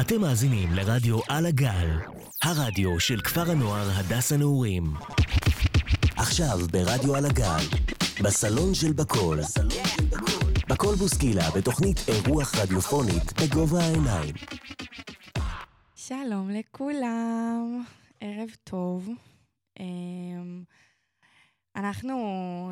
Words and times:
אתם 0.00 0.20
מאזינים 0.20 0.68
לרדיו 0.72 1.18
על 1.28 1.46
הגל, 1.46 1.98
הרדיו 2.42 3.00
של 3.00 3.20
כפר 3.20 3.50
הנוער 3.50 3.88
הדס 3.94 4.32
הנעורים. 4.32 4.84
עכשיו 6.16 6.58
ברדיו 6.72 7.16
על 7.16 7.26
הגל, 7.26 7.64
בסלון 8.24 8.74
של 8.74 8.92
בקול. 8.92 9.38
בקול 10.68 10.94
בוסקילה 10.94 11.50
בתוכנית 11.56 11.96
אירוח 12.08 12.54
רדיופונית 12.54 13.40
בגובה 13.40 13.78
העיניים. 13.80 14.34
שלום 15.96 16.50
לכולם, 16.50 17.84
ערב 18.20 18.48
טוב. 18.64 19.08
אמ, 19.80 20.62
אנחנו 21.76 22.16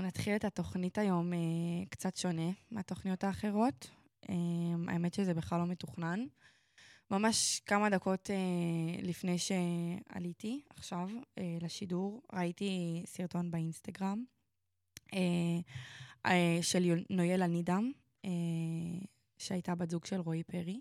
נתחיל 0.02 0.36
את 0.36 0.44
התוכנית 0.44 0.98
היום 0.98 1.32
אה, 1.32 1.38
קצת 1.90 2.16
שונה 2.16 2.50
מהתוכניות 2.70 3.24
האחרות. 3.24 3.90
אמ, 4.28 4.88
האמת 4.88 5.14
שזה 5.14 5.34
בכלל 5.34 5.58
לא 5.58 5.66
מתוכנן. 5.66 6.20
ממש 7.10 7.60
כמה 7.66 7.90
דקות 7.90 8.30
אה, 8.30 9.02
לפני 9.02 9.36
שעליתי 9.38 10.62
עכשיו 10.70 11.08
אה, 11.38 11.58
לשידור, 11.60 12.22
ראיתי 12.32 13.02
סרטון 13.06 13.50
באינסטגרם 13.50 14.24
של 16.62 17.04
נויאל 17.10 17.42
הנידם, 17.42 17.92
שהייתה 19.38 19.74
בת 19.74 19.90
זוג 19.90 20.04
של 20.04 20.20
רועי 20.20 20.42
פרי. 20.42 20.80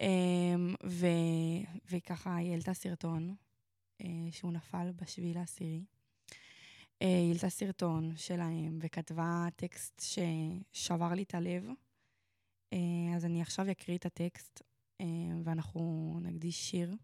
אמ, 0.00 0.74
ו, 0.86 1.06
וככה 1.90 2.36
היא 2.36 2.50
העלתה 2.50 2.74
סרטון 2.74 3.34
שהוא 4.30 4.52
נפל 4.52 4.92
בשביל 4.96 5.38
העשירי. 5.38 5.84
היא 7.00 7.28
העלתה 7.28 7.50
סרטון 7.50 8.16
שלהם 8.16 8.78
וכתבה 8.82 9.48
טקסט 9.56 10.02
ששבר 10.02 11.12
לי 11.14 11.22
את 11.22 11.34
הלב. 11.34 11.68
אה, 12.72 13.16
אז 13.16 13.24
אני 13.24 13.42
עכשיו 13.42 13.70
אקריא 13.70 13.96
את 13.96 14.06
הטקסט, 14.06 14.62
אה, 14.62 14.66
ואנחנו 15.44 16.18
נקדיש 16.22 16.70
שיר 16.70 16.96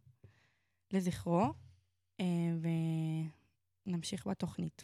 לזכרו, 0.92 1.52
אה, 2.20 2.24
ונמשיך 3.86 4.26
בתוכנית. 4.26 4.82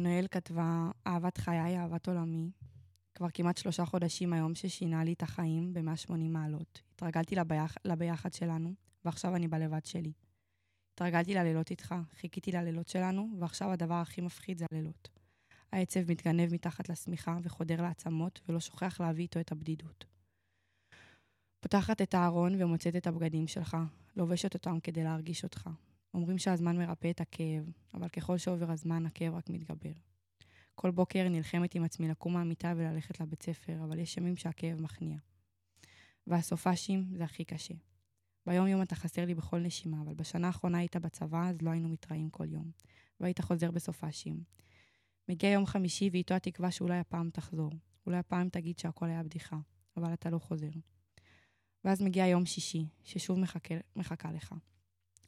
נואל 0.00 0.26
כתבה, 0.30 0.90
אהבת 1.06 1.38
חיי, 1.38 1.78
אהבת 1.78 2.08
עולמי. 2.08 2.50
כבר 3.14 3.28
כמעט 3.34 3.56
שלושה 3.56 3.84
חודשים 3.84 4.32
היום 4.32 4.54
ששינה 4.54 5.04
לי 5.04 5.12
את 5.12 5.22
החיים 5.22 5.72
ב-180 5.72 6.12
מעלות. 6.12 6.82
התרגלתי 6.94 7.34
לביח, 7.34 7.76
לביחד 7.84 8.32
שלנו, 8.32 8.74
ועכשיו 9.04 9.36
אני 9.36 9.48
בלבד 9.48 9.84
שלי. 9.84 10.12
התרגלתי 10.94 11.34
ללילות 11.34 11.70
איתך, 11.70 11.94
חיכיתי 12.20 12.52
ללילות 12.52 12.88
שלנו, 12.88 13.28
ועכשיו 13.38 13.70
הדבר 13.70 13.94
הכי 13.94 14.20
מפחיד 14.20 14.58
זה 14.58 14.66
הלילות. 14.72 15.08
העצב 15.72 16.10
מתגנב 16.10 16.54
מתחת 16.54 16.88
לשמיכה 16.88 17.38
וחודר 17.42 17.82
לעצמות, 17.82 18.40
ולא 18.48 18.60
שוכח 18.60 19.00
להביא 19.00 19.22
איתו 19.22 19.40
את 19.40 19.52
הבדידות. 19.52 20.04
פותחת 21.60 22.02
את 22.02 22.14
הארון 22.14 22.62
ומוצאת 22.62 22.96
את 22.96 23.06
הבגדים 23.06 23.46
שלך, 23.46 23.76
לובשת 24.16 24.54
אותם 24.54 24.80
כדי 24.80 25.04
להרגיש 25.04 25.44
אותך. 25.44 25.70
אומרים 26.14 26.38
שהזמן 26.38 26.76
מרפא 26.76 27.10
את 27.10 27.20
הכאב, 27.20 27.70
אבל 27.94 28.08
ככל 28.08 28.38
שעובר 28.38 28.70
הזמן, 28.70 29.06
הכאב 29.06 29.34
רק 29.34 29.50
מתגבר. 29.50 29.92
כל 30.74 30.90
בוקר 30.90 31.28
נלחמת 31.28 31.74
עם 31.74 31.84
עצמי 31.84 32.08
לקום 32.08 32.32
מהמיטה 32.32 32.72
וללכת 32.76 33.20
לבית 33.20 33.42
ספר, 33.42 33.84
אבל 33.84 33.98
יש 33.98 34.16
ימים 34.16 34.36
שהכאב 34.36 34.80
מכניע. 34.80 35.18
והסופאשים 36.26 37.04
זה 37.16 37.24
הכי 37.24 37.44
קשה. 37.44 37.74
ביום 38.46 38.66
יום 38.66 38.82
אתה 38.82 38.94
חסר 38.94 39.24
לי 39.24 39.34
בכל 39.34 39.58
נשימה, 39.58 40.02
אבל 40.02 40.14
בשנה 40.14 40.46
האחרונה 40.46 40.78
היית 40.78 40.96
בצבא, 40.96 41.48
אז 41.48 41.62
לא 41.62 41.70
היינו 41.70 41.88
מתראים 41.88 42.30
כל 42.30 42.46
יום. 42.48 42.70
והיית 43.20 43.40
חוזר 43.40 43.70
בסופאשים. 43.70 44.42
מגיע 45.28 45.50
יום 45.50 45.66
חמישי 45.66 46.10
ואיתו 46.12 46.34
התקווה 46.34 46.70
שאולי 46.70 46.98
הפעם 46.98 47.30
תחזור. 47.30 47.70
אולי 48.06 48.16
הפעם 48.16 48.48
תגיד 48.48 48.78
שהכל 48.78 49.06
היה 49.06 49.22
בדיחה, 49.22 49.58
אבל 49.96 50.12
אתה 50.12 50.30
לא 50.30 50.38
חוזר. 50.38 50.70
ואז 51.88 52.02
מגיע 52.02 52.26
יום 52.26 52.46
שישי, 52.46 52.86
ששוב 53.04 53.38
מחכה, 53.38 53.74
מחכה 53.96 54.32
לך. 54.32 54.54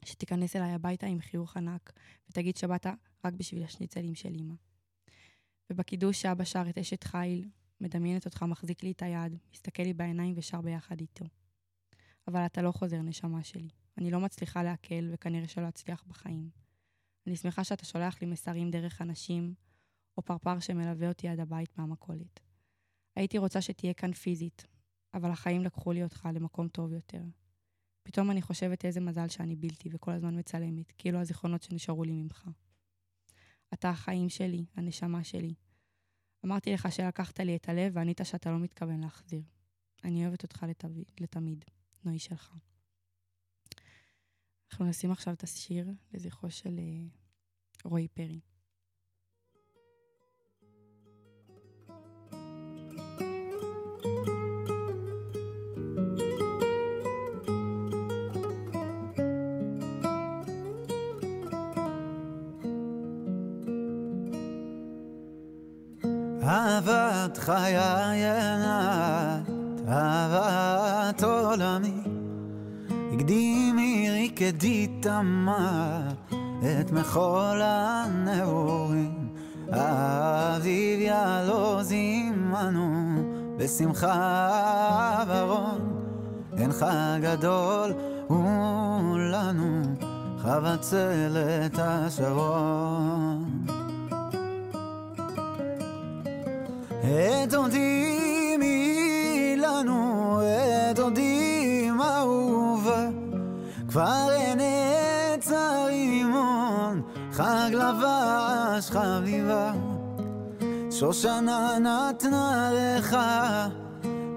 שתיכנס 0.04 0.56
אליי 0.56 0.72
הביתה 0.72 1.06
עם 1.06 1.20
חיוך 1.20 1.56
ענק, 1.56 1.92
ותגיד 2.30 2.56
שבאת 2.56 2.86
רק 3.24 3.34
בשביל 3.34 3.64
השניצלים 3.64 4.14
של 4.14 4.34
אמא. 4.34 4.54
ובקידוש 5.70 6.22
שאבא 6.22 6.44
שר 6.44 6.62
את 6.70 6.78
אשת 6.78 7.04
חיל, 7.04 7.48
מדמיינת 7.80 8.26
אותך 8.26 8.42
מחזיק 8.42 8.82
לי 8.82 8.90
את 8.90 9.02
היד, 9.02 9.36
מסתכל 9.52 9.82
לי 9.82 9.92
בעיניים 9.92 10.34
ושר 10.36 10.60
ביחד 10.60 11.00
איתו. 11.00 11.24
אבל 12.28 12.46
אתה 12.46 12.62
לא 12.62 12.72
חוזר, 12.72 13.02
נשמה 13.02 13.42
שלי. 13.42 13.68
אני 13.98 14.10
לא 14.10 14.20
מצליחה 14.20 14.62
להקל, 14.62 15.10
וכנראה 15.12 15.48
שלא 15.48 15.68
אצליח 15.68 16.04
בחיים. 16.08 16.50
אני 17.26 17.36
שמחה 17.36 17.64
שאתה 17.64 17.84
שולח 17.84 18.20
לי 18.20 18.26
מסרים 18.26 18.70
דרך 18.70 19.02
אנשים, 19.02 19.54
או 20.16 20.22
פרפר 20.22 20.60
שמלווה 20.60 21.08
אותי 21.08 21.28
עד 21.28 21.40
הבית 21.40 21.78
מהמכולת. 21.78 22.40
הייתי 23.16 23.38
רוצה 23.38 23.60
שתהיה 23.60 23.94
כאן 23.94 24.12
פיזית, 24.12 24.66
אבל 25.14 25.30
החיים 25.30 25.64
לקחו 25.64 25.92
לי 25.92 26.02
אותך 26.02 26.28
למקום 26.34 26.68
טוב 26.68 26.92
יותר. 26.92 27.22
פתאום 28.02 28.30
אני 28.30 28.42
חושבת 28.42 28.84
איזה 28.84 29.00
מזל 29.00 29.28
שאני 29.28 29.56
בלתי 29.56 29.88
וכל 29.92 30.10
הזמן 30.10 30.38
מצלמת, 30.38 30.92
כאילו 30.98 31.18
הזיכרונות 31.18 31.62
שנשארו 31.62 32.04
לי 32.04 32.12
ממך. 32.12 32.48
אתה 33.74 33.90
החיים 33.90 34.28
שלי, 34.28 34.64
הנשמה 34.74 35.24
שלי. 35.24 35.54
אמרתי 36.44 36.72
לך 36.72 36.92
שלקחת 36.92 37.40
לי 37.40 37.56
את 37.56 37.68
הלב 37.68 37.92
וענית 37.94 38.20
שאתה 38.24 38.50
לא 38.50 38.58
מתכוון 38.58 39.00
להחזיר. 39.00 39.42
אני 40.04 40.26
אוהבת 40.26 40.42
אותך 40.42 40.62
לתב... 40.68 40.88
לתמיד, 41.20 41.64
נוי 42.04 42.18
שלך. 42.18 42.54
אנחנו 44.70 44.84
נשים 44.84 45.10
עכשיו 45.10 45.34
את 45.34 45.42
השיר 45.42 45.88
לזכרו 46.12 46.50
של 46.50 46.78
uh, 46.78 47.18
רועי 47.84 48.08
פרי. 48.08 48.40
אהבת 67.20 67.38
חיי 67.38 67.76
עינת, 67.76 69.50
אהבת 69.88 71.22
עולמי, 71.22 72.02
הקדימי 73.12 74.08
ריקדי 74.10 74.86
תמר 75.00 76.00
את 76.80 76.92
מחול 76.92 77.60
הנעורים, 77.62 79.28
האביב 79.72 81.00
יעלוז 81.00 81.92
עמנו 81.92 83.22
בשמחה 83.56 85.24
ורון, 85.28 86.02
אינך 86.58 86.86
גדול 87.22 87.92
ולנו 88.30 89.82
חבצלת 90.38 91.78
השרון. 91.78 93.49
את 97.00 97.54
עודי 97.54 98.56
מי 98.58 99.56
לנו, 99.56 100.40
את 100.90 100.98
עודי 100.98 101.90
אהובה, 102.00 103.08
כבר 103.88 104.28
אין 104.32 104.60
עץ 104.60 105.52
הרימון, 105.52 107.02
חג 107.32 107.70
לבש 107.72 108.90
חביבה. 108.90 109.72
שושנה 110.90 111.78
נתנה 111.78 112.70
לך, 112.72 113.16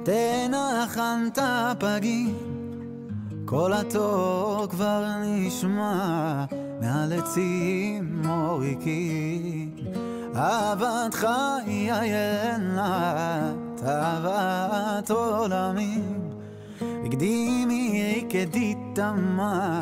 תנחנת 0.04 1.40
פגים, 1.80 2.38
כל 3.46 3.74
התור 3.74 4.68
כבר 4.70 5.06
נשמע 5.26 6.46
מעל 6.82 7.14
עצים 7.14 8.22
מוריקים. 8.24 9.73
אהבת 10.36 11.14
חיי 11.14 11.92
עינת, 11.92 13.84
אהבת 13.86 15.12
עולמים, 15.12 16.30
הקדימי 17.06 18.26
כדיתמה 18.30 19.80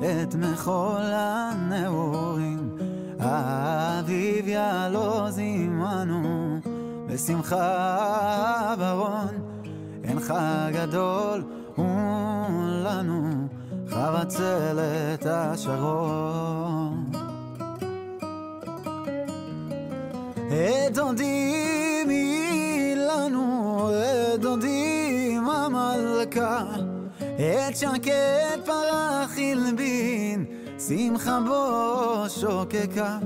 את 0.00 0.34
מחול 0.34 1.12
הנעורים. 1.12 2.76
האביב 3.20 4.48
יעלוז 4.48 5.38
עמנו 5.38 6.58
בשמחה 7.06 8.74
ברון, 8.78 9.28
אינך 10.04 10.34
גדול 10.72 11.44
ולנו 11.78 13.48
חבצלת 13.88 15.26
השרון. 15.26 17.07
דודים 20.92 22.08
היא 22.08 22.94
לנו, 22.96 23.90
דודים 24.38 25.48
המלכה, 25.48 26.64
את 27.18 27.76
שקט 27.76 28.64
פרח 28.64 29.38
הלבין, 29.38 30.44
שמחה 30.88 31.38
בו 31.46 32.24
שוקקה. 32.28 33.18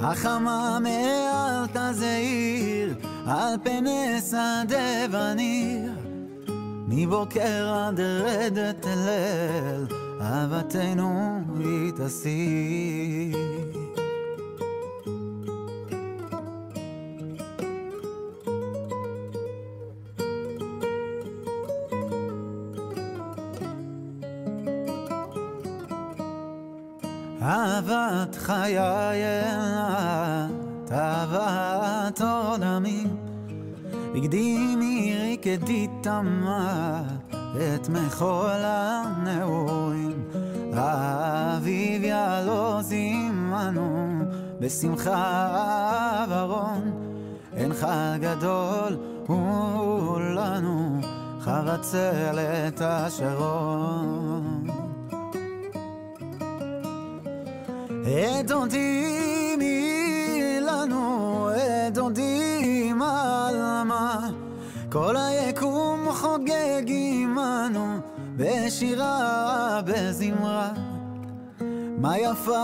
החמה 0.00 0.78
מעל 0.82 1.66
תזעיר, 1.72 2.94
על 3.26 3.56
פני 3.62 4.20
שדה 4.20 5.06
וניר, 5.10 5.92
מבוקר 6.88 7.74
עד 7.74 8.00
רדת 8.00 8.86
אל 8.86 9.86
אהבתנו 10.20 11.40
היא 11.58 11.92
תשיא. 11.96 13.71
אהבת 27.42 28.34
חיי 28.34 28.78
את 30.84 30.92
אהבת 30.92 32.20
עולמי 32.20 33.06
הקדימי 34.16 35.14
ריקדי 35.20 35.86
תמה 36.02 37.02
את 37.56 37.88
מחול 37.88 38.60
הנעורים. 38.62 40.24
האביב 40.72 42.04
יעלוז 42.04 42.92
עמנו 42.92 44.08
בשמחה 44.60 46.24
ורון. 46.28 46.92
אין 47.56 47.74
חג 47.74 48.18
גדול 48.20 48.96
הוא 49.26 50.20
לנו 50.20 51.00
חבצלת 51.40 52.80
השרון 52.80 54.71
אדודים 58.04 59.60
לנו, 60.60 61.48
אדודים 61.86 63.02
על 63.02 63.82
מה 63.84 64.30
כל 64.90 65.16
היקום 65.16 66.08
חוגג 66.12 66.82
עמנו 66.86 67.98
בשירה, 68.36 69.80
בזמרה. 69.86 70.72
מה 71.98 72.18
יפה 72.18 72.56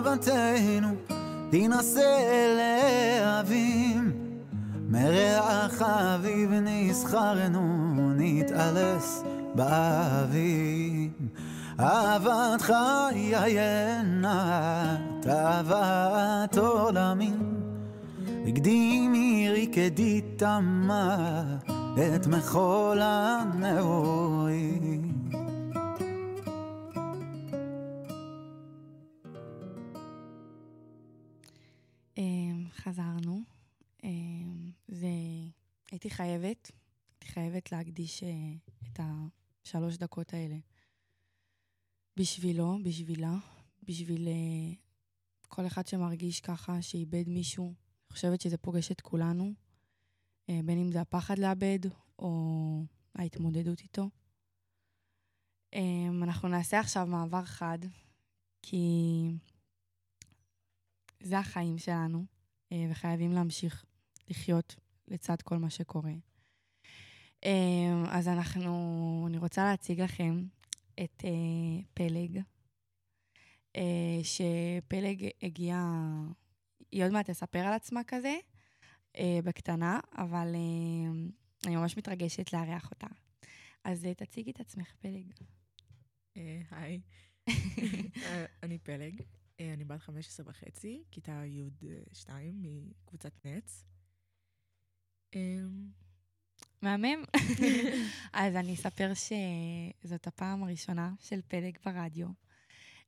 אהבתנו, 0.00 0.88
תינשא 1.50 2.18
לאבים 2.58 4.12
מריח 4.88 5.82
אביב 5.82 6.50
נסחרנו, 6.52 7.94
נתעלס 8.16 9.22
באביב 9.54 11.10
אהבת 11.80 12.60
חיי 12.60 13.34
עינת, 13.38 15.26
אהבת 15.26 16.58
עולמים. 16.58 17.60
הקדימי 18.48 19.48
ריקדי 19.50 20.20
תמה 20.36 21.44
את 22.16 22.26
מחול 22.26 22.98
הנאורים. 23.02 24.28
אמ, 32.18 32.64
חזרנו. 32.76 33.42
אמ, 34.04 34.70
זה... 34.88 35.08
חייבת, 36.10 36.70
הייתי 37.20 37.32
חייבת 37.32 37.72
להקדיש 37.72 38.22
אה, 38.22 38.28
את 38.92 39.00
השלוש 39.64 39.96
דקות 39.96 40.34
האלה 40.34 40.56
בשבילו, 42.18 42.78
בשבילה, 42.82 43.34
בשביל 43.82 44.28
uh, 44.28 44.76
כל 45.48 45.66
אחד 45.66 45.86
שמרגיש 45.86 46.40
ככה, 46.40 46.82
שאיבד 46.82 47.28
מישהו. 47.28 47.66
אני 47.66 48.12
חושבת 48.12 48.40
שזה 48.40 48.58
פוגש 48.58 48.92
את 48.92 49.00
כולנו, 49.00 49.52
uh, 50.50 50.52
בין 50.64 50.78
אם 50.78 50.92
זה 50.92 51.00
הפחד 51.00 51.38
לאבד 51.38 51.78
או 52.18 52.82
ההתמודדות 53.14 53.80
איתו. 53.80 54.08
Um, 55.74 55.78
אנחנו 56.22 56.48
נעשה 56.48 56.80
עכשיו 56.80 57.06
מעבר 57.06 57.44
חד, 57.44 57.78
כי 58.62 58.82
זה 61.20 61.38
החיים 61.38 61.78
שלנו, 61.78 62.24
uh, 62.68 62.74
וחייבים 62.90 63.32
להמשיך 63.32 63.84
לחיות 64.28 64.76
לצד 65.08 65.42
כל 65.42 65.58
מה 65.58 65.70
שקורה. 65.70 66.12
Um, 67.44 68.08
אז 68.08 68.28
אנחנו, 68.28 69.24
אני 69.28 69.38
רוצה 69.38 69.64
להציג 69.64 70.00
לכם 70.00 70.44
את 71.04 71.24
אה, 71.24 71.82
פלג, 71.94 72.40
אה, 73.76 74.20
שפלג 74.22 75.28
הגיעה, 75.42 76.22
היא 76.92 77.04
עוד 77.04 77.12
מעט 77.12 77.30
תספר 77.30 77.58
על 77.58 77.72
עצמה 77.72 78.00
כזה, 78.06 78.36
אה, 79.16 79.38
בקטנה, 79.44 80.00
אבל 80.18 80.54
אה, 80.54 81.10
אני 81.66 81.76
ממש 81.76 81.96
מתרגשת 81.96 82.52
לארח 82.52 82.90
אותה. 82.90 83.06
אז 83.84 84.04
אה, 84.04 84.14
תציגי 84.14 84.50
את 84.50 84.60
עצמך, 84.60 84.94
פלג. 85.00 85.32
אה, 86.36 86.60
היי, 86.70 87.00
אה, 88.24 88.44
אני 88.62 88.78
פלג, 88.78 89.22
אה, 89.60 89.72
אני 89.72 89.84
בת 89.84 90.00
15 90.00 90.46
וחצי, 90.48 91.04
כיתה 91.10 91.44
י'2 91.44 92.30
מקבוצת 92.52 93.46
נץ. 93.46 93.84
אה, 95.34 95.62
מהמם. 96.82 97.24
אז 98.32 98.56
אני 98.56 98.74
אספר 98.74 99.12
שזאת 99.14 100.26
הפעם 100.26 100.62
הראשונה 100.62 101.12
של 101.20 101.40
פלג 101.48 101.76
ברדיו. 101.84 102.26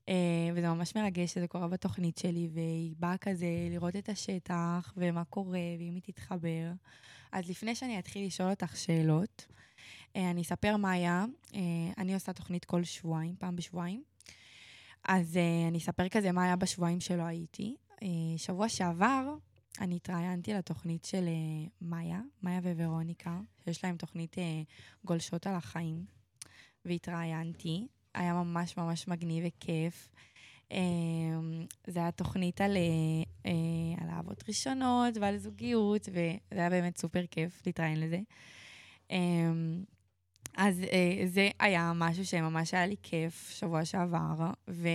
Uh, 0.00 0.12
וזה 0.54 0.68
ממש 0.68 0.96
מרגש 0.96 1.32
שזה 1.34 1.48
קורה 1.48 1.68
בתוכנית 1.68 2.18
שלי, 2.18 2.48
והיא 2.52 2.94
באה 2.98 3.16
כזה 3.16 3.46
לראות 3.70 3.96
את 3.96 4.08
השטח 4.08 4.94
ומה 4.96 5.24
קורה, 5.24 5.58
ואם 5.78 5.94
היא 5.94 6.02
תתחבר. 6.02 6.72
אז 7.32 7.50
לפני 7.50 7.74
שאני 7.74 7.98
אתחיל 7.98 8.26
לשאול 8.26 8.50
אותך 8.50 8.76
שאלות, 8.76 9.46
uh, 9.48 10.18
אני 10.18 10.42
אספר 10.42 10.76
מה 10.76 10.90
היה. 10.90 11.24
Uh, 11.46 11.56
אני 11.98 12.14
עושה 12.14 12.32
תוכנית 12.32 12.64
כל 12.64 12.84
שבועיים, 12.84 13.34
פעם 13.38 13.56
בשבועיים. 13.56 14.02
אז 15.04 15.38
אני 15.68 15.78
אספר 15.78 16.08
כזה 16.08 16.32
מה 16.32 16.44
היה 16.44 16.56
בשבועיים 16.56 17.00
שלא 17.00 17.22
הייתי. 17.22 17.76
שבוע 18.36 18.68
שעבר 18.68 19.34
אני 19.80 19.96
התראיינתי 19.96 20.54
לתוכנית 20.54 21.04
של 21.04 21.24
uh, 21.26 21.70
מאיה, 21.82 22.20
מאיה 22.42 22.60
וורוניקה, 22.60 23.40
שיש 23.64 23.84
להם 23.84 23.96
תוכנית 23.96 24.34
uh, 24.34 24.40
גולשות 25.04 25.46
על 25.46 25.54
החיים, 25.54 26.04
והתראיינתי. 26.84 27.86
היה 28.14 28.34
ממש 28.34 28.76
ממש 28.76 29.08
מגניב 29.08 29.44
וכיף. 29.46 30.08
Um, 30.68 30.72
זה 31.86 31.98
היה 31.98 32.10
תוכנית 32.10 32.60
על, 32.60 32.76
uh, 32.76 33.46
uh, 33.46 34.02
על 34.02 34.10
אהבות 34.10 34.44
ראשונות 34.48 35.16
ועל 35.20 35.38
זוגיות, 35.38 36.08
וזה 36.08 36.60
היה 36.60 36.70
באמת 36.70 36.98
סופר 36.98 37.26
כיף 37.30 37.62
להתראיין 37.66 38.00
לזה. 38.00 38.20
Um, 39.08 39.12
אז 40.56 40.80
uh, 40.80 41.26
זה 41.26 41.48
היה 41.58 41.92
משהו 41.94 42.26
שממש 42.26 42.74
היה 42.74 42.86
לי 42.86 42.96
כיף 43.02 43.50
שבוע 43.50 43.84
שעבר, 43.84 44.50
ו... 44.70 44.88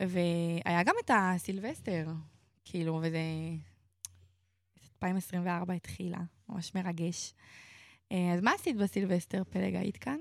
והיה 0.00 0.82
גם 0.82 0.94
את 1.04 1.10
הסילבסטר, 1.14 2.06
כאילו, 2.66 3.00
וזה... 3.02 3.18
2024 4.96 5.74
התחילה, 5.74 6.18
ממש 6.48 6.74
מרגש. 6.74 7.34
אה, 8.12 8.32
אז 8.34 8.40
מה 8.40 8.52
עשית 8.52 8.76
בסילבסטר, 8.76 9.42
פלג? 9.50 9.74
היית 9.74 9.96
כאן? 9.96 10.18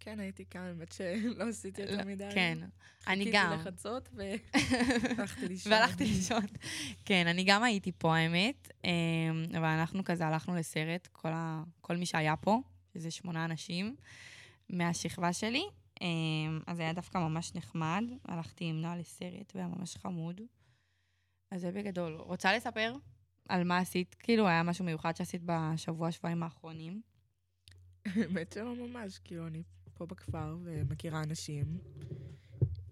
כן, 0.00 0.20
הייתי 0.20 0.44
כאן, 0.50 0.60
האמת 0.60 0.92
שלא 0.92 1.48
עשיתי 1.48 1.82
יותר 1.82 2.04
מדי. 2.04 2.28
כן, 2.34 2.58
אני 3.06 3.30
גם. 3.32 3.50
חיכיתי 3.50 3.70
לחצות 3.70 4.08
והלכתי 4.14 5.48
לישון. 5.48 5.72
והלכתי 5.72 6.04
לישון. 6.04 6.44
כן, 7.04 7.26
אני 7.26 7.44
גם 7.44 7.62
הייתי 7.62 7.92
פה, 7.98 8.16
האמת. 8.16 8.68
אה, 8.84 8.90
אבל 9.58 9.64
אנחנו 9.64 10.04
כזה 10.04 10.26
הלכנו 10.26 10.56
לסרט, 10.56 11.08
כל, 11.12 11.28
ה... 11.32 11.62
כל 11.80 11.96
מי 11.96 12.06
שהיה 12.06 12.36
פה, 12.36 12.60
שזה 12.94 13.10
שמונה 13.10 13.44
אנשים 13.44 13.96
מהשכבה 14.70 15.32
שלי. 15.32 15.64
אה, 16.02 16.06
אז 16.66 16.78
היה 16.78 16.92
דווקא 16.92 17.18
ממש 17.18 17.54
נחמד. 17.54 18.04
הלכתי 18.24 18.64
עם 18.64 18.80
נועה 18.80 18.96
לסרט, 18.96 19.52
והיה 19.54 19.68
ממש 19.68 19.96
חמוד. 19.96 20.40
אז 21.50 21.60
זה 21.60 21.72
בגדול. 21.72 22.16
רוצה 22.16 22.56
לספר 22.56 22.94
על 23.48 23.64
מה 23.64 23.78
עשית? 23.78 24.14
כאילו, 24.14 24.48
היה 24.48 24.62
משהו 24.62 24.84
מיוחד 24.84 25.16
שעשית 25.16 25.42
בשבוע, 25.44 26.12
שבועיים 26.12 26.42
האחרונים? 26.42 27.02
האמת 28.04 28.52
שלא 28.52 28.74
ממש, 28.74 29.18
כאילו, 29.18 29.46
אני 29.46 29.62
פה 29.94 30.06
בכפר 30.06 30.56
ומכירה 30.64 31.22
אנשים. 31.22 31.78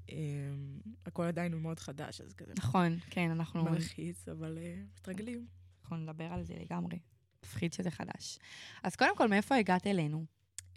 אמ, 0.08 0.80
הכל 1.06 1.22
עדיין 1.22 1.54
מאוד 1.54 1.78
חדש, 1.78 2.20
אז 2.20 2.34
כזה... 2.34 2.52
נכון, 2.58 2.98
כן, 3.10 3.30
אנחנו... 3.30 3.64
מלחיץ, 3.64 4.28
אבל 4.28 4.58
אה, 4.58 4.82
מתרגלים. 4.94 5.46
אנחנו 5.82 5.96
נדבר 5.96 6.24
על 6.24 6.44
זה 6.44 6.54
לגמרי. 6.60 6.98
מפחיד 7.44 7.72
שזה 7.72 7.90
חדש. 7.90 8.38
אז 8.82 8.96
קודם 8.96 9.16
כל, 9.16 9.28
מאיפה 9.28 9.56
הגעת 9.56 9.86
אלינו? 9.86 10.24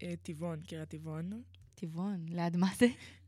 אה, 0.04 0.14
טבעון, 0.22 0.62
קריית 0.62 0.90
טבעון. 0.90 1.44
טבעון, 1.76 2.26
ליד 2.30 2.58
מה 2.58 2.68
זה? 2.78 2.88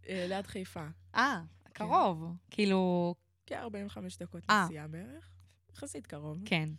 אה, 0.10 0.26
ליד 0.30 0.48
חיפה. 0.48 0.88
אה, 1.16 1.42
קרוב. 1.74 2.24
כאילו, 2.52 3.16
כ-45 3.50 4.20
דקות 4.20 4.44
אה. 4.50 4.66
נסיעה 4.66 4.88
בערך. 4.88 5.30
יחסית 5.74 6.08
קרוב. 6.08 6.42
כן. 6.46 6.70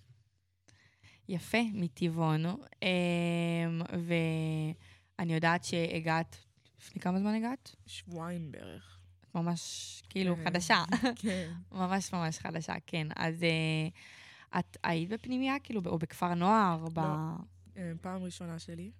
יפה, 1.29 1.59
מטבעון. 1.75 2.45
אמ, 2.47 3.83
ואני 5.19 5.35
יודעת 5.35 5.65
שהגעת, 5.65 6.37
לפני 6.79 7.01
כמה 7.01 7.19
זמן 7.21 7.35
הגעת? 7.35 7.77
שבועיים 7.87 8.53
בערך. 8.53 8.99
ממש, 9.35 10.03
כאילו, 10.09 10.37
כן. 10.37 10.45
חדשה. 10.45 10.85
כן. 11.23 11.53
ממש 11.73 12.13
ממש 12.13 12.39
חדשה, 12.39 12.75
כן. 12.87 13.07
אז 13.17 13.43
אה, 13.43 13.89
את 14.61 14.77
היית 14.85 15.09
בפנימייה, 15.09 15.55
כאילו, 15.63 15.81
או 15.87 15.99
בכפר 15.99 16.35
נוער? 16.35 16.89
ב... 16.93 16.99
לא. 16.99 17.05
אה, 17.77 17.93
פעם 18.01 18.23
ראשונה 18.23 18.59
שלי. 18.59 18.91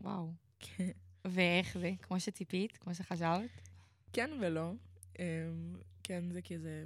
וואו. 0.00 0.32
כן. 0.58 0.90
ואיך 1.24 1.78
זה? 1.78 1.92
כמו 2.02 2.20
שציפית? 2.20 2.76
כמו 2.76 2.94
שחשבת? 2.94 3.68
כן 4.12 4.30
ולא. 4.40 4.72
כן, 6.10 6.30
זה 6.30 6.42
כזה 6.42 6.84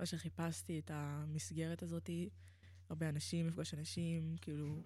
מה 0.00 0.06
שחיפשתי, 0.06 0.78
את 0.78 0.90
המסגרת 0.94 1.82
הזאת. 1.82 2.10
הרבה 2.88 3.08
אנשים, 3.08 3.46
מפגוש 3.46 3.74
אנשים, 3.74 4.36
כאילו, 4.40 4.82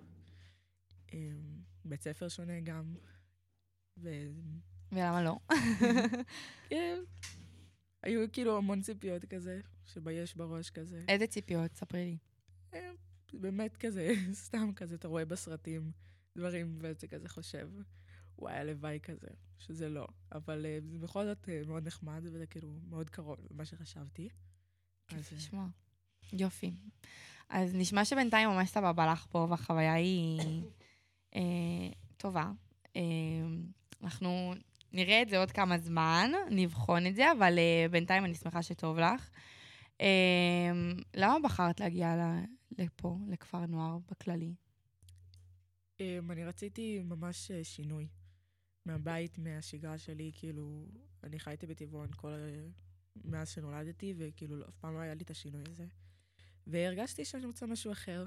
אמ, 1.13 1.61
בית 1.85 2.03
ספר 2.03 2.29
שונה 2.29 2.61
גם. 2.61 2.95
ו... 3.99 4.09
ולמה 4.93 5.23
לא? 5.23 5.39
כן, 6.71 6.99
היו 8.03 8.33
כאילו 8.33 8.57
המון 8.57 8.83
ציפיות 8.83 9.25
כזה, 9.25 9.61
שביש 9.85 10.37
בראש 10.37 10.71
כזה. 10.71 11.05
איזה 11.09 11.27
ציפיות? 11.27 11.75
ספרי 11.75 12.05
לי. 12.05 12.19
אמ, 12.75 12.95
באמת 13.33 13.77
כזה, 13.77 14.15
סתם 14.47 14.73
כזה, 14.77 14.95
אתה 14.95 15.09
רואה 15.09 15.25
בסרטים 15.25 15.93
דברים, 16.39 16.79
ואתה 16.81 17.07
כזה 17.07 17.29
חושב, 17.29 17.69
וואי, 18.39 18.55
הלוואי 18.55 18.99
כזה, 19.03 19.29
שזה 19.59 19.89
לא. 19.89 20.07
אבל 20.33 20.67
אה, 20.67 20.79
זה 20.91 20.99
בכל 20.99 21.25
זאת 21.25 21.49
אה, 21.49 21.63
מאוד 21.67 21.87
נחמד, 21.87 22.21
וזה 22.25 22.47
כאילו 22.47 22.73
מאוד 22.89 23.11
קרוב 23.11 23.39
למה 23.51 23.65
שחשבתי. 23.65 24.29
אז, 25.09 25.17
כיף 25.17 25.33
אה, 25.33 25.37
לשמוע. 25.39 25.67
יופי. 26.33 26.73
אז 27.49 27.75
נשמע 27.75 28.05
שבינתיים 28.05 28.49
ממש 28.49 28.71
סבבה 28.71 29.13
לך 29.13 29.27
פה, 29.31 29.47
והחוויה 29.51 29.95
היא 29.95 30.41
אה, 31.35 31.41
טובה. 32.17 32.53
אה, 32.97 33.03
אנחנו 34.03 34.55
נראה 34.93 35.23
את 35.23 35.29
זה 35.29 35.39
עוד 35.39 35.51
כמה 35.51 35.79
זמן, 35.79 36.31
נבחון 36.51 37.07
את 37.07 37.15
זה, 37.15 37.33
אבל 37.33 37.59
אה, 37.59 37.87
בינתיים 37.91 38.25
אני 38.25 38.35
שמחה 38.35 38.63
שטוב 38.63 38.99
לך. 38.99 39.31
אה, 40.01 40.73
למה 41.15 41.37
בחרת 41.45 41.81
להגיע 41.81 42.15
לפה, 42.79 43.19
לכפר 43.29 43.67
נוער, 43.67 43.99
בכללי? 44.11 44.55
אמ, 46.01 46.31
אני 46.31 46.45
רציתי 46.45 47.01
ממש 47.05 47.51
אה, 47.51 47.65
שינוי 47.65 48.09
מהבית, 48.87 49.39
מהשגרה 49.39 49.99
שלי, 49.99 50.31
כאילו, 50.35 50.87
אני 51.23 51.39
חייתי 51.39 51.67
בטבעון 51.67 52.09
כל... 52.17 52.33
מאז 53.25 53.49
שנולדתי, 53.49 54.15
וכאילו, 54.17 54.57
לא- 54.57 54.67
אף 54.69 54.77
פעם 54.77 54.95
לא 54.95 54.99
היה 54.99 55.15
לי 55.15 55.23
את 55.23 55.31
השינוי 55.31 55.63
הזה. 55.69 55.87
והרגשתי 56.67 57.25
שאני 57.25 57.47
רוצה 57.47 57.67
משהו 57.67 57.93
אחר, 57.93 58.27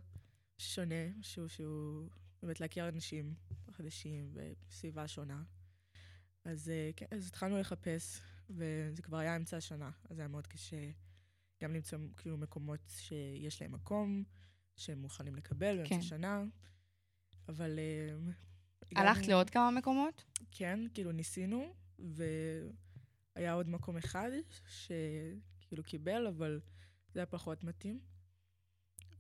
שונה, 0.58 1.14
משהו 1.20 1.50
שהוא 1.50 2.10
באמת 2.42 2.60
להכיר 2.60 2.90
אנשים 2.90 3.36
חדשים 3.72 4.34
בסביבה 4.34 5.08
שונה. 5.08 5.44
אז 6.46 6.70
אה, 6.70 6.90
כן, 6.96 7.06
אז 7.12 7.28
התחלנו 7.28 7.60
לחפש, 7.60 8.22
וזה 8.50 9.02
כבר 9.02 9.18
היה 9.18 9.36
אמצע 9.36 9.58
השנה, 9.58 9.92
אז 10.10 10.16
זה 10.16 10.22
היה 10.22 10.28
מאוד 10.28 10.48
קשה 10.48 10.92
גם 11.64 11.74
למצוא 11.74 12.00
כאילו 12.18 12.38
מקומות 12.38 12.80
שיש 12.98 13.62
להם 13.62 13.72
מקום, 13.72 14.24
שהם 14.76 15.02
מוכנים 15.02 15.36
לקבל 15.36 15.76
באמצע 15.78 15.90
כן. 15.90 16.00
השנה. 16.00 16.44
אבל... 17.50 17.80
אה, 17.80 18.32
הלכת 18.96 19.28
לעוד 19.28 19.50
כמה 19.50 19.72
מקומות? 19.72 20.24
כן, 20.52 20.80
כאילו 20.94 21.12
ניסינו, 21.12 21.74
והיה 22.00 23.54
עוד 23.54 23.70
מקום 23.70 23.98
אחד 23.98 24.30
שכאילו 24.68 25.84
קיבל, 25.84 26.28
אבל 26.28 26.60
זה 27.14 27.20
היה 27.20 27.26
פחות 27.26 27.64
מתאים. 27.64 28.00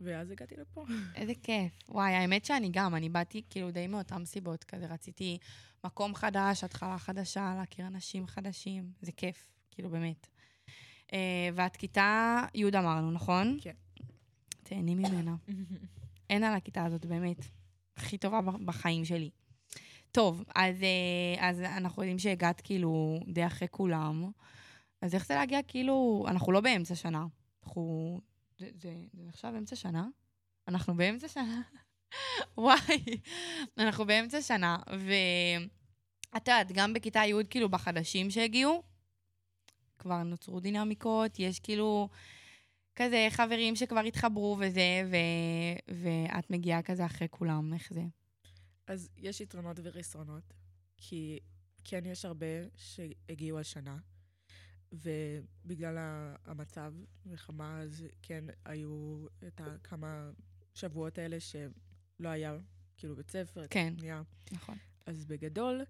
ואז 0.01 0.31
הגעתי 0.31 0.55
לפה. 0.55 0.85
איזה 1.15 1.33
כיף. 1.43 1.71
וואי, 1.89 2.13
האמת 2.13 2.45
שאני 2.45 2.69
גם, 2.71 2.95
אני 2.95 3.09
באתי 3.09 3.41
כאילו 3.49 3.71
די 3.71 3.87
מאותן 3.87 4.25
סיבות, 4.25 4.63
כזה 4.63 4.85
רציתי 4.85 5.37
מקום 5.83 6.15
חדש, 6.15 6.63
התחלה 6.63 6.97
חדשה, 6.97 7.53
להכיר 7.57 7.87
אנשים 7.87 8.27
חדשים, 8.27 8.91
זה 9.01 9.11
כיף, 9.11 9.47
כאילו 9.71 9.89
באמת. 9.89 10.27
אה, 11.13 11.49
ואת 11.53 11.75
כיתה 11.75 12.43
י' 12.53 12.67
אמרנו, 12.67 13.11
נכון? 13.11 13.57
כן. 13.61 13.75
תהני 14.63 14.95
ממנה. 14.95 15.35
אין 16.29 16.43
על 16.43 16.53
הכיתה 16.53 16.85
הזאת, 16.85 17.05
באמת. 17.05 17.37
הכי 17.97 18.17
טובה 18.17 18.41
בחיים 18.65 19.05
שלי. 19.05 19.29
טוב, 20.17 20.43
אז, 20.55 20.83
אה, 20.83 21.49
אז 21.49 21.61
אנחנו 21.61 22.01
יודעים 22.03 22.19
שהגעת 22.19 22.61
כאילו 22.61 23.19
די 23.27 23.45
אחרי 23.45 23.67
כולם, 23.71 24.31
אז 25.01 25.15
איך 25.15 25.25
זה 25.25 25.35
להגיע 25.35 25.59
כאילו, 25.67 26.25
אנחנו 26.27 26.51
לא 26.51 26.61
באמצע 26.61 26.95
שנה, 26.95 27.25
אנחנו... 27.63 28.19
זה, 28.57 28.69
זה, 28.75 28.95
זה 29.13 29.23
נחשב 29.23 29.51
אמצע 29.57 29.75
שנה? 29.75 30.07
אנחנו 30.67 30.95
באמצע 30.95 31.27
שנה? 31.27 31.61
וואי, 32.57 33.03
אנחנו 33.77 34.05
באמצע 34.05 34.41
שנה, 34.41 34.77
ואת 34.87 36.47
יודעת, 36.47 36.71
גם 36.71 36.93
בכיתה 36.93 37.19
י', 37.25 37.33
כאילו, 37.49 37.69
בחדשים 37.69 38.31
שהגיעו, 38.31 38.83
כבר 39.99 40.23
נוצרו 40.23 40.59
דינמיקות, 40.59 41.39
יש 41.39 41.59
כאילו 41.59 42.09
כזה 42.95 43.27
חברים 43.29 43.75
שכבר 43.75 43.99
התחברו 43.99 44.57
וזה, 44.59 45.09
ו... 45.11 45.15
ואת 45.87 46.49
מגיעה 46.49 46.81
כזה 46.81 47.05
אחרי 47.05 47.27
כולם, 47.31 47.73
איך 47.73 47.93
זה? 47.93 48.01
אז 48.87 49.09
יש 49.17 49.41
יתרונות 49.41 49.79
וחסרונות, 49.83 50.53
כי 50.97 51.39
כן 51.83 52.05
יש 52.05 52.25
הרבה 52.25 52.45
שהגיעו 52.75 53.59
השנה, 53.59 53.97
ובגלל 54.91 55.97
המצב 56.45 56.93
מלחמה, 57.25 57.81
אז 57.81 58.03
כן 58.21 58.45
היו 58.65 59.25
את 59.47 59.61
הכמה 59.63 60.31
שבועות 60.73 61.17
האלה 61.17 61.39
שלא 61.39 62.29
היה 62.29 62.57
כאילו 62.97 63.15
בית 63.15 63.29
ספר, 63.29 63.67
כן. 63.69 63.93
בנייה. 63.97 64.21
נכון. 64.51 64.77
אז 65.05 65.25
בגדול, 65.25 65.81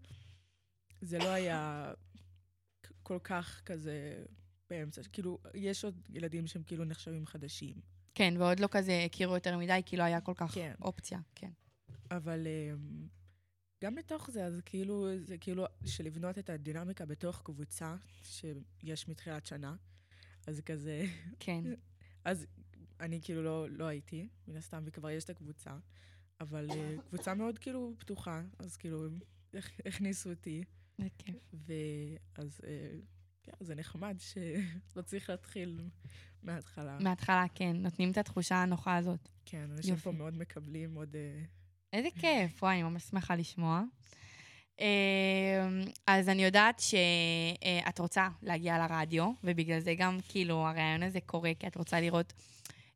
זה 1.02 1.18
לא 1.18 1.30
היה 1.30 1.94
כל 3.04 3.20
כך 3.24 3.62
כזה 3.66 4.26
באמצע, 4.70 5.02
כאילו, 5.12 5.40
יש 5.54 5.84
עוד 5.86 6.02
ילדים 6.10 6.48
שהם 6.48 6.64
כאילו 6.64 6.86
נחשבים 6.86 7.26
חדשים. 7.26 7.76
כן, 8.16 8.34
ועוד 8.38 8.60
לא 8.60 8.68
כזה 8.72 9.04
הכירו 9.06 9.34
יותר 9.34 9.58
מדי, 9.58 9.82
כי 9.86 9.98
לא 9.98 10.04
היה 10.04 10.22
כל 10.22 10.34
כך 10.36 10.52
כן. 10.52 10.74
אופציה, 10.82 11.20
כן. 11.36 11.52
אבל 12.12 12.48
אמ, 12.48 13.08
גם 13.84 13.96
בתוך 13.96 14.30
זה, 14.32 14.46
אז 14.46 14.62
כאילו, 14.66 15.08
זה 15.20 15.38
כאילו 15.38 15.66
שלבנות 15.86 16.38
את 16.38 16.50
הדינמיקה 16.50 17.06
בתוך 17.06 17.42
קבוצה 17.46 17.96
שיש 18.24 19.08
מתחילת 19.08 19.46
שנה, 19.46 19.76
אז 20.48 20.62
כזה, 20.62 21.06
כן, 21.40 21.64
אז 22.26 22.46
אני 23.00 23.20
כאילו 23.22 23.44
לא, 23.44 23.70
לא 23.70 23.86
הייתי, 23.86 24.28
מן 24.48 24.56
הסתם, 24.56 24.84
וכבר 24.86 25.10
יש 25.10 25.24
את 25.24 25.30
הקבוצה, 25.30 25.78
אבל 26.40 26.68
אה, 26.72 26.96
קבוצה 27.10 27.34
מאוד 27.34 27.58
כאילו 27.58 27.94
פתוחה, 27.98 28.42
אז 28.60 28.78
כאילו, 28.78 29.08
הכ- 29.54 29.82
הכניסו 29.86 30.30
אותי, 30.30 30.64
זה 30.98 31.08
כיף. 31.18 31.36
ואז 31.54 32.62
אה, 32.64 33.00
כן, 33.44 33.52
זה 33.60 33.76
נחמד 33.76 34.18
שלא 34.20 35.02
צריך 35.02 35.30
להתחיל 35.30 35.82
מההתחלה. 36.44 36.98
מההתחלה, 37.00 37.46
כן, 37.56 37.76
נותנים 37.76 38.12
את 38.12 38.18
התחושה 38.18 38.56
הנוחה 38.56 38.98
הזאת. 38.98 39.30
כן, 39.46 39.72
אנשים 39.72 39.96
פה. 39.96 40.12
מאוד 40.12 40.38
מקבלים, 40.38 40.94
מאוד... 40.94 41.16
אה, 41.16 41.44
איזה 41.94 42.08
כיף, 42.20 42.64
וואי, 42.64 42.74
אני 42.74 42.84
ממש 42.84 43.04
שמחה 43.04 43.36
לשמוע. 43.36 43.82
אמ, 44.80 44.86
אז 46.08 46.30
אני 46.30 46.44
יודעת 46.44 46.80
שאת 46.80 48.00
רוצה 48.00 48.28
להגיע 48.42 48.78
לרדיו, 48.78 49.32
ובגלל 49.44 49.80
זה 49.80 49.94
גם, 49.98 50.18
כאילו, 50.30 50.68
הרעיון 50.68 51.04
הזה 51.04 51.20
קורה, 51.26 51.52
כי 51.60 51.68
את 51.68 51.76
רוצה 51.78 52.02
לראות 52.02 52.34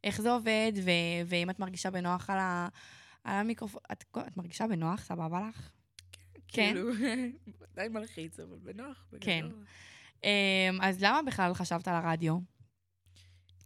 איך 0.03 0.21
זה 0.21 0.31
עובד, 0.31 0.71
ו- 0.83 0.91
ואם 1.25 1.50
את 1.50 1.60
מרגישה 1.60 1.89
בנוח 1.91 2.29
על, 2.29 2.38
ה- 2.39 2.67
על 3.24 3.36
המיקרופון. 3.36 3.81
את, 3.91 4.03
את 4.27 4.38
מרגישה 4.38 4.67
בנוח? 4.67 5.03
סבבה 5.03 5.39
לך? 5.50 5.71
כן. 6.48 6.74
כאילו, 6.74 6.91
די 7.75 7.88
מלחיץ, 7.89 8.39
אבל 8.39 8.57
בנוח. 8.63 9.05
כן. 9.21 9.45
אמ, 10.24 10.29
אז 10.81 11.03
למה 11.03 11.21
בכלל 11.27 11.53
חשבת 11.53 11.88
על 11.88 11.95
הרדיו? 11.95 12.38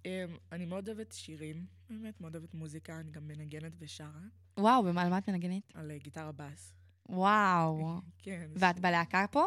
אמ, 0.06 0.38
אני 0.52 0.66
מאוד 0.66 0.90
אוהבת 0.90 1.12
שירים, 1.12 1.66
באמת, 1.90 2.22
מאוד 2.22 2.36
אוהבת 2.36 2.54
מוזיקה, 2.54 3.00
אני 3.00 3.12
גם 3.12 3.28
מנגנת 3.28 3.72
ושרה 3.80 4.22
וואו, 4.60 4.88
על 4.88 5.10
מה 5.10 5.18
את 5.18 5.30
מנגנת? 5.30 5.64
על 5.74 5.92
אה, 5.92 5.98
גיטרה 5.98 6.32
בס. 6.32 6.74
וואו. 7.10 8.02
כן. 8.24 8.50
ואת 8.56 8.80
בלהקה 8.80 9.26
פה? 9.32 9.46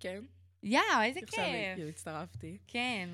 כן, 0.00 0.24
יאו, 0.62 0.80
איזה 1.04 1.20
עכשיו 1.22 1.44
כיף. 1.44 1.76
כאילו 1.76 1.88
הצטרפתי. 1.88 2.58
כן. 2.66 3.08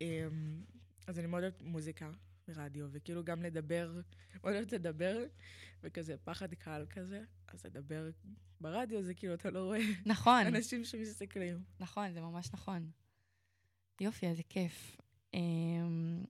אמ, 0.00 0.64
אז 1.06 1.18
אני 1.18 1.26
מאוד 1.26 1.42
אוהבת 1.42 1.62
מוזיקה 1.62 2.10
ורדיו, 2.48 2.86
וכאילו 2.92 3.24
גם 3.24 3.42
לדבר, 3.42 3.92
מאוד 4.42 4.54
אוהבת 4.54 4.72
לדבר, 4.72 5.24
וכזה 5.82 6.16
פחד 6.24 6.54
קהל 6.54 6.86
כזה, 6.86 7.22
אז 7.48 7.66
לדבר 7.66 8.10
ברדיו 8.60 9.02
זה 9.02 9.14
כאילו, 9.14 9.34
אתה 9.34 9.50
לא 9.50 9.64
רואה 9.64 9.78
נכון. 10.06 10.46
אנשים 10.46 10.84
שמסתכלים. 10.84 11.62
נכון, 11.80 12.12
זה 12.12 12.20
ממש 12.20 12.50
נכון. 12.52 12.90
יופי, 14.00 14.26
איזה 14.26 14.42
כיף. 14.42 14.96
אמ, 15.34 16.24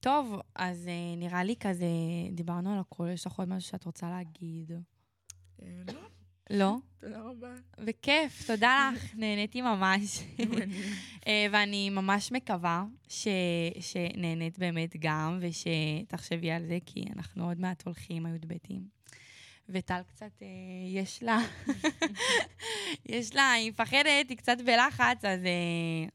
טוב, 0.00 0.40
אז 0.54 0.88
אה, 0.88 1.16
נראה 1.16 1.44
לי 1.44 1.54
כזה, 1.60 1.86
דיברנו 2.32 2.72
על 2.72 2.78
הכל, 2.78 3.08
יש 3.12 3.26
לך 3.26 3.32
עוד 3.32 3.48
משהו 3.48 3.70
שאת 3.70 3.84
רוצה 3.84 4.10
להגיד? 4.10 4.72
אה, 5.62 5.82
לא, 5.86 6.00
לא? 6.50 6.76
תודה 7.00 7.20
רבה. 7.20 7.54
בכיף, 7.78 8.46
תודה 8.46 8.90
לך, 8.96 9.14
נהניתי 9.20 9.62
ממש. 9.62 10.20
אה, 11.26 11.46
ואני 11.52 11.90
ממש 11.90 12.32
מקווה 12.32 12.84
ש... 13.08 13.28
שנהנית 13.80 14.58
באמת 14.58 14.96
גם, 14.98 15.38
ושתחשבי 15.40 16.50
על 16.50 16.66
זה, 16.66 16.78
כי 16.86 17.04
אנחנו 17.16 17.48
עוד 17.48 17.60
מעט 17.60 17.82
הולכים, 17.86 18.26
הי"בים. 18.26 19.02
וטל 19.68 20.00
קצת, 20.08 20.42
אה, 20.42 20.46
יש 20.88 21.22
לה, 21.22 21.38
יש 23.14 23.34
לה, 23.34 23.50
היא 23.52 23.70
מפחדת, 23.70 24.28
היא 24.28 24.36
קצת 24.36 24.56
בלחץ, 24.66 25.24
אז 25.24 25.40
אה, 25.44 26.08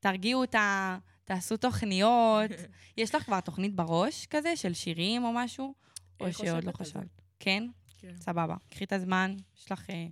תרגיעו 0.00 0.40
אותה, 0.40 0.98
תעשו 1.24 1.56
תוכניות. 1.56 2.50
יש 2.96 3.14
לך 3.14 3.22
כבר 3.24 3.40
תוכנית 3.40 3.74
בראש 3.76 4.26
כזה, 4.26 4.56
של 4.56 4.74
שירים 4.74 5.24
או 5.24 5.32
משהו? 5.34 5.74
או 6.20 6.26
אה, 6.26 6.32
שעוד 6.32 6.64
לא. 6.64 6.72
חשבת? 6.72 7.20
כן? 7.40 7.64
כן. 7.98 8.14
סבבה. 8.20 8.56
קחי 8.70 8.84
את 8.84 8.92
הזמן, 8.92 9.36
יש 9.58 9.72
לך... 9.72 9.90
אה, 9.90 10.06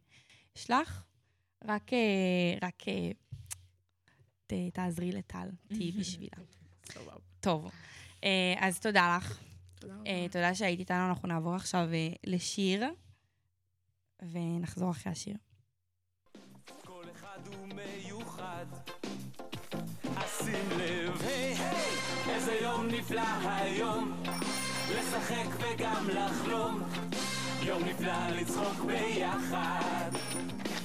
יש 0.56 0.70
לך? 0.70 1.02
רק... 1.64 1.92
אה, 1.92 1.98
רק... 2.62 2.82
ת- 4.46 4.52
תעזרי 4.72 5.12
לטל, 5.12 5.48
תהיי 5.68 5.92
בשבילה. 6.00 6.36
סבבה. 6.92 7.12
טוב, 7.40 7.70
אז 8.58 8.80
תודה 8.80 9.16
לך. 9.16 9.40
תודה 9.74 9.94
רבה. 9.94 10.28
תודה 10.30 10.54
שהיית 10.54 10.80
איתנו, 10.80 11.08
אנחנו 11.08 11.28
נעבור 11.28 11.54
עכשיו 11.54 11.88
לשיר, 12.26 12.84
ונחזור 14.22 14.90
אחרי 14.90 15.12
השיר. 15.12 15.36
כל 16.84 17.04
אחד 17.12 17.38
הוא 17.46 17.66
מיוחד. 17.68 18.66
אז 20.42 20.48
שים 20.48 20.78
לב, 20.78 21.22
היי 21.26 21.54
היי, 21.54 22.34
איזה 22.34 22.58
יום 22.62 22.86
נפלא 22.86 23.22
היום. 23.44 24.22
לשחק 24.90 25.46
וגם 25.58 26.08
לחלום. 26.08 26.82
יום 27.62 27.82
נפלא 27.84 28.28
לצחוק 28.30 28.84
ביחד. 28.86 30.10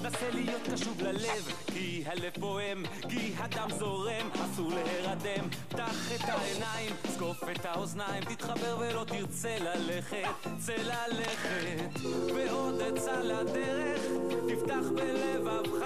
נסה 0.01 0.29
להיות 0.33 0.61
קשוב 0.73 1.01
ללב, 1.01 1.51
כי 1.67 2.03
הלב 2.05 2.31
פועם, 2.39 2.83
כי 3.09 3.33
הדם 3.37 3.67
זורם, 3.79 4.29
אסור 4.31 4.71
להירדם. 4.73 5.49
פתח 5.69 6.11
את 6.15 6.29
העיניים, 6.29 6.91
זקוף 7.09 7.43
את 7.51 7.65
האוזניים, 7.65 8.23
תתחבר 8.23 8.77
ולא 8.79 9.03
תרצה 9.03 9.57
ללכת, 9.59 10.47
צא 10.57 10.75
ללכת. 10.77 11.99
ועוד 12.35 12.81
עצה 12.81 13.19
לדרך, 13.19 14.01
תפתח 14.47 14.85
בלבבך, 14.95 15.85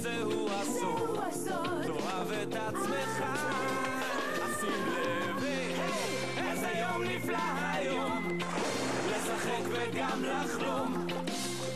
כי 0.00 0.04
זהו 0.04 0.48
הסוד, 0.50 1.20
תאהב 1.82 2.32
את 2.32 2.54
עצמך. 2.54 3.24
שים 4.60 4.86
לב, 4.86 5.44
היי, 5.44 6.50
איזה 6.50 6.68
יום 6.78 7.02
נפלא 7.04 7.38
היום, 7.72 8.38
לשחק 9.10 9.62
וגם 9.68 10.24
לחלום. 10.24 11.06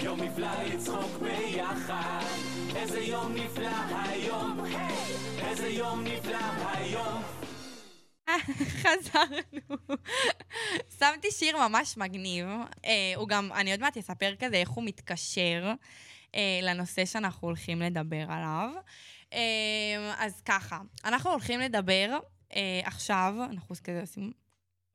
יום 0.00 0.21
נפלא 0.23 0.62
לצחוק 0.62 1.23
ביחד, 1.23 2.25
איזה 2.76 3.00
יום 3.00 3.33
נפלא 3.35 3.69
היום, 3.93 4.61
איזה 5.38 5.69
יום 5.69 6.04
נפלא 6.04 6.38
היום. 6.64 7.23
חזרנו. 8.83 9.76
שמתי 10.99 11.31
שיר 11.31 11.57
ממש 11.69 11.97
מגניב. 11.97 12.47
אה, 12.85 13.12
הוא 13.16 13.28
גם, 13.28 13.50
אני 13.54 13.71
עוד 13.71 13.81
מעט 13.81 13.97
אספר 13.97 14.35
כזה 14.38 14.57
איך 14.57 14.69
הוא 14.69 14.85
מתקשר 14.85 15.62
אה, 15.64 15.75
לנושא 16.62 17.05
שאנחנו 17.05 17.49
הולכים 17.49 17.83
לדבר 17.83 18.25
עליו. 18.29 18.71
אה, 19.35 20.14
אז 20.19 20.41
ככה, 20.41 20.81
אנחנו 21.05 21.31
הולכים 21.31 21.61
לדבר 21.61 22.19
אה, 22.55 22.81
עכשיו, 22.85 23.35
אנחנו 23.50 23.75
כזה 23.85 24.00
עושים 24.00 24.33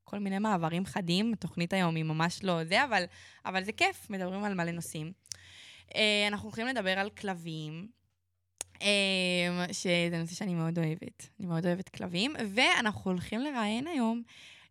כל 0.04 0.20
מיני 0.20 0.40
מעברים 0.40 0.86
חדים, 0.86 1.34
התוכנית 1.34 1.74
היום 1.74 1.96
היא 1.96 2.04
ממש 2.04 2.44
לא 2.44 2.64
זה, 2.64 2.84
אבל, 2.84 3.04
אבל 3.46 3.64
זה 3.64 3.72
כיף, 3.72 4.10
מדברים 4.10 4.44
על 4.44 4.54
מלא 4.54 4.72
נושאים. 4.72 5.12
אה, 5.96 6.28
אנחנו 6.28 6.48
הולכים 6.48 6.68
לדבר 6.68 7.00
על 7.00 7.10
כלבים. 7.10 8.00
שזה 9.72 10.18
נושא 10.20 10.36
שאני 10.36 10.54
מאוד 10.54 10.80
אוהבת. 10.80 11.30
אני 11.40 11.48
מאוד 11.48 11.66
אוהבת 11.66 11.90
כלבים, 11.90 12.36
ואנחנו 12.56 13.12
הולכים 13.12 13.40
לראיין 13.40 13.88
היום, 13.88 14.22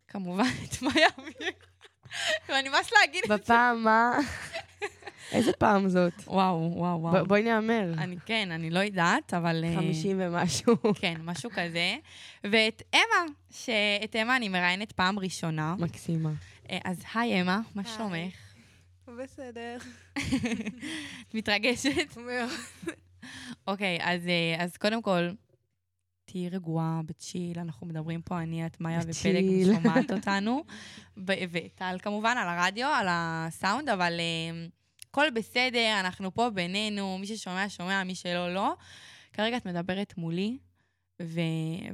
כמובן, 0.07 0.43
את 0.63 0.81
מאיה 0.81 1.07
אביר. 1.19 1.51
ואני 2.49 2.69
ממש 2.69 2.93
להגיד 2.93 3.23
את 3.23 3.27
זה. 3.29 3.37
בפעם 3.37 3.83
מה? 3.83 4.19
איזה 5.31 5.53
פעם 5.53 5.89
זאת? 5.89 6.13
וואו, 6.27 6.71
וואו, 6.75 7.01
וואו. 7.01 7.25
בואי 7.25 7.43
נהמר. 7.43 7.93
אני, 7.97 8.15
כן, 8.25 8.51
אני 8.51 8.69
לא 8.69 8.79
יודעת, 8.79 9.33
אבל... 9.33 9.63
אה, 9.67 9.75
50 9.75 10.17
ומשהו. 10.21 10.75
כן, 10.95 11.15
משהו 11.23 11.49
כזה. 11.49 11.95
ואת 12.43 12.81
אמה, 12.93 13.31
שאת 13.51 14.15
אמה 14.21 14.35
אני 14.35 14.49
מראיינת 14.49 14.91
פעם 14.91 15.19
ראשונה. 15.19 15.75
מקסימה. 15.79 16.29
אה, 16.69 16.77
אז 16.85 17.03
היי, 17.15 17.41
אמה, 17.41 17.59
מה 17.75 17.81
היי. 17.85 17.93
שלומך? 17.95 18.33
בסדר. 19.23 19.77
את 21.27 21.33
מתרגשת? 21.33 22.17
מאוד. 22.17 22.49
אוקיי, 23.67 23.97
אז, 24.01 24.27
אה, 24.27 24.63
אז 24.63 24.77
קודם 24.77 25.01
כל, 25.01 25.29
תהיי 26.25 26.49
רגועה, 26.49 27.01
בצ'יל, 27.05 27.59
אנחנו 27.59 27.87
מדברים 27.87 28.21
פה, 28.21 28.39
אני, 28.39 28.65
את, 28.65 28.81
מאיה 28.81 28.99
ופלג. 29.07 29.43
שומעת 29.83 30.11
אותנו. 30.11 30.63
ב- 31.25 31.33
וטל 31.51 31.97
כמובן, 32.01 32.35
על 32.37 32.47
הרדיו, 32.47 32.87
על 32.87 33.07
הסאונד, 33.09 33.89
אבל 33.89 34.13
אה, 34.19 34.65
הכל 35.09 35.29
בסדר, 35.29 35.99
אנחנו 35.99 36.33
פה 36.33 36.49
בינינו, 36.49 37.17
מי 37.17 37.27
ששומע, 37.27 37.69
שומע, 37.69 38.03
מי 38.03 38.15
שלא, 38.15 38.53
לא. 38.53 38.73
כרגע 39.33 39.57
את 39.57 39.65
מדברת 39.65 40.13
מולי, 40.17 40.57
ו... 41.21 41.39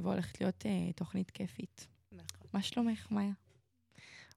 והולכת 0.02 0.40
להיות 0.40 0.66
אה, 0.66 0.92
תוכנית 0.92 1.30
כיפית. 1.30 1.86
נכון. 2.12 2.48
מה 2.52 2.62
שלומך, 2.62 3.06
מאיה? 3.10 3.32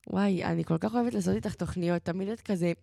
וואי, 0.08 0.44
אני 0.44 0.64
כל 0.64 0.78
כך 0.78 0.96
אוהבת 0.96 1.14
לעשות 1.14 1.36
איתך 1.36 1.54
תוכניות. 1.54 2.04
תמיד 2.04 2.30
את 2.30 2.42
כזה 2.42 2.74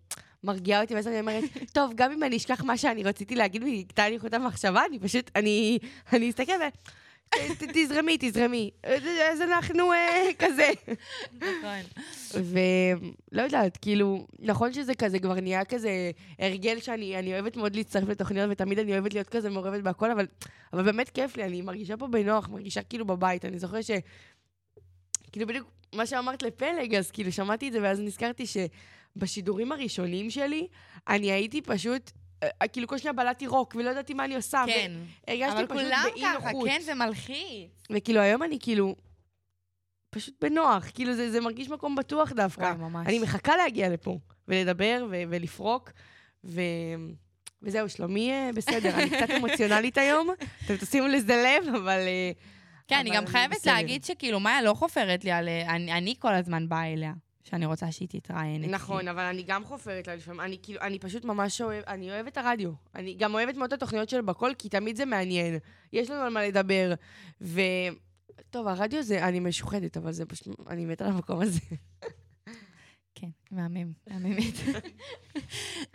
מרגיעה 0.44 0.82
אותי, 0.82 0.94
ואז 0.94 1.06
אני 1.06 1.20
אומרת, 1.20 1.44
טוב, 1.72 1.92
גם 1.94 2.12
אם 2.12 2.22
אני 2.22 2.36
אשכח 2.36 2.64
מה 2.64 2.76
שאני 2.76 3.02
רציתי 3.02 3.34
להגיד 3.34 3.62
ויקטע 3.62 4.08
לי 4.08 4.18
חוט 4.18 4.34
המחשבה, 4.34 4.82
אני 4.88 4.98
פשוט, 4.98 5.30
אני, 5.36 5.78
אני 6.12 6.30
אסתכל 6.30 6.52
ו... 6.52 6.64
תזרמי, 7.74 8.16
תזרמי. 8.20 8.70
אז 9.32 9.40
אנחנו 9.40 9.92
אה, 9.92 10.28
כזה. 10.38 10.70
נכון. 11.34 11.80
ולא 12.34 13.42
יודעת, 13.42 13.76
כאילו, 13.76 14.26
נכון 14.38 14.72
שזה 14.72 14.94
כזה 14.94 15.18
כבר 15.18 15.40
נהיה 15.40 15.64
כזה 15.64 16.10
הרגל 16.38 16.80
שאני 16.80 17.18
אני 17.18 17.32
אוהבת 17.32 17.56
מאוד 17.56 17.76
להצטרף 17.76 18.08
לתוכניות, 18.08 18.48
ותמיד 18.52 18.78
אני 18.78 18.92
אוהבת 18.92 19.14
להיות 19.14 19.28
כזה 19.28 19.50
מעורבת 19.50 19.82
בהכל, 19.82 20.10
אבל, 20.10 20.26
אבל 20.72 20.82
באמת 20.82 21.08
כיף 21.08 21.36
לי, 21.36 21.44
אני 21.44 21.62
מרגישה 21.62 21.96
פה 21.96 22.06
בנוח, 22.06 22.48
מרגישה 22.48 22.82
כאילו 22.82 23.04
בבית. 23.04 23.44
אני 23.44 23.58
זוכרת 23.58 23.84
ש... 23.84 23.90
כאילו 25.32 25.46
בדיוק 25.46 25.70
מה 25.94 26.06
שאמרת 26.06 26.42
לפלג, 26.42 26.94
אז 26.94 27.10
כאילו 27.10 27.32
שמעתי 27.32 27.68
את 27.68 27.72
זה, 27.72 27.82
ואז 27.82 28.00
נזכרתי 28.00 28.44
שבשידורים 28.46 29.72
הראשונים 29.72 30.30
שלי, 30.30 30.66
אני 31.08 31.32
הייתי 31.32 31.62
פשוט, 31.62 32.10
כאילו 32.72 32.88
כל 32.88 32.98
שניה 32.98 33.12
בלעתי 33.12 33.46
רוק, 33.46 33.76
ולא 33.78 33.90
ידעתי 33.90 34.14
מה 34.14 34.24
אני 34.24 34.34
עושה. 34.36 34.64
כן. 34.66 34.92
והרגשתי 35.28 35.52
אבל 35.52 35.66
פשוט 35.66 35.82
כולם 35.82 36.08
באי 36.14 36.22
ככה, 36.22 36.50
נוחות. 36.50 36.68
כן, 36.68 36.80
זה 36.84 36.94
מלחיץ. 36.94 37.82
וכאילו 37.90 38.20
היום 38.20 38.42
אני 38.42 38.58
כאילו... 38.60 38.94
פשוט 40.10 40.44
בנוח, 40.44 40.84
כאילו 40.94 41.14
זה, 41.14 41.30
זה 41.30 41.40
מרגיש 41.40 41.68
מקום 41.68 41.96
בטוח 41.96 42.32
דווקא. 42.32 42.62
וואי, 42.62 42.76
ממש. 42.76 43.06
אני 43.06 43.18
מחכה 43.18 43.56
להגיע 43.56 43.88
לפה, 43.88 44.18
ולדבר 44.48 45.06
ו- 45.10 45.22
ולפרוק, 45.28 45.90
ו... 46.44 46.60
וזהו, 47.62 47.88
שלומי 47.88 48.32
אה, 48.32 48.50
בסדר, 48.54 48.94
אני 48.94 49.10
קצת 49.10 49.30
אמוציונלית 49.38 49.98
היום, 49.98 50.30
אתם 50.64 50.76
תשימו 50.76 51.06
לזה 51.06 51.36
לב, 51.46 51.74
אבל... 51.74 51.98
אה, 51.98 52.30
כן, 52.88 52.96
אני 52.96 53.10
אבל 53.10 53.16
גם 53.18 53.26
חייבת 53.26 53.56
בסדר. 53.56 53.72
להגיד 53.72 54.04
שכאילו, 54.04 54.40
מאיה 54.40 54.62
לא 54.62 54.74
חופרת 54.74 55.24
לי 55.24 55.30
על... 55.30 55.48
אני, 55.48 55.92
אני 55.92 56.14
כל 56.18 56.34
הזמן 56.34 56.68
באה 56.68 56.92
אליה, 56.92 57.12
שאני 57.46 57.66
רוצה 57.66 57.92
שהיא 57.92 58.08
תתראיין. 58.08 58.64
נכון, 58.70 59.08
אבל 59.08 59.22
אני 59.22 59.42
גם 59.46 59.64
חופרת 59.64 60.06
לה 60.06 60.14
לפעמים. 60.14 60.40
אני 60.40 60.58
כאילו, 60.62 60.80
אני 60.80 60.98
פשוט 60.98 61.24
ממש 61.24 61.60
אוהב, 61.60 61.84
אני 61.86 62.10
אוהבת 62.10 62.32
את 62.32 62.38
הרדיו. 62.38 62.70
אני 62.94 63.14
גם 63.14 63.34
אוהבת 63.34 63.56
מאוד 63.56 63.72
את 63.72 63.82
התוכניות 63.82 64.08
של 64.08 64.20
בקול, 64.20 64.54
כי 64.58 64.68
תמיד 64.68 64.96
זה 64.96 65.04
מעניין. 65.04 65.58
יש 65.92 66.10
לנו 66.10 66.22
על 66.22 66.32
מה 66.32 66.46
לדבר. 66.46 66.94
ו... 67.40 67.60
טוב, 68.50 68.68
הרדיו 68.68 69.02
זה, 69.02 69.28
אני 69.28 69.40
משוחדת, 69.40 69.96
אבל 69.96 70.12
זה 70.12 70.26
פשוט, 70.26 70.56
אני 70.68 70.86
מתה 70.86 71.04
על 71.04 71.10
המקום 71.10 71.40
הזה. 71.40 71.60
כן, 73.18 73.28
מהמם, 73.50 73.92
מהממת. 74.06 74.54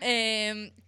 אמ, 0.02 0.08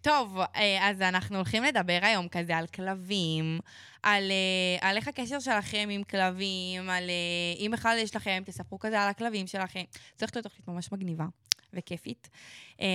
טוב, 0.02 0.38
אה, 0.56 0.90
אז 0.90 1.02
אנחנו 1.02 1.36
הולכים 1.36 1.64
לדבר 1.64 2.00
היום 2.02 2.28
כזה 2.28 2.58
על 2.58 2.68
כלבים, 2.68 3.60
על, 4.04 4.32
אה, 4.32 4.90
על 4.90 4.98
איך 4.98 5.08
הקשר 5.08 5.40
שלכם 5.40 5.88
עם 5.92 6.04
כלבים, 6.04 6.90
על 6.90 7.10
אה, 7.10 7.66
אם 7.66 7.72
בכלל 7.74 7.98
יש 8.00 8.16
לכם, 8.16 8.44
תספרו 8.46 8.80
כזה 8.80 9.02
על 9.02 9.10
הכלבים 9.10 9.48
שלכם. 9.48 9.84
צריך 10.16 10.36
להיות 10.36 10.44
תוכנית 10.44 10.68
ממש 10.68 10.92
מגניבה 10.92 11.26
וכיפית. 11.74 12.30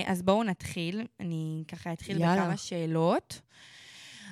אז 0.05 0.21
בואו 0.21 0.43
נתחיל, 0.43 1.07
אני 1.19 1.63
ככה 1.67 1.93
אתחיל 1.93 2.21
יאללה. 2.21 2.41
בכמה 2.41 2.57
שאלות. 2.57 3.41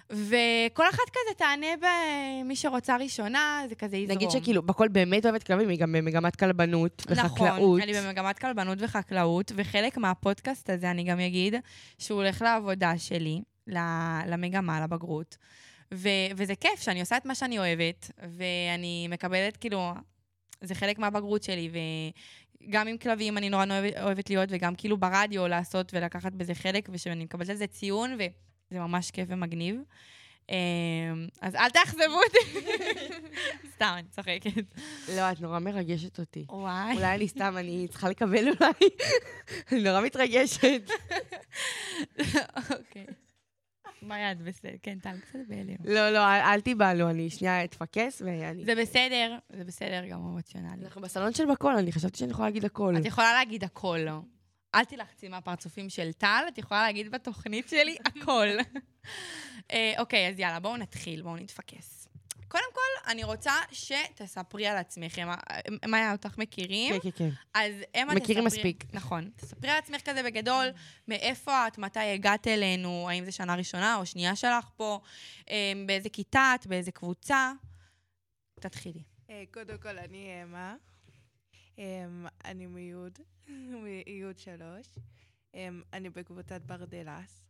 וכל 0.10 0.84
אחת 0.90 1.10
כזה 1.10 1.34
תענה 1.38 1.68
במי 1.82 2.56
שרוצה 2.56 2.98
ראשונה, 2.98 3.64
זה 3.70 3.76
כזה 3.76 3.98
יזרום. 3.98 4.18
נגיד 4.18 4.30
שכאילו, 4.30 4.62
בקול 4.62 4.88
באמת 4.88 5.26
אוהבת 5.26 5.44
כלבים, 5.44 5.70
היא 5.70 5.80
גם 5.80 5.92
במגמת 5.92 6.36
כלבנות 6.36 7.04
וחקלאות. 7.10 7.58
נכון, 7.58 7.82
אני 7.82 7.94
במגמת 7.94 8.40
כלבנות 8.40 8.78
וחקלאות, 8.82 9.52
וחלק 9.56 9.98
מהפודקאסט 9.98 10.70
הזה, 10.70 10.92
אני 10.92 11.04
גם 11.04 11.20
אגיד, 11.20 11.56
שהוא 11.98 12.22
הולך 12.22 12.42
לעבודה 12.42 12.98
שלי, 12.98 13.42
למגמה, 14.28 14.82
לבגרות. 14.82 15.38
ו- 15.94 16.10
וזה 16.38 16.56
כיף 16.56 16.82
שאני 16.82 17.00
עושה 17.00 17.18
את 17.18 17.26
מה 17.26 17.36
שאני 17.36 17.60
אוהבת, 17.60 18.12
ואני 18.38 19.08
מקבלת, 19.08 19.58
כאילו, 19.58 19.92
זה 20.62 20.76
חלק 20.76 21.00
מהבגרות 21.00 21.44
שלי, 21.44 21.70
וגם 22.68 22.88
עם 22.88 22.98
כלבים 22.98 23.38
אני 23.38 23.50
נורא 23.50 23.66
אוהבת, 24.02 24.30
להיות, 24.30 24.50
וגם 24.52 24.76
כאילו 24.76 24.98
ברדיו 24.98 25.48
לעשות 25.48 25.94
ולקחת 25.94 26.32
בזה 26.32 26.56
חלק, 26.56 26.90
ושאני 26.92 27.24
מקבלת 27.24 27.50
על 27.50 27.56
זה 27.56 27.68
ציון, 27.68 28.18
וזה 28.72 28.80
ממש 28.80 29.12
כיף 29.12 29.28
ומגניב. 29.30 29.76
אמ, 30.50 31.28
אז 31.42 31.56
אל 31.56 31.70
תאכזבו 31.70 32.20
אותי. 32.26 32.68
סתם, 33.76 33.94
אני 33.98 34.08
צוחקת. 34.08 34.64
לא, 35.16 35.32
את 35.32 35.42
נורא 35.42 35.60
מרגשת 35.60 36.20
אותי. 36.20 36.46
וואי. 36.50 36.96
אולי 36.96 37.16
אני 37.16 37.28
סתם, 37.28 37.56
אני 37.58 37.88
צריכה 37.88 38.10
לקבל 38.10 38.48
אולי. 38.48 38.90
אני 39.72 39.84
נורא 39.84 40.02
מתרגשת. 40.02 40.82
אוקיי. 42.80 43.06
מה 44.02 44.20
יד 44.20 44.42
בסדר? 44.42 44.70
כן, 44.84 45.00
טל 45.00 45.20
קצת 45.20 45.40
בהלם. 45.48 45.76
לא, 45.84 46.10
לא, 46.10 46.20
אל 46.20 46.42
אל 46.42 46.62
תיבהלו, 46.62 47.10
אני 47.10 47.30
שנייה 47.30 47.64
אתפקס 47.64 48.22
ואני... 48.26 48.66
זה 48.66 48.76
בסדר, 48.76 49.38
זה 49.50 49.64
בסדר 49.64 50.06
גם 50.10 50.20
אמוציונלי. 50.20 50.86
אנחנו 50.86 51.02
בסלון 51.02 51.34
של 51.34 51.46
בקול, 51.52 51.76
אני 51.76 51.92
חשבתי 51.92 52.18
שאני 52.18 52.32
יכולה 52.32 52.48
להגיד 52.48 52.66
הכל. 52.66 52.98
את 52.98 53.06
יכולה 53.06 53.34
להגיד 53.34 53.64
הכל. 53.64 54.00
אל 54.78 54.86
תלחצי 54.86 55.28
מהפרצופים 55.28 55.90
של 55.90 56.14
טל, 56.14 56.44
את 56.48 56.58
יכולה 56.58 56.82
להגיד 56.82 57.12
בתוכנית 57.12 57.70
שלי 57.70 57.98
הכל. 58.06 58.48
אה, 59.72 59.94
אוקיי, 60.00 60.30
אז 60.30 60.40
יאללה, 60.40 60.60
בואו 60.60 60.78
נתחיל, 60.78 61.22
בואו 61.22 61.36
נתפקס. 61.36 62.08
קודם 62.48 62.64
כל, 62.74 63.12
אני 63.12 63.24
רוצה 63.24 63.54
שתספרי 63.72 64.68
על 64.68 64.78
עצמך. 64.78 65.16
מאיה, 65.88 66.12
אותך 66.12 66.38
מכירים? 66.38 66.94
כן, 67.00 67.12
כן, 67.12 67.18
כן. 67.18 67.30
אז 67.54 67.74
אמה 68.02 68.14
מכירים 68.14 68.48
תספרי- 68.48 68.58
מספיק. 68.60 68.84
נכון. 68.94 69.30
תספרי 69.36 69.70
על 69.70 69.78
עצמך 69.78 70.02
כזה 70.02 70.24
בגדול, 70.24 70.68
מאיפה 71.08 71.68
את, 71.68 71.78
מתי 71.78 72.00
הגעת 72.00 72.48
אלינו, 72.48 73.10
האם 73.10 73.26
זו 73.26 73.32
שנה 73.32 73.56
ראשונה 73.56 73.96
או 73.96 74.06
שנייה 74.06 74.36
שלך 74.36 74.70
פה, 74.78 75.00
אה, 75.50 75.56
באיזה 75.86 76.10
כיתה 76.10 76.52
את, 76.56 76.68
באיזה 76.68 76.92
קבוצה. 76.92 77.52
תתחילי. 78.60 79.04
אה, 79.30 79.44
קודם 79.54 79.78
כל, 79.78 79.98
אני 79.98 80.44
אמה. 80.44 80.76
אמ, 81.78 81.84
אני 82.46 82.66
מיוד, 82.66 83.20
מיוד 83.50 84.38
שלוש. 84.40 84.88
אמ, 85.54 85.82
אני 85.94 86.10
בקבוצת 86.10 86.62
ברדלס. 86.62 87.48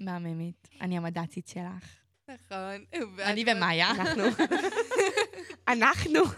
מהממת. 0.00 0.68
אני 0.80 0.96
המד"צית 0.96 1.48
שלך. 1.48 1.96
נכון. 2.28 2.84
אני 3.18 3.44
ומאיה. 3.52 3.90
אנחנו. 3.90 4.22
אנחנו. 5.72 6.20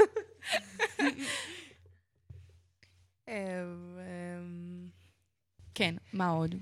אמ, 3.29 3.35
אמ, 3.99 4.89
כן, 5.75 5.95
מה 6.13 6.29
עוד? 6.29 6.55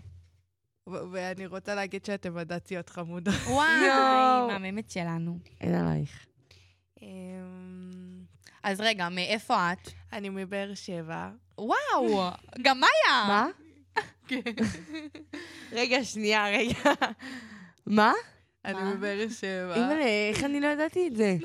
ואני 0.87 1.47
רוצה 1.47 1.75
להגיד 1.75 2.05
שאתם 2.05 2.35
מדעציות 2.35 2.89
חמודות. 2.91 3.35
וואי, 3.47 3.69
יואו. 3.87 4.47
מהממת 4.49 4.91
שלנו. 4.91 5.39
אין 5.61 5.75
עלייך. 5.75 6.27
אז 8.63 8.81
רגע, 8.81 9.09
מאיפה 9.09 9.73
את? 9.73 9.91
אני 10.13 10.29
מבאר 10.29 10.75
שבע. 10.75 11.31
וואו, 11.59 12.31
גם 12.63 12.81
מאיה. 12.81 13.25
מה? 13.29 13.47
רגע, 15.73 16.05
שנייה, 16.05 16.49
רגע. 16.49 16.93
מה? 17.87 18.13
אני 18.65 18.75
מה? 18.75 18.95
מבאר 18.95 19.27
שבע. 19.29 19.75
אימא'לה, 19.75 20.07
איך 20.31 20.45
אני 20.45 20.61
לא 20.61 20.67
ידעתי 20.67 21.09
את 21.09 21.17
זה? 21.17 21.37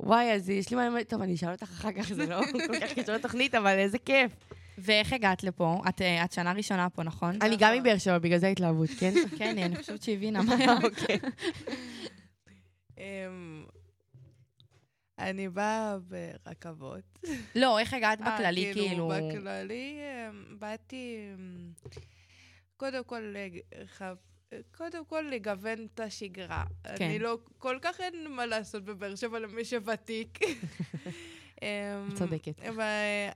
וואי, 0.00 0.32
אז 0.32 0.50
יש 0.50 0.70
לי 0.70 0.76
מה... 0.76 1.04
טוב, 1.08 1.22
אני 1.22 1.34
אשאל 1.34 1.52
אותך 1.52 1.62
אחר 1.62 1.92
כך, 1.92 2.12
זה 2.12 2.26
לא 2.26 2.40
כל 2.68 2.80
כך 2.80 2.92
קשור 2.92 3.14
לתוכנית, 3.14 3.54
אבל 3.54 3.78
איזה 3.78 3.98
כיף. 3.98 4.32
ואיך 4.78 5.12
הגעת 5.12 5.44
לפה? 5.44 5.82
את, 5.88 6.02
אה, 6.02 6.24
את 6.24 6.32
שנה 6.32 6.52
ראשונה 6.52 6.90
פה, 6.90 7.02
נכון? 7.02 7.38
אני 7.42 7.56
גם 7.58 7.74
מבאר 7.74 7.98
שבע, 7.98 8.18
בגלל 8.18 8.38
זה 8.38 8.46
ההתלהבות, 8.46 8.90
כן? 8.98 9.12
כן, 9.38 9.58
אני 9.58 9.76
חושבת 9.76 10.02
שהיא 10.02 10.16
הבינה 10.16 10.42
מאיה. 10.46 10.76
אוקיי. 10.82 11.18
אני 15.20 15.48
באה 15.48 15.96
ברכבות. 15.98 17.18
לא, 17.54 17.78
איך 17.78 17.94
הגעת 17.94 18.20
אה, 18.20 18.34
בכללי, 18.36 18.70
כאילו? 18.74 19.08
בכללי, 19.08 19.98
אמ, 20.28 20.58
באתי, 20.58 21.16
אמ, 21.34 21.72
קודם 22.76 23.04
כל, 23.04 23.34
קודם 24.76 25.04
כל 25.04 25.20
לגוון 25.30 25.86
את 25.94 26.00
השגרה. 26.00 26.64
כן. 26.96 27.04
אני 27.04 27.18
לא, 27.18 27.38
כל 27.58 27.78
כך 27.82 28.00
אין 28.00 28.30
מה 28.30 28.46
לעשות 28.46 28.84
בבאר 28.84 29.14
שבע 29.14 29.38
למי 29.38 29.64
שוותיק. 29.64 30.38
אמ, 31.62 32.14
צודקת. 32.14 32.60
אבל 32.60 32.84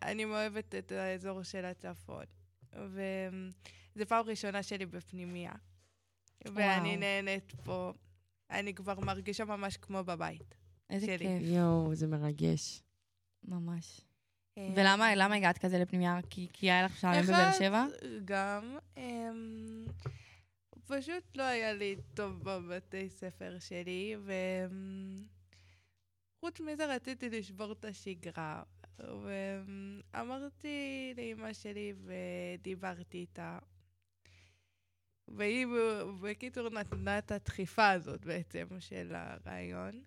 אני 0.03 0.25
מאוהבת 0.25 0.75
את 0.75 0.93
האזור 0.93 1.43
של 1.43 1.65
הצפון. 1.65 2.25
וזו 2.73 4.07
פעם 4.09 4.27
ראשונה 4.27 4.63
שלי 4.63 4.87
בפנימייה. 4.87 5.53
ואני. 6.45 6.97
נהנית 6.97 7.53
פה. 7.65 7.93
אני 8.51 8.75
כבר 8.75 9.01
מרגישה 9.01 9.45
ממש 9.45 9.77
כמו 9.77 10.05
בבית. 10.05 10.64
איזה 10.95 11.07
שלי. 11.07 11.19
כיף, 11.19 11.43
יואו, 11.43 11.95
זה 11.95 12.07
מרגש. 12.07 12.83
ממש. 13.45 14.01
אמ, 14.57 14.73
ולמה 14.77 15.15
למה 15.15 15.35
הגעת 15.35 15.59
כזה 15.59 15.79
לפנימייה? 15.79 16.19
כי 16.31 16.49
כי 16.53 16.71
היה 16.71 16.85
לך 16.85 16.97
שערים 16.97 17.25
בבאר 17.25 17.53
שבע? 17.53 17.87
גם, 18.25 18.77
אמ, 18.97 19.85
פשוט 20.87 21.37
לא 21.37 21.43
היה 21.43 21.73
לי 21.73 21.97
טוב 22.15 22.43
בבתי 22.43 23.09
ספר 23.11 23.57
שלי, 23.59 24.17
וחוץ 26.41 26.61
מזה 26.61 26.87
רציתי 26.87 27.31
לשבור 27.31 27.73
את 27.73 27.85
השגרה. 27.85 28.63
ואמרתי 30.13 31.15
לאמא 31.17 31.53
שלי 31.53 31.93
ודיברתי 32.05 33.19
איתה. 33.19 33.59
והיא 35.29 35.67
בקיצור 36.21 36.69
נתנה 36.69 37.19
את 37.19 37.33
הדחיפה 37.33 37.91
הזאת 37.91 38.25
בעצם 38.25 38.67
של 38.79 39.15
הרעיון. 39.15 40.03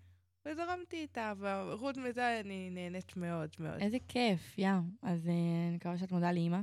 וזרמתי 0.50 0.96
איתה, 0.96 1.32
וחוץ 1.38 1.96
מזה 1.96 2.40
אני 2.40 2.70
נהנית 2.70 3.16
מאוד 3.16 3.48
מאוד. 3.58 3.80
איזה 3.80 3.96
כיף, 4.08 4.58
יא. 4.58 4.70
אז 5.02 5.28
אה, 5.28 5.32
אני 5.68 5.76
מקווה 5.76 5.98
שאת 5.98 6.12
מודה 6.12 6.32
לאימא. 6.32 6.58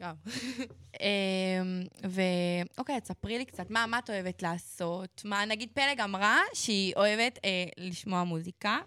גם. 0.00 0.14
אמ, 1.00 1.82
ואוקיי, 2.02 3.00
תספרי 3.00 3.38
לי 3.38 3.44
קצת, 3.44 3.70
מה, 3.70 3.86
מה 3.86 3.98
את 3.98 4.10
אוהבת 4.10 4.42
לעשות? 4.42 5.22
מה, 5.24 5.44
נגיד 5.44 5.68
פלג 5.74 6.00
אמרה 6.00 6.38
שהיא 6.54 6.92
אוהבת 6.96 7.38
אה, 7.44 7.64
לשמוע 7.76 8.24
מוזיקה, 8.24 8.78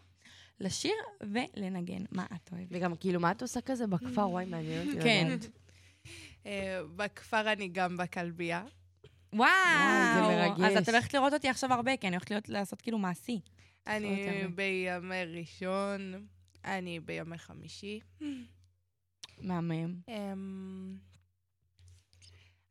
לשיר 0.59 0.95
ולנגן. 1.21 2.03
מה 2.11 2.25
את 2.35 2.49
אוהבת? 2.51 2.67
וגם, 2.71 2.95
כאילו, 2.95 3.19
מה 3.19 3.31
את 3.31 3.41
עושה 3.41 3.61
כזה 3.61 3.87
בכפר? 3.87 4.29
וואי, 4.29 4.45
מעניין 4.45 4.87
אותי 4.87 5.01
כן. 5.01 5.37
אה, 6.45 6.81
בכפר 6.95 7.51
אני 7.51 7.67
גם 7.67 7.97
בכלבייה. 7.97 8.63
וואו! 9.33 9.49
זה 10.15 10.21
מרגש. 10.21 10.77
אז 10.77 10.83
את 10.83 10.89
הולכת 10.89 11.13
לראות 11.13 11.33
אותי 11.33 11.49
עכשיו 11.49 11.73
הרבה, 11.73 11.97
כי 11.97 12.07
אני 12.07 12.15
הולכת 12.15 12.31
להיות, 12.31 12.49
לעשות 12.49 12.81
כאילו 12.81 12.97
מעשי. 12.97 13.39
אני. 13.87 14.47
בימי 14.55 15.25
ראשון, 15.39 16.27
אני 16.65 16.99
בימי 16.99 17.37
חמישי. 17.37 17.99
מהמם. 19.41 19.93
אמ, 20.07 20.95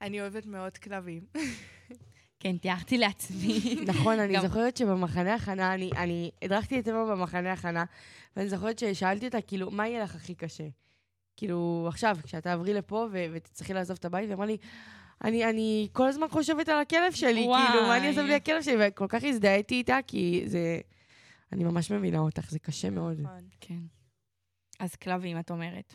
אני 0.01 0.21
אוהבת 0.21 0.47
מאוד 0.47 0.79
כלבים. 0.79 1.23
כן, 2.41 2.57
תיארתי 2.57 2.99
לעצמי. 2.99 3.61
נכון, 3.87 4.19
אני 4.19 4.41
זוכרת 4.41 4.77
שבמחנה 4.77 5.35
הכנה, 5.35 5.75
אני, 5.75 5.91
אני 5.97 6.31
הדרכתי 6.43 6.81
את 6.81 6.89
אמה 6.89 7.05
במחנה 7.05 7.53
הכנה, 7.53 7.85
ואני 8.37 8.49
זוכרת 8.49 8.79
ששאלתי 8.79 9.27
אותה, 9.27 9.41
כאילו, 9.41 9.71
מה 9.71 9.89
יהיה 9.89 10.05
לך 10.05 10.15
הכי 10.15 10.35
קשה? 10.35 10.65
כאילו, 11.37 11.85
עכשיו, 11.89 12.17
כשאת 12.23 12.43
תעברי 12.43 12.75
לפה 12.75 13.09
ו- 13.13 13.27
ותצטרכי 13.33 13.75
לעזוב 13.75 13.97
את 14.01 14.05
הבית, 14.05 14.25
והיא 14.25 14.35
אמרה 14.35 14.47
לי, 14.47 14.57
אני, 15.25 15.45
אני 15.45 15.89
כל 15.93 16.09
הזמן 16.09 16.29
חושבת 16.29 16.69
על 16.69 16.79
הכלב 16.81 17.13
שלי, 17.13 17.45
וואי. 17.47 17.67
כאילו, 17.67 17.83
מה 17.83 17.97
אני 17.97 18.09
אעשה 18.09 18.23
בלי 18.23 18.35
הכלב 18.35 18.63
שלי? 18.63 18.75
וכל 18.79 19.07
כך 19.09 19.25
הזדהיתי 19.25 19.75
איתה, 19.75 19.99
כי 20.07 20.43
זה... 20.47 20.81
אני 21.53 21.65
ממש 21.65 21.91
מבינה 21.91 22.19
אותך, 22.19 22.51
זה 22.51 22.59
קשה 22.59 22.91
מאוד. 22.91 23.21
נכון. 23.21 23.49
כן. 23.61 23.81
אז 24.79 24.97
כלבים, 24.97 25.39
את 25.39 25.51
אומרת. 25.51 25.95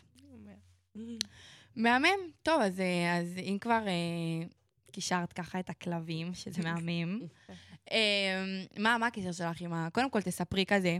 מהמם. 1.76 2.30
טוב, 2.42 2.60
אז, 2.60 2.80
אה, 2.80 3.18
אז 3.18 3.38
אם 3.38 3.58
כבר 3.60 3.84
אה, 3.86 4.46
קישרת 4.92 5.32
ככה 5.32 5.60
את 5.60 5.70
הכלבים, 5.70 6.34
שזה 6.34 6.62
מהמם, 6.66 7.20
אה, 7.92 8.44
מה, 8.78 8.98
מה 8.98 9.06
הקשר 9.06 9.32
שלך 9.32 9.60
עם 9.60 9.72
ה... 9.72 9.88
קודם 9.92 10.10
כל, 10.10 10.22
תספרי 10.22 10.66
כזה 10.66 10.98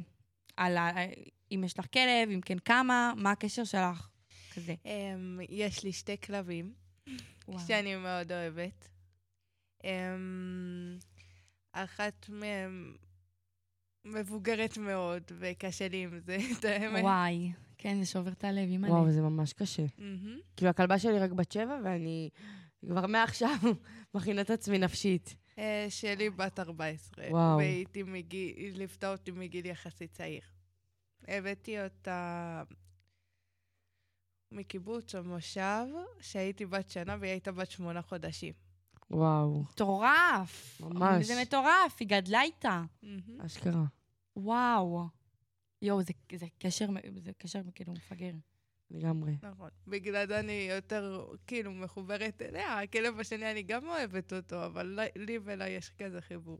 על 0.57 0.77
ה... 0.77 0.91
אם 1.53 1.62
יש 1.65 1.79
לך 1.79 1.87
כלב, 1.93 2.29
אם 2.35 2.41
כן 2.41 2.59
כמה, 2.59 3.12
מה 3.17 3.31
הקשר 3.31 3.65
שלך? 3.65 4.09
כזה. 4.55 4.75
אמ, 4.85 5.41
יש 5.49 5.85
לי 5.85 5.93
שתי 5.93 6.21
כלבים, 6.21 6.73
וואו. 7.49 7.67
שאני 7.67 7.97
מאוד 7.97 8.33
אוהבת. 8.33 8.88
אמ, 9.85 10.99
אחת 11.73 12.29
מהן 12.29 12.95
מבוגרת 14.05 14.79
מאוד, 14.79 15.23
וקשה 15.38 15.88
לי 15.88 16.03
עם 16.03 16.19
זה, 16.19 16.37
את 16.59 16.65
האמת. 16.65 17.03
וואי, 17.05 17.53
כן, 17.79 18.01
זה 18.01 18.07
שובר 18.07 18.33
את 18.33 18.45
הלב, 18.45 18.69
אימא'לה. 18.69 18.93
וואו, 18.93 19.11
זה 19.11 19.21
ממש 19.21 19.53
קשה. 19.53 19.87
כאילו, 20.57 20.71
הכלבה 20.71 20.99
שלי 20.99 21.19
רק 21.19 21.31
בת 21.31 21.53
שבע, 21.53 21.79
ואני 21.85 22.31
כבר 22.87 23.07
מעכשיו 23.07 23.57
מכינה 24.15 24.41
את 24.41 24.51
עצמי 24.51 24.79
נפשית. 24.79 25.37
אה, 25.59 25.87
שלי 25.88 26.31
בת 26.31 26.59
14. 26.61 27.25
וואו. 27.31 27.57
והייתי 27.57 28.03
מגיל, 28.03 28.79
ליוותה 28.79 29.12
אותי 29.12 29.31
מגיל 29.31 29.67
יחסית 29.67 30.12
צעיר. 30.12 30.43
הבאתי 31.29 31.85
אותה 31.85 32.62
מקיבוץ 34.53 35.15
או 35.15 35.25
מושב, 35.25 35.87
שהייתי 36.21 36.67
בת 36.67 36.91
שנה 36.91 37.17
והיא 37.21 37.31
הייתה 37.31 37.53
בת 37.53 37.71
שמונה 37.71 38.03
חודשים. 38.03 38.53
וואו, 39.12 39.62
מטורף. 39.62 40.81
ממש. 40.81 41.27
זה 41.27 41.42
מטורף, 41.42 41.96
היא 42.01 42.09
גדלה 42.09 42.42
איתה. 42.42 42.83
אשכרה. 43.46 43.85
וואו. 44.37 45.07
יואו, 45.83 46.03
זה, 46.03 46.12
זה 46.37 46.46
קשר, 46.59 46.87
זה 47.25 47.31
קשר 47.38 47.61
כאילו 47.75 47.92
מפגר. 47.92 48.33
לגמרי. 48.90 49.37
נכון. 49.42 49.68
בגלל 49.87 50.27
זה 50.27 50.40
אני 50.40 50.68
יותר, 50.77 51.25
כאילו, 51.46 51.72
מחוברת 51.72 52.42
אליה. 52.42 52.81
הכלב 52.81 53.20
השני, 53.20 53.51
אני 53.51 53.62
גם 53.62 53.88
אוהבת 53.88 54.33
אותו, 54.33 54.66
אבל 54.66 54.87
לי- 55.01 55.22
לי 55.27 55.38
ולה 55.44 55.68
יש 55.68 55.90
כזה 55.98 56.20
חיבור. 56.20 56.59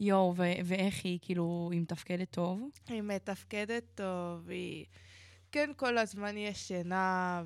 יואו, 0.00 0.34
ו- 0.36 0.42
ואיך 0.64 1.04
היא, 1.04 1.18
כאילו, 1.22 1.68
היא 1.72 1.80
מתפקדת 1.80 2.30
טוב? 2.30 2.68
היא 2.88 3.02
מתפקדת 3.02 3.84
טוב, 3.94 4.48
היא... 4.48 4.84
כן, 5.52 5.70
כל 5.76 5.98
הזמן 5.98 6.36
יש 6.36 6.68
שינה, 6.68 7.42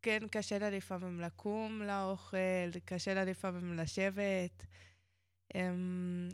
וכן, 0.00 0.18
קשה 0.30 0.58
לה 0.58 0.70
לפעמים 0.70 1.20
לקום 1.20 1.82
לאוכל, 1.82 2.70
קשה 2.84 3.14
לה 3.14 3.24
לפעמים 3.24 3.76
לשבת. 3.76 4.66
אמ... 5.54 6.28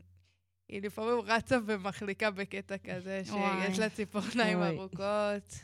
היא 0.69 0.83
לפעמים 0.83 1.21
רצה 1.21 1.59
ומחליקה 1.67 2.31
בקטע 2.31 2.79
כזה. 2.79 3.23
שיש 3.65 3.79
לה 3.79 3.91
ציפורניים. 3.91 4.63
ארוכות. 4.63 5.55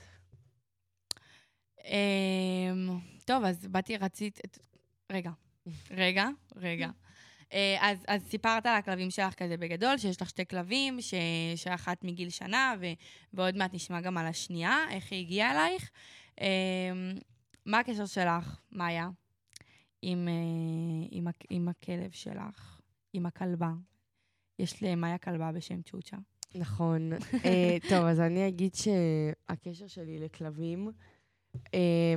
אמ, 1.85 2.99
טוב, 3.25 3.45
אז 3.45 3.67
באתי, 3.67 3.97
רצית... 3.97 4.41
רגע, 5.13 5.31
רגע, 5.91 6.29
רגע. 6.57 6.89
אה, 7.53 7.77
אז, 7.81 8.05
אז 8.09 8.23
סיפרת 8.29 8.67
על 8.67 8.77
הכלבים 8.77 9.11
שלך 9.11 9.35
כזה 9.35 9.57
בגדול, 9.57 9.99
שיש 9.99 10.23
לך 10.23 10.29
שתי 10.29 10.47
כלבים, 10.47 11.01
ש, 11.01 11.15
שאחת 11.57 12.05
מגיל 12.05 12.31
שנה, 12.31 12.75
ו, 12.81 12.87
ועוד 13.33 13.57
מעט 13.57 13.75
נשמע 13.75 14.01
גם 14.01 14.19
על 14.19 14.27
השנייה, 14.27 14.79
איך 14.91 15.13
היא 15.13 15.21
הגיעה 15.21 15.51
אלייך. 15.51 15.91
מה 17.67 17.79
הקשר 17.79 18.07
שלך, 18.07 18.61
מאיה, 18.73 19.11
עם, 20.03 20.29
אה, 20.29 21.07
עם, 21.11 21.27
עם 21.51 21.69
הכלב 21.69 22.11
שלך, 22.11 22.81
עם 23.13 23.27
הכלבה? 23.27 23.71
יש 24.59 24.83
למאיה 24.83 25.19
כלבה 25.19 25.53
בשם 25.53 25.83
צ'וצ'ה. 25.83 26.17
נכון. 26.55 27.13
אה, 27.45 27.77
טוב, 27.91 28.05
אז 28.05 28.21
אני 28.21 28.49
אגיד 28.49 28.75
שהקשר 28.75 29.87
שלי 29.87 30.19
לכלבים, 30.19 30.91
אה, 31.75 32.15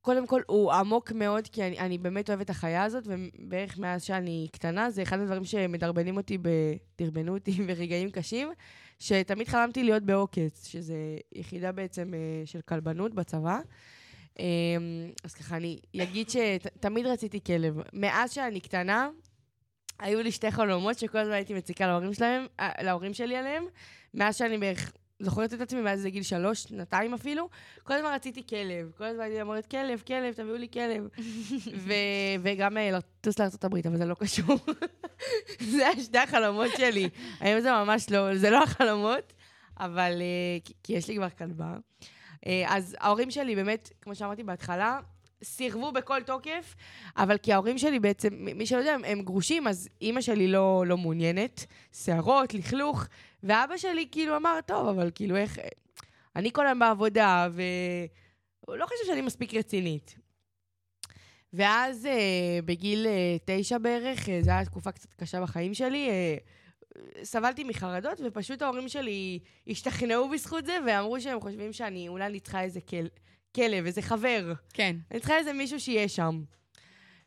קודם 0.00 0.26
כל, 0.26 0.40
הוא 0.46 0.72
עמוק 0.72 1.12
מאוד, 1.12 1.48
כי 1.48 1.62
אני, 1.62 1.78
אני 1.78 1.98
באמת 1.98 2.30
אוהבת 2.30 2.44
את 2.44 2.50
החיה 2.50 2.84
הזאת, 2.84 3.04
ובערך 3.06 3.78
מאז 3.78 4.02
שאני 4.02 4.48
קטנה, 4.52 4.90
זה 4.90 5.02
אחד 5.02 5.20
הדברים 5.20 5.44
שמדרבנים 5.44 6.16
אותי, 6.16 6.38
ב... 6.38 6.48
דרבנו 6.98 7.34
אותי 7.34 7.52
ברגעים 7.66 8.10
קשים, 8.10 8.48
שתמיד 8.98 9.48
חלמתי 9.48 9.82
להיות 9.82 10.02
בעוקץ, 10.02 10.66
שזה 10.66 10.96
יחידה 11.32 11.72
בעצם 11.72 12.14
אה, 12.14 12.42
של 12.44 12.60
כלבנות 12.60 13.14
בצבא. 13.14 13.60
אה, 14.40 14.44
אז 15.24 15.34
ככה, 15.34 15.56
אני 15.56 15.78
אגיד 16.02 16.28
שתמיד 16.30 17.06
רציתי 17.06 17.40
כלב. 17.46 17.74
מאז 17.92 18.32
שאני 18.32 18.60
קטנה, 18.60 19.08
היו 19.98 20.22
לי 20.22 20.32
שתי 20.32 20.50
חלומות 20.50 20.98
שכל 20.98 21.18
הזמן 21.18 21.34
הייתי 21.34 21.54
מציקה 21.54 21.86
להורים 21.86 22.14
שלהם, 22.14 22.46
אה, 22.60 22.70
להורים 22.82 23.14
שלי 23.14 23.36
עליהם. 23.36 23.64
מאז 24.14 24.36
שאני 24.36 24.58
בערך 24.58 24.92
זוכרת 25.20 25.54
את 25.54 25.60
עצמי, 25.60 25.80
מאז 25.80 26.00
זה 26.00 26.10
גיל 26.10 26.22
שלוש, 26.22 26.62
שנתיים 26.62 27.14
אפילו, 27.14 27.48
כל 27.82 27.94
הזמן 27.94 28.10
רציתי 28.14 28.42
כלב. 28.46 28.90
כל 28.96 29.04
הזמן 29.04 29.22
הייתי 29.22 29.42
אומרת, 29.42 29.66
כלב, 29.66 30.02
כלב, 30.06 30.34
תביאו 30.34 30.56
לי 30.56 30.68
כלב. 30.72 31.08
ו- 31.86 31.92
וגם 32.42 32.76
אה, 32.78 32.90
לטוס 32.90 33.38
לארה"ב, 33.38 33.86
אבל 33.86 33.96
זה 33.96 34.04
לא 34.04 34.14
קשור. 34.14 34.56
זה 35.72 35.84
שתי 36.02 36.18
החלומות 36.18 36.70
שלי. 36.76 37.08
היום 37.40 37.60
זה 37.60 37.70
ממש 37.72 38.10
לא, 38.10 38.36
זה 38.36 38.50
לא 38.50 38.62
החלומות, 38.62 39.32
אבל... 39.80 40.12
אה, 40.20 40.58
כי- 40.64 40.72
כי 40.82 40.92
יש 40.92 41.08
לי 41.08 41.16
כבר 41.16 41.30
כלבה. 41.30 41.76
אה, 42.46 42.64
אז 42.68 42.96
ההורים 43.00 43.30
שלי 43.30 43.56
באמת, 43.56 43.90
כמו 44.00 44.14
שאמרתי 44.14 44.42
בהתחלה, 44.42 45.00
סירבו 45.44 45.92
בכל 45.92 46.22
תוקף, 46.22 46.74
אבל 47.16 47.38
כי 47.38 47.52
ההורים 47.52 47.78
שלי 47.78 47.98
בעצם, 47.98 48.28
מי 48.34 48.66
שלא 48.66 48.78
יודע, 48.78 48.96
הם, 49.04 49.22
גרושים, 49.22 49.68
אז 49.68 49.88
אימא 50.00 50.20
שלי 50.20 50.48
לא, 50.48 50.84
לא 50.86 50.96
מעוניינת, 50.96 51.66
שערות, 52.04 52.54
לכלוך, 52.54 53.04
ואבא 53.42 53.76
שלי 53.76 54.08
כאילו 54.10 54.36
אמר, 54.36 54.58
טוב, 54.66 54.88
אבל 54.88 55.10
כאילו 55.14 55.36
איך... 55.36 55.58
אני 56.36 56.52
כל 56.52 56.66
היום 56.66 56.78
בעבודה, 56.78 57.48
והוא 57.52 58.76
לא 58.76 58.86
חושב 58.86 59.04
שאני 59.06 59.20
מספיק 59.20 59.54
רצינית. 59.54 60.18
ואז 61.52 62.06
אה, 62.06 62.58
בגיל 62.64 63.06
אה, 63.06 63.36
תשע 63.44 63.78
בערך, 63.78 64.20
זו 64.42 64.50
הייתה 64.50 64.70
תקופה 64.70 64.92
קצת 64.92 65.14
קשה 65.14 65.40
בחיים 65.40 65.74
שלי, 65.74 66.08
סבלתי 67.22 67.64
מחרדות, 67.64 68.20
ופשוט 68.24 68.62
ההורים 68.62 68.88
שלי 68.88 69.38
השתכנעו 69.68 70.28
בזכות 70.28 70.66
זה, 70.66 70.76
ואמרו 70.86 71.20
שהם 71.20 71.40
חושבים 71.40 71.72
שאני, 71.72 72.08
אולי 72.08 72.26
אני 72.26 72.40
צריכה 72.40 72.62
איזה 72.62 72.80
כל, 72.80 73.06
כלב, 73.54 73.86
איזה 73.86 74.02
חבר. 74.02 74.52
כן. 74.74 74.96
אני 75.10 75.20
צריכה 75.20 75.36
איזה 75.36 75.52
מישהו 75.52 75.80
שיהיה 75.80 76.08
שם. 76.08 76.42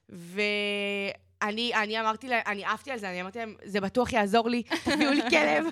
ואני 0.09 1.73
אני 1.73 1.99
אמרתי 1.99 2.27
להם, 2.27 2.41
אני 2.47 2.65
עפתי 2.65 2.91
על 2.91 2.99
זה, 2.99 3.09
אני 3.09 3.21
אמרתי 3.21 3.39
להם, 3.39 3.55
זה 3.63 3.81
בטוח 3.81 4.13
יעזור 4.13 4.49
לי, 4.49 4.63
תביאו 4.85 5.11
לי 5.11 5.21
כלב. 5.29 5.65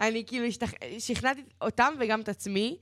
אני 0.00 0.24
כאילו 0.26 0.44
השתכ... 0.46 0.70
שכנעתי 0.98 1.42
אותם 1.60 1.94
וגם 2.00 2.20
את 2.20 2.28
עצמי, 2.28 2.78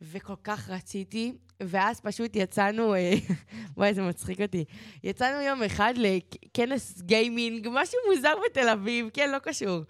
וכל 0.00 0.36
כך 0.44 0.70
רציתי, 0.70 1.32
ואז 1.62 2.00
פשוט 2.00 2.36
יצאנו, 2.36 2.94
אה, 2.94 3.14
וואי, 3.76 3.94
זה 3.94 4.02
מצחיק 4.02 4.40
אותי. 4.40 4.64
יצאנו 5.04 5.40
יום 5.40 5.62
אחד 5.62 5.94
לכנס 5.96 7.02
גיימינג, 7.02 7.68
משהו 7.72 7.98
מוזר 8.14 8.34
בתל 8.46 8.68
אביב, 8.68 9.08
כן, 9.12 9.30
לא 9.30 9.38
קשור. 9.38 9.80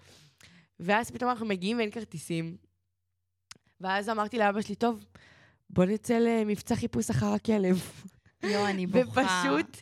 ואז 0.79 1.11
פתאום 1.11 1.29
אנחנו 1.29 1.45
מגיעים 1.45 1.77
ואין 1.77 1.91
כרטיסים. 1.91 2.57
ואז 3.81 4.09
אמרתי 4.09 4.37
לאבא 4.37 4.61
שלי, 4.61 4.75
טוב, 4.75 5.05
בוא 5.69 5.85
נצא 5.85 6.19
למבצע 6.19 6.75
חיפוש 6.75 7.09
אחר 7.09 7.33
הכלב. 7.33 7.91
יואו, 8.43 8.67
אני 8.67 8.87
בוכה. 8.93 9.21
ופשוט 9.21 9.81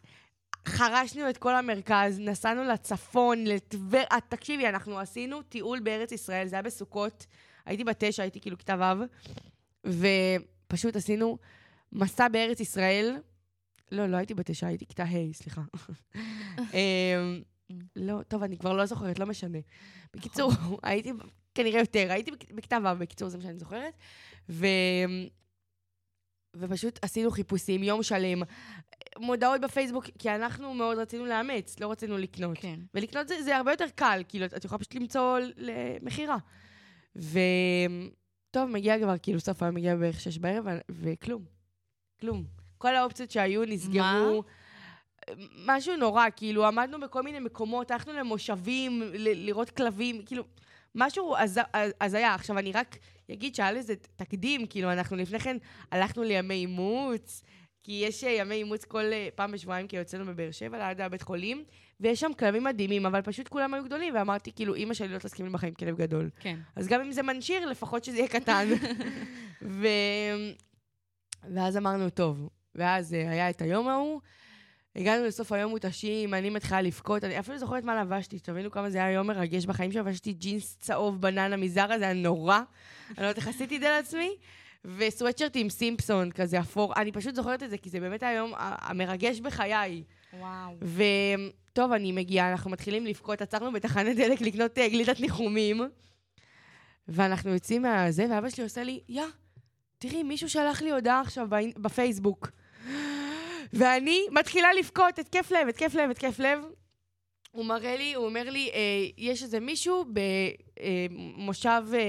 חרשנו 0.67 1.29
את 1.29 1.37
כל 1.37 1.55
המרכז, 1.55 2.19
נסענו 2.19 2.63
לצפון, 2.63 3.43
לטבר... 3.43 4.03
אה, 4.11 4.17
תקשיבי, 4.29 4.67
אנחנו 4.67 4.99
עשינו 4.99 5.41
טיול 5.41 5.79
בארץ 5.79 6.11
ישראל, 6.11 6.47
זה 6.47 6.55
היה 6.55 6.61
בסוכות. 6.61 7.25
הייתי 7.65 7.83
בת 7.83 8.03
תשע, 8.03 8.23
הייתי 8.23 8.39
כאילו 8.39 8.57
כיתה 8.57 8.75
ו', 8.79 9.03
ופשוט 10.67 10.95
עשינו 10.95 11.37
מסע 11.91 12.27
בארץ 12.27 12.59
ישראל. 12.59 13.15
לא, 13.91 14.05
לא 14.07 14.17
הייתי 14.17 14.33
בת 14.33 14.51
תשע, 14.51 14.67
הייתי 14.67 14.85
כיתה 14.85 15.03
ה', 15.03 15.33
סליחה. 15.33 15.61
אמ, 16.73 17.41
לא, 17.95 18.21
טוב, 18.27 18.43
אני 18.43 18.57
כבר 18.57 18.73
לא 18.73 18.85
זוכרת, 18.85 19.19
לא 19.19 19.25
משנה. 19.25 19.57
בקיצור, 20.13 20.51
הייתי 20.83 21.11
כנראה 21.55 21.79
יותר, 21.79 22.07
הייתי 22.11 22.31
בכ- 22.31 22.51
בכיתה 22.51 22.77
ו', 22.83 22.99
בקיצור, 22.99 23.29
זה 23.29 23.37
מה 23.37 23.43
שאני 23.43 23.59
זוכרת. 23.59 23.93
ו... 24.49 24.65
ופשוט 26.55 26.99
עשינו 27.01 27.31
חיפושים 27.31 27.83
יום 27.83 28.03
שלם. 28.03 28.41
מודעות 29.19 29.61
בפייסבוק, 29.61 30.05
כי 30.19 30.29
אנחנו 30.29 30.73
מאוד 30.73 30.97
רצינו 30.97 31.25
לאמץ, 31.25 31.79
לא 31.79 31.91
רצינו 31.91 32.17
לקנות. 32.17 32.57
כן. 32.57 32.79
ולקנות 32.93 33.27
זה, 33.27 33.43
זה 33.43 33.57
הרבה 33.57 33.71
יותר 33.71 33.85
קל, 33.95 34.21
כאילו, 34.27 34.45
את 34.45 34.65
יכולה 34.65 34.79
פשוט 34.79 34.95
למצוא 34.95 35.39
למכירה. 35.57 36.37
וטוב, 37.15 38.69
מגיע 38.69 38.99
כבר, 38.99 39.17
כאילו, 39.17 39.39
סוף 39.39 39.63
היום 39.63 39.75
מגיע 39.75 39.95
בערך 39.95 40.19
שש 40.19 40.37
בערב, 40.37 40.65
ו- 40.65 40.79
וכלום. 40.89 41.56
כלום. 42.21 42.43
כל 42.77 42.95
האופציות 42.95 43.31
שהיו 43.31 43.65
נסגרו. 43.65 44.43
משהו 45.65 45.95
נורא, 45.95 46.25
כאילו, 46.35 46.65
עמדנו 46.67 46.99
בכל 46.99 47.23
מיני 47.23 47.39
מקומות, 47.39 47.91
הלכנו 47.91 48.13
למושבים, 48.13 49.01
ל- 49.05 49.45
לראות 49.47 49.69
כלבים, 49.69 50.21
כאילו, 50.25 50.43
משהו 50.95 51.35
הז- 51.37 51.59
הזיה. 52.01 52.33
עכשיו, 52.33 52.57
אני 52.57 52.71
רק 52.71 52.97
אגיד 53.31 53.55
שהיה 53.55 53.71
לזה 53.71 53.93
תקדים, 54.15 54.65
כאילו, 54.67 54.91
אנחנו 54.91 55.17
לפני 55.17 55.39
כן 55.39 55.57
הלכנו 55.91 56.23
לימי 56.23 56.53
אימוץ, 56.53 57.43
כי 57.83 57.91
יש 58.07 58.23
אה, 58.23 58.29
ימי 58.31 58.55
אימוץ 58.55 58.85
כל 58.85 59.03
אה, 59.13 59.27
פעם 59.35 59.51
בשבועיים, 59.51 59.87
כי 59.87 59.97
יוצאנו 59.97 60.25
בבאר 60.25 60.51
שבע, 60.51 60.77
ליד 60.87 61.01
הבית 61.01 61.21
חולים, 61.21 61.63
ויש 61.99 62.19
שם 62.19 62.31
כלבים 62.39 62.63
מדהימים, 62.63 63.05
אבל 63.05 63.21
פשוט 63.21 63.47
כולם 63.47 63.73
היו 63.73 63.83
גדולים, 63.83 64.15
ואמרתי, 64.15 64.51
כאילו, 64.55 64.75
אימא 64.75 64.93
שלי 64.93 65.07
לא 65.07 65.17
תסכים 65.17 65.45
לי 65.45 65.51
בחיים 65.51 65.73
כלב 65.73 65.97
גדול. 65.97 66.29
כן. 66.39 66.57
אז 66.75 66.87
גם 66.87 67.01
אם 67.01 67.11
זה 67.11 67.23
מנשיר, 67.23 67.65
לפחות 67.65 68.03
שזה 68.03 68.17
יהיה 68.17 68.27
קטן. 68.27 68.67
ו... 69.61 69.87
ואז 71.55 71.77
אמרנו, 71.77 72.09
טוב. 72.09 72.49
ואז 72.75 73.13
אה, 73.13 73.31
היה 73.31 73.49
את 73.49 73.61
היום 73.61 73.87
ההוא, 73.87 74.21
הגענו 74.95 75.25
לסוף 75.25 75.51
היום 75.51 75.71
מותשים, 75.71 76.33
אני 76.33 76.49
מתחילה 76.49 76.81
לבכות, 76.81 77.23
אני 77.23 77.39
אפילו 77.39 77.57
זוכרת 77.57 77.83
מה 77.83 78.01
לבשתי, 78.01 78.37
שתבינו 78.37 78.71
כמה 78.71 78.89
זה 78.89 78.97
היה 78.97 79.11
יום 79.11 79.27
מרגש 79.27 79.65
בחיים 79.65 79.91
שלי, 79.91 79.99
לבשתי 80.01 80.33
ג'ינס 80.33 80.77
צהוב 80.79 81.21
בננה 81.21 81.57
מזרה, 81.57 81.99
זה 81.99 82.03
היה 82.03 82.13
נורא. 82.13 82.57
אני 82.57 82.65
לא 83.17 83.21
יודעת 83.21 83.37
איך 83.37 83.47
עשיתי 83.47 83.75
את 83.75 83.81
זה 83.81 83.89
לעצמי. 83.89 84.35
וסוואטשרט 84.85 85.51
עם 85.55 85.69
סימפסון, 85.69 86.31
כזה 86.31 86.59
אפור. 86.59 86.93
אני 86.95 87.11
פשוט 87.11 87.35
זוכרת 87.35 87.63
את 87.63 87.69
זה, 87.69 87.77
כי 87.77 87.89
זה 87.89 87.99
באמת 87.99 88.23
היום 88.23 88.53
ה- 88.53 88.89
המרגש 88.91 89.39
בחיי. 89.39 90.03
וואו. 90.39 90.73
וטוב, 90.81 91.91
אני 91.91 92.11
מגיעה, 92.11 92.51
אנחנו 92.51 92.71
מתחילים 92.71 93.05
לבכות, 93.05 93.41
עצרנו 93.41 93.71
בתחנת 93.71 94.15
דלק 94.15 94.41
לקנות 94.41 94.77
אה, 94.77 94.89
גלידת 94.89 95.19
ניחומים, 95.19 95.81
ואנחנו 97.07 97.49
יוצאים 97.49 97.81
מהזה, 97.81 98.25
ואבא 98.29 98.49
שלי 98.49 98.63
עושה 98.63 98.83
לי, 98.83 98.99
יא, 99.09 99.23
תראי, 99.99 100.23
מישהו 100.23 100.49
שלח 100.49 100.81
לי 100.81 100.91
הודעה 100.91 101.21
עכשיו 101.21 101.47
בפייסבוק. 101.77 102.49
ואני 103.73 104.27
מתחילה 104.31 104.73
לבכות, 104.73 105.19
התקף 105.19 105.51
לב, 105.51 105.67
התקף 105.67 105.93
לב, 105.93 106.09
התקף 106.09 106.39
לב. 106.39 106.59
הוא 107.51 107.65
מראה 107.65 107.97
לי, 107.97 108.13
הוא 108.13 108.25
אומר 108.25 108.49
לי, 108.49 108.69
אה, 108.73 108.79
יש 109.17 109.43
איזה 109.43 109.59
מישהו 109.59 110.05
במושב 110.77 111.83
אה, 111.93 112.01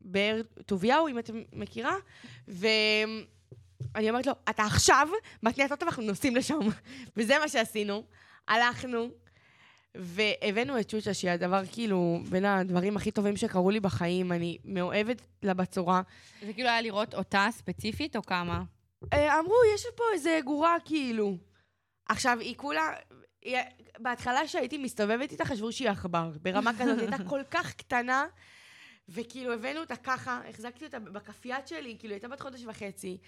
באר 0.00 0.40
טוביהו, 0.66 1.08
אם 1.08 1.18
את 1.18 1.30
מכירה, 1.52 1.94
ואני 2.48 4.08
אומרת 4.10 4.26
לו, 4.26 4.32
אתה 4.50 4.62
עכשיו 4.62 5.08
מתניע 5.42 5.66
את 5.66 5.70
האוטו 5.70 5.86
ואנחנו 5.86 6.02
נוסעים 6.02 6.36
לשם. 6.36 6.58
וזה 7.16 7.38
מה 7.38 7.48
שעשינו. 7.48 8.04
הלכנו, 8.48 9.08
והבאנו 9.96 10.80
את 10.80 10.88
צ'וצ'ה, 10.88 11.14
שהיא 11.14 11.30
הדבר, 11.30 11.62
כאילו, 11.72 12.20
בין 12.28 12.44
הדברים 12.44 12.96
הכי 12.96 13.10
טובים 13.10 13.36
שקרו 13.36 13.70
לי 13.70 13.80
בחיים. 13.80 14.32
אני 14.32 14.58
מאוהבת 14.64 15.22
לה 15.42 15.54
בצורה. 15.54 16.02
זה 16.46 16.52
כאילו 16.52 16.68
היה 16.68 16.80
לראות 16.80 17.14
אותה 17.14 17.48
ספציפית, 17.50 18.16
או 18.16 18.22
כמה? 18.22 18.62
אה, 19.12 19.38
אמרו, 19.38 19.54
יש 19.74 19.86
פה 19.96 20.04
איזה 20.14 20.40
גורה, 20.44 20.76
כאילו. 20.84 21.36
עכשיו, 22.08 22.38
היא 22.40 22.56
כולה... 22.56 22.90
היא, 23.42 23.56
בהתחלה 23.98 24.48
שהייתי 24.48 24.78
מסתובבת 24.78 25.32
איתה, 25.32 25.44
חשבו 25.44 25.72
שהיא 25.72 25.90
עכבר. 25.90 26.30
ברמה 26.42 26.72
כזאת, 26.72 26.98
היא 26.98 27.08
הייתה 27.08 27.24
כל 27.30 27.40
כך 27.50 27.74
קטנה, 27.74 28.24
וכאילו 29.08 29.52
הבאנו 29.52 29.80
אותה 29.80 29.96
ככה, 29.96 30.40
החזקתי 30.48 30.84
אותה 30.84 30.98
בכף 30.98 31.46
יד 31.46 31.66
שלי, 31.66 31.96
כאילו, 31.98 32.12
היא 32.12 32.16
הייתה 32.16 32.28
בת 32.28 32.40
חודש 32.40 32.64
וחצי. 32.64 33.18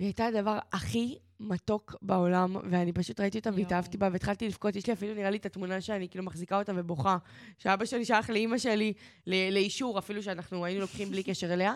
והיא 0.00 0.08
הייתה 0.08 0.26
הדבר 0.26 0.58
הכי 0.72 1.18
מתוק 1.40 1.94
בעולם, 2.02 2.56
ואני 2.70 2.92
פשוט 2.92 3.20
ראיתי 3.20 3.38
אותה. 3.38 3.50
והתאהבתי 3.54 3.98
בה, 3.98 4.08
והתחלתי 4.12 4.46
לבכות. 4.46 4.76
יש 4.76 4.86
לי 4.86 4.92
אפילו, 4.92 5.14
נראה 5.14 5.30
לי, 5.30 5.36
את 5.36 5.46
התמונה 5.46 5.80
שאני 5.80 6.08
כאילו 6.08 6.24
מחזיקה 6.24 6.58
אותה 6.58 6.72
ובוכה, 6.76 7.16
שאבא 7.58 7.84
שלי 7.84 8.04
שלח 8.04 8.30
לאימא 8.30 8.58
שלי 8.58 8.92
לאישור, 9.26 9.98
אפילו 9.98 10.22
שאנחנו 10.22 10.64
היינו 10.64 10.80
לוקחים 10.80 11.10
בלי 11.10 11.22
קשר 11.22 11.52
אליה. 11.52 11.74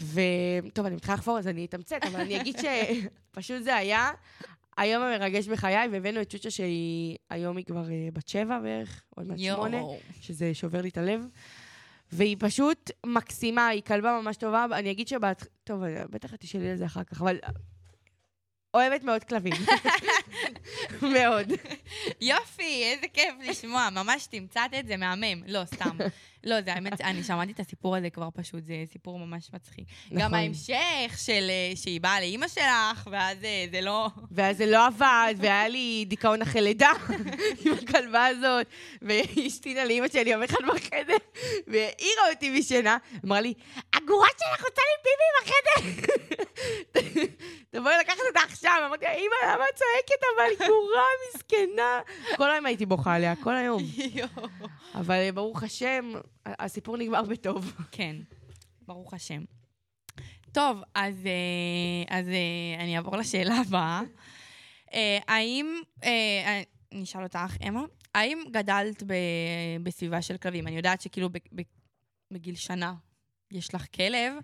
וטוב, 0.00 0.86
אני 0.86 0.96
מתחילה 0.96 1.14
לחפור, 1.14 1.38
אז 1.38 1.48
אני 1.48 1.64
אתמצת, 1.64 2.00
אבל 2.02 2.20
אני 2.20 2.40
אגיד 2.40 2.56
שפשוט 2.58 3.62
זה 3.62 3.76
היה 3.76 4.10
היום 4.76 5.02
המרגש 5.02 5.48
בחיי, 5.48 5.88
והבאנו 5.92 6.20
את 6.20 6.30
צ'וצ'ה 6.30 6.50
שהיא, 6.50 7.16
היום 7.30 7.56
היא 7.56 7.64
כבר 7.64 7.90
אה, 7.90 8.08
בת 8.12 8.28
שבע 8.28 8.58
בערך, 8.58 9.02
עוד 9.16 9.26
מעט 9.26 9.38
שמונה, 9.38 9.80
שזה 10.20 10.54
שובר 10.54 10.82
לי 10.82 10.88
את 10.88 10.98
הלב. 10.98 11.26
והיא 12.12 12.36
פשוט 12.38 12.90
מקסימה, 13.06 13.68
היא 13.68 13.82
כלבה 13.82 14.20
ממש 14.22 14.36
טובה. 14.36 14.66
אני 14.72 14.90
אגיד 14.90 15.08
שבת... 15.08 15.46
טוב, 15.64 15.82
בטח 16.10 16.34
את 16.34 16.40
תשאלי 16.40 16.70
על 16.70 16.76
זה 16.76 16.86
אחר 16.86 17.04
כך, 17.04 17.20
אבל... 17.20 17.38
אוהבת 18.74 19.02
מאוד 19.02 19.24
כלבים. 19.24 19.52
מאוד. 21.14 21.52
יופי, 22.20 22.84
איזה 22.84 23.06
כיף 23.12 23.34
לשמוע, 23.48 23.88
ממש 23.90 24.26
תמצת 24.26 24.70
את 24.78 24.86
זה, 24.86 24.96
מהמם. 24.96 25.42
לא, 25.46 25.64
סתם. 25.64 25.98
לא, 26.44 26.62
זה 26.62 26.74
האמת, 26.74 27.00
אני 27.00 27.24
שמעתי 27.24 27.52
את 27.52 27.60
הסיפור 27.60 27.96
הזה 27.96 28.10
כבר 28.10 28.28
פשוט, 28.34 28.64
זה 28.64 28.74
סיפור 28.92 29.18
ממש 29.18 29.50
מצחיק. 29.52 29.84
נכון. 30.06 30.18
גם 30.18 30.34
ההמשך 30.34 31.14
של 31.16 31.46
אה, 31.50 31.72
שהיא 31.76 32.00
באה 32.00 32.20
לאימא 32.20 32.48
שלך, 32.48 33.08
ואז 33.10 33.44
אה, 33.44 33.66
זה 33.70 33.80
לא... 33.80 34.08
ואז 34.30 34.56
זה 34.56 34.66
לא 34.66 34.86
עבד, 34.86 35.34
והיה 35.38 35.68
לי 35.68 36.04
דיכאון 36.08 36.42
אחרי 36.42 36.60
לידה 36.60 36.90
עם 37.64 37.72
הכלבה 37.72 38.26
הזאת, 38.26 38.66
והשתינה 39.02 39.84
לאימא 39.84 40.08
שלי 40.08 40.30
יום 40.30 40.42
אחד 40.42 40.64
בחדר, 40.68 41.16
והעירה 41.66 42.30
אותי 42.32 42.58
משינה, 42.58 42.96
אמרה 43.24 43.40
לי, 43.40 43.54
הגורה 43.94 44.28
שלך 44.38 44.64
רוצה 44.64 44.82
לי 44.88 45.02
פיפי 45.02 45.52
בחדר. 45.52 46.08
תבואי 47.70 47.94
לקחת 48.00 48.18
אותה 48.28 48.40
עכשיו. 48.40 48.82
אמרתי 48.86 49.04
לה, 49.04 49.12
אימא, 49.12 49.34
למה 49.44 49.64
את 49.64 49.74
צועקת? 49.74 50.22
אבל 50.36 50.44
היא 50.50 50.68
גורה 50.68 51.04
מסכנה. 51.34 52.00
כל 52.36 52.50
היום 52.50 52.66
הייתי 52.66 52.86
בוכה 52.86 53.14
עליה, 53.14 53.34
כל 53.36 53.56
היום. 53.56 53.82
אבל 55.00 55.14
אה, 55.14 55.32
ברוך 55.32 55.62
השם, 55.62 56.12
הסיפור 56.46 56.96
נגמר 56.96 57.22
בטוב. 57.22 57.72
כן, 57.92 58.16
ברוך 58.86 59.14
השם. 59.14 59.44
טוב, 60.52 60.82
אז, 60.94 61.26
אה, 61.26 62.18
אז 62.18 62.28
אה, 62.28 62.82
אני 62.84 62.96
אעבור 62.96 63.16
לשאלה 63.16 63.54
הבאה. 63.54 64.00
אה, 64.94 65.18
האם, 65.28 65.80
אני 66.92 67.02
אשאל 67.02 67.22
אותך, 67.22 67.56
אמה, 67.68 67.82
האם 68.14 68.38
גדלת 68.50 69.02
ב, 69.02 69.14
בסביבה 69.82 70.22
של 70.22 70.36
כלבים? 70.36 70.66
אני 70.66 70.76
יודעת 70.76 71.00
שכאילו 71.00 71.28
ב, 71.30 71.38
ב, 71.54 71.62
בגיל 72.32 72.54
שנה 72.54 72.94
יש 73.52 73.74
לך 73.74 73.86
כלב, 73.94 74.34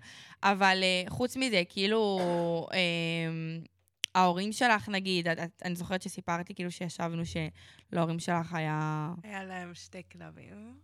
אבל 0.43 0.83
חוץ 1.09 1.37
מזה, 1.37 1.63
כאילו, 1.69 2.19
ההורים 4.15 4.51
שלך, 4.51 4.89
נגיד, 4.89 5.27
את, 5.27 5.39
את, 5.39 5.61
אני 5.65 5.75
זוכרת 5.75 6.01
שסיפרתי 6.01 6.55
כאילו 6.55 6.71
שישבנו 6.71 7.23
שלהורים 7.25 8.19
שלך 8.19 8.53
היה... 8.53 9.09
היה 9.23 9.43
להם 9.43 9.73
שתי 9.73 10.01
כלבים. 10.11 10.79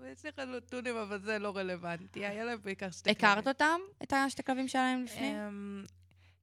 ויש 0.00 0.26
לך 0.26 0.38
נתונים, 0.38 0.96
אבל 0.96 1.18
זה 1.18 1.38
לא 1.38 1.56
רלוונטי. 1.56 2.26
היה 2.26 2.44
להם 2.44 2.58
בעיקר 2.62 2.90
שתי 2.90 3.14
כלבים. 3.14 3.30
הכרת 3.30 3.48
אותם? 3.48 3.80
את 4.02 4.12
השתי 4.12 4.42
כלבים 4.42 4.68
שלהם 4.68 5.02
לפני? 5.04 5.48
אמ, 5.48 5.84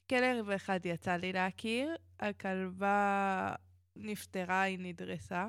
כלב 0.10 0.50
אחד 0.50 0.80
יצא 0.86 1.16
לי 1.16 1.34
להכיר, 1.34 1.96
הכלבה 2.20 3.56
נפטרה, 3.96 4.62
היא 4.62 4.80
נדרסה. 4.80 5.48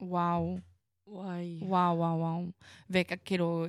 וואו. 0.00 0.58
וואי. 1.06 1.58
וואו, 1.62 1.96
וואו, 1.96 2.18
וואו. 2.18 2.46
וכאילו, 2.90 3.66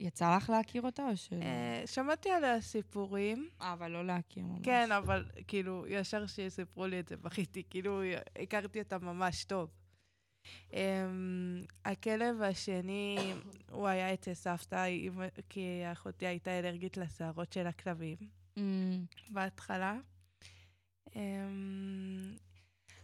יצא 0.00 0.36
לך 0.36 0.50
להכיר 0.50 0.82
אותה 0.82 1.02
או 1.08 1.16
ש... 1.16 1.32
אה, 1.32 1.82
שמעתי 1.86 2.30
עליה 2.30 2.60
סיפורים. 2.60 3.48
אה, 3.60 3.72
אבל 3.72 3.90
לא 3.90 4.06
להכיר 4.06 4.44
ממש. 4.44 4.60
כן, 4.62 4.92
אבל 4.92 5.24
כאילו, 5.48 5.84
ישר 5.88 6.26
שסיפרו 6.26 6.86
לי 6.86 7.00
את 7.00 7.08
זה, 7.08 7.16
בכיתי, 7.16 7.62
כאילו, 7.70 8.00
הכרתי 8.42 8.78
אותה 8.78 8.98
ממש 8.98 9.44
טוב. 9.44 9.70
Um, 10.70 10.74
הכלב 11.84 12.42
השני, 12.42 13.34
הוא 13.70 13.86
היה 13.86 14.14
אצל 14.14 14.34
סבתא, 14.34 14.86
כי 15.48 15.82
אחותי 15.92 16.26
הייתה 16.26 16.58
אלרגית 16.58 16.96
לשערות 16.96 17.52
של 17.52 17.66
הכלבים 17.66 18.16
Mm, 18.56 18.60
בהתחלה. 19.30 19.98
Um, 21.06 21.12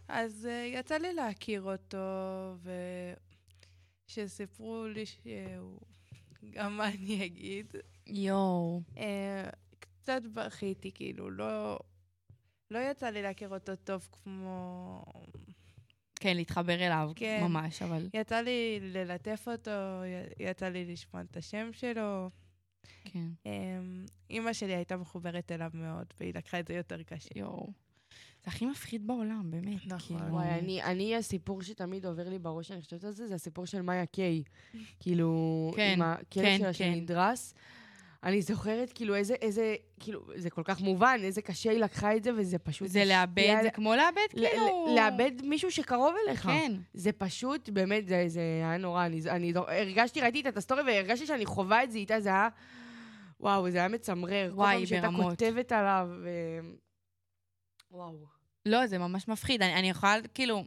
אז 0.07 0.47
uh, 0.49 0.77
יצא 0.77 0.97
לי 0.97 1.13
להכיר 1.13 1.61
אותו, 1.61 1.97
וכשסיפרו 4.07 4.85
לי 4.87 5.05
שהוא... 5.05 5.79
גם 6.49 6.77
מה 6.77 6.87
אני 6.87 7.25
אגיד? 7.25 7.75
יואו. 8.07 8.81
Uh, 8.95 8.99
קצת 9.79 10.21
בכיתי, 10.33 10.91
כאילו, 10.91 11.31
לא... 11.31 11.79
לא 12.71 12.79
יצא 12.79 13.09
לי 13.09 13.21
להכיר 13.21 13.49
אותו 13.49 13.75
טוב 13.75 14.07
כמו... 14.11 15.03
כן, 16.19 16.35
להתחבר 16.37 16.73
אליו, 16.85 17.11
כן. 17.15 17.39
ממש, 17.43 17.81
אבל 17.81 18.09
יצא 18.13 18.41
לי 18.41 18.79
ללטף 18.81 19.45
אותו, 19.51 19.71
י- 20.05 20.43
יצא 20.49 20.69
לי 20.69 20.85
לשמוע 20.85 21.23
את 21.31 21.37
השם 21.37 21.69
שלו. 21.73 22.29
כן. 23.05 23.27
אמ, 23.45 23.51
אימא 24.29 24.53
שלי 24.53 24.75
הייתה 24.75 24.97
מחוברת 24.97 25.51
אליו 25.51 25.69
מאוד, 25.73 26.05
והיא 26.19 26.33
לקחה 26.35 26.59
את 26.59 26.67
זה 26.67 26.73
יותר 26.73 27.03
קשה. 27.03 27.29
יואו. 27.35 27.67
זה 28.43 28.51
הכי 28.51 28.65
מפחיד 28.65 29.07
בעולם, 29.07 29.51
באמת. 29.51 29.85
נכון. 29.85 30.17
כאילו. 30.19 30.31
וואי, 30.33 30.47
אני, 30.49 30.83
אני, 30.83 31.15
הסיפור 31.15 31.61
שתמיד 31.61 32.05
עובר 32.05 32.29
לי 32.29 32.39
בראש 32.39 32.67
שאני 32.67 32.81
חושבת 32.81 33.03
על 33.03 33.11
זה, 33.11 33.27
זה 33.27 33.35
הסיפור 33.35 33.65
של 33.65 33.81
מאיה 33.81 34.05
קיי. 34.05 34.43
כאילו, 34.99 35.71
כן, 35.75 35.93
עם 35.93 36.01
הכלב 36.01 36.43
כן, 36.43 36.57
שלה 36.57 36.67
כן. 36.67 36.73
שנדרס. 36.73 37.53
אני 38.23 38.41
זוכרת, 38.41 38.93
כאילו, 38.93 39.15
איזה, 39.15 39.33
איזה, 39.33 39.75
כאילו, 39.99 40.21
זה 40.35 40.49
כל 40.49 40.61
כך 40.65 40.81
מובן, 40.81 41.19
איזה 41.23 41.41
קשה 41.41 41.71
היא 41.71 41.79
לקחה 41.79 42.15
את 42.15 42.23
זה, 42.23 42.31
וזה 42.37 42.59
פשוט... 42.59 42.87
זה 42.87 43.05
לאבד, 43.05 43.59
זה 43.63 43.69
כמו 43.69 43.95
לאבד, 43.95 44.27
כאילו... 44.29 44.95
לאבד 44.95 45.31
מישהו 45.43 45.71
שקרוב 45.71 46.15
אליך. 46.27 46.43
כן. 46.43 46.71
זה 46.93 47.11
פשוט, 47.11 47.69
באמת, 47.69 48.07
זה, 48.07 48.23
זה 48.27 48.39
היה 48.39 48.77
נורא. 48.77 49.05
אני, 49.05 49.21
אני 49.29 49.53
הרגשתי, 49.55 50.21
ראיתי 50.21 50.49
את 50.49 50.57
הסטורי 50.57 50.81
והרגשתי 50.81 51.25
שאני 51.25 51.45
חווה 51.45 51.83
את 51.83 51.91
זה 51.91 51.97
איתה, 51.97 52.19
זה 52.19 52.29
היה... 52.29 52.49
וואו, 53.39 53.71
זה 53.71 53.77
היה 53.77 53.87
מצמרר. 53.87 54.51
וואי, 54.55 54.73
כל 54.73 54.79
פעם 54.79 54.85
שהייתה 54.85 55.07
ברמות. 55.07 55.29
כותבת 55.29 55.71
עליו, 55.71 56.09
ו... 56.23 56.29
וואו. 57.91 58.25
לא, 58.65 58.87
זה 58.87 58.97
ממש 58.97 59.27
מפחיד. 59.27 59.61
אני, 59.61 59.75
אני 59.75 59.89
יכולה, 59.89 60.15
כאילו... 60.33 60.63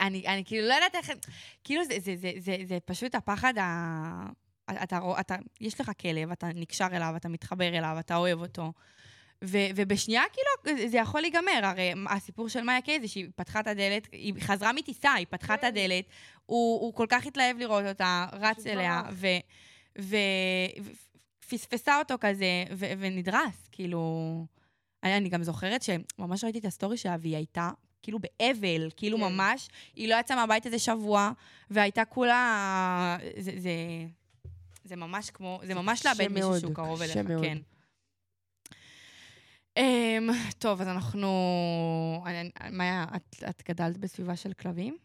אני, 0.00 0.26
אני 0.26 0.44
כאילו 0.44 0.68
לא 0.68 0.74
יודעת 0.74 0.94
איך... 0.94 1.10
כאילו, 1.64 1.84
זה, 1.84 1.94
זה, 1.98 2.16
זה, 2.16 2.32
זה, 2.38 2.56
זה 2.64 2.78
פשוט 2.84 3.14
הפחד 3.14 3.58
ה... 3.58 4.47
אתה, 4.70 4.98
אתה, 5.20 5.36
יש 5.60 5.80
לך 5.80 5.90
כלב, 6.00 6.30
אתה 6.30 6.46
נקשר 6.54 6.86
אליו, 6.92 7.12
אתה 7.16 7.28
מתחבר 7.28 7.78
אליו, 7.78 7.96
אתה 8.00 8.16
אוהב 8.16 8.40
אותו. 8.40 8.72
ו, 9.44 9.58
ובשנייה, 9.76 10.22
כאילו, 10.32 10.88
זה 10.88 10.96
יכול 10.96 11.20
להיגמר. 11.20 11.60
הרי 11.62 11.92
הסיפור 12.10 12.48
של 12.48 12.62
מאיה 12.62 12.80
קיי 12.80 13.00
זה 13.00 13.08
שהיא 13.08 13.28
פתחה 13.36 13.60
את 13.60 13.66
הדלת, 13.66 14.08
היא 14.12 14.34
חזרה 14.40 14.72
מטיסה, 14.72 15.12
היא 15.12 15.26
פתחה 15.30 15.54
את 15.54 15.64
הדלת, 15.64 16.04
הוא, 16.46 16.80
הוא 16.80 16.94
כל 16.94 17.06
כך 17.08 17.26
התלהב 17.26 17.58
לראות 17.58 17.84
אותה, 17.88 18.26
רץ 18.32 18.66
אליה, 18.66 19.02
ברח. 19.02 19.14
ו... 19.14 19.26
ו- 20.00 20.16
ופספסה 21.44 21.98
אותו 21.98 22.14
כזה, 22.20 22.64
ו- 22.72 22.92
ונדרס, 22.98 23.68
כאילו... 23.72 24.46
אני, 25.02 25.16
אני 25.16 25.28
גם 25.28 25.42
זוכרת 25.42 25.82
שממש 25.82 26.44
ראיתי 26.44 26.58
את 26.58 26.64
הסטורי 26.64 26.96
שלה, 26.96 27.16
והיא 27.20 27.36
הייתה 27.36 27.70
כאילו 28.02 28.18
באבל, 28.18 28.90
כאילו 28.96 29.18
כן. 29.18 29.24
ממש, 29.24 29.68
היא 29.94 30.08
לא 30.08 30.16
יצאה 30.20 30.36
מהבית 30.36 30.66
איזה 30.66 30.78
שבוע, 30.78 31.30
והייתה 31.70 32.04
כולה... 32.04 33.16
זה, 33.38 33.52
זה, 33.56 33.70
זה 34.88 34.96
ממש 34.96 35.30
כמו, 35.30 35.60
זה 35.66 35.74
ממש 35.74 36.06
לאבד 36.06 36.28
מישהו 36.32 36.60
שהוא 36.60 36.74
קרוב 36.74 37.02
אליך, 37.02 37.16
מאוד. 37.16 37.42
כן. 37.42 37.58
Um, 39.78 40.32
טוב, 40.58 40.80
אז 40.80 40.88
אנחנו... 40.88 41.28
אני- 42.26 42.50
מאיה, 42.70 43.04
את, 43.16 43.44
את 43.48 43.62
גדלת 43.68 43.98
בסביבה 43.98 44.36
של 44.36 44.52
כלבים? 44.52 44.96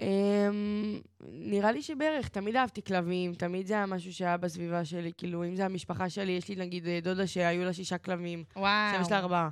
אמ, 0.00 1.00
נראה 1.22 1.72
לי 1.72 1.82
שבערך, 1.82 2.28
תמיד 2.28 2.56
אהבתי 2.56 2.82
כלבים, 2.82 3.34
תמיד 3.34 3.66
זה 3.66 3.74
היה 3.74 3.86
משהו 3.86 4.12
שהיה 4.12 4.36
בסביבה 4.36 4.84
שלי, 4.84 5.12
כאילו, 5.18 5.44
אם 5.44 5.56
זה 5.56 5.64
המשפחה 5.64 6.08
שלי, 6.08 6.32
יש 6.32 6.48
לי 6.48 6.56
נגיד 6.56 6.86
אה, 6.86 6.98
דודה 7.02 7.26
שהיו 7.26 7.64
לה 7.64 7.72
שישה 7.72 7.98
כלבים, 7.98 8.44
וואו. 8.56 8.66
עכשיו 8.66 9.00
יש 9.00 9.10
לה 9.10 9.18
ארבעה. 9.18 9.48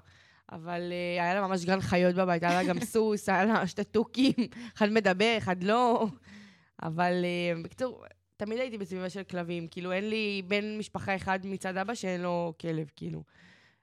אבל 0.52 0.80
uh, 0.90 1.22
היה 1.22 1.34
לה 1.34 1.46
ממש 1.46 1.64
גן 1.64 1.80
חיות 1.80 2.14
בבית, 2.14 2.42
היה 2.42 2.62
לה 2.62 2.68
גם 2.68 2.80
סוס, 2.92 3.28
היה 3.28 3.44
לה 3.44 3.66
שתי 3.66 3.84
תוכים, 3.84 4.32
אחד 4.76 4.88
מדבר, 4.88 5.34
אחד 5.38 5.62
לא. 5.62 6.06
אבל 6.82 7.24
uh, 7.24 7.64
בקיצור, 7.64 8.04
תמיד 8.38 8.58
הייתי 8.58 8.78
בסביבה 8.78 9.10
של 9.10 9.22
כלבים, 9.22 9.68
כאילו, 9.68 9.92
אין 9.92 10.10
לי 10.10 10.42
בן 10.48 10.78
משפחה 10.78 11.16
אחד 11.16 11.38
מצד 11.44 11.76
אבא 11.76 11.94
שאין 11.94 12.20
לו 12.20 12.54
כלב, 12.60 12.90
כאילו. 12.96 13.22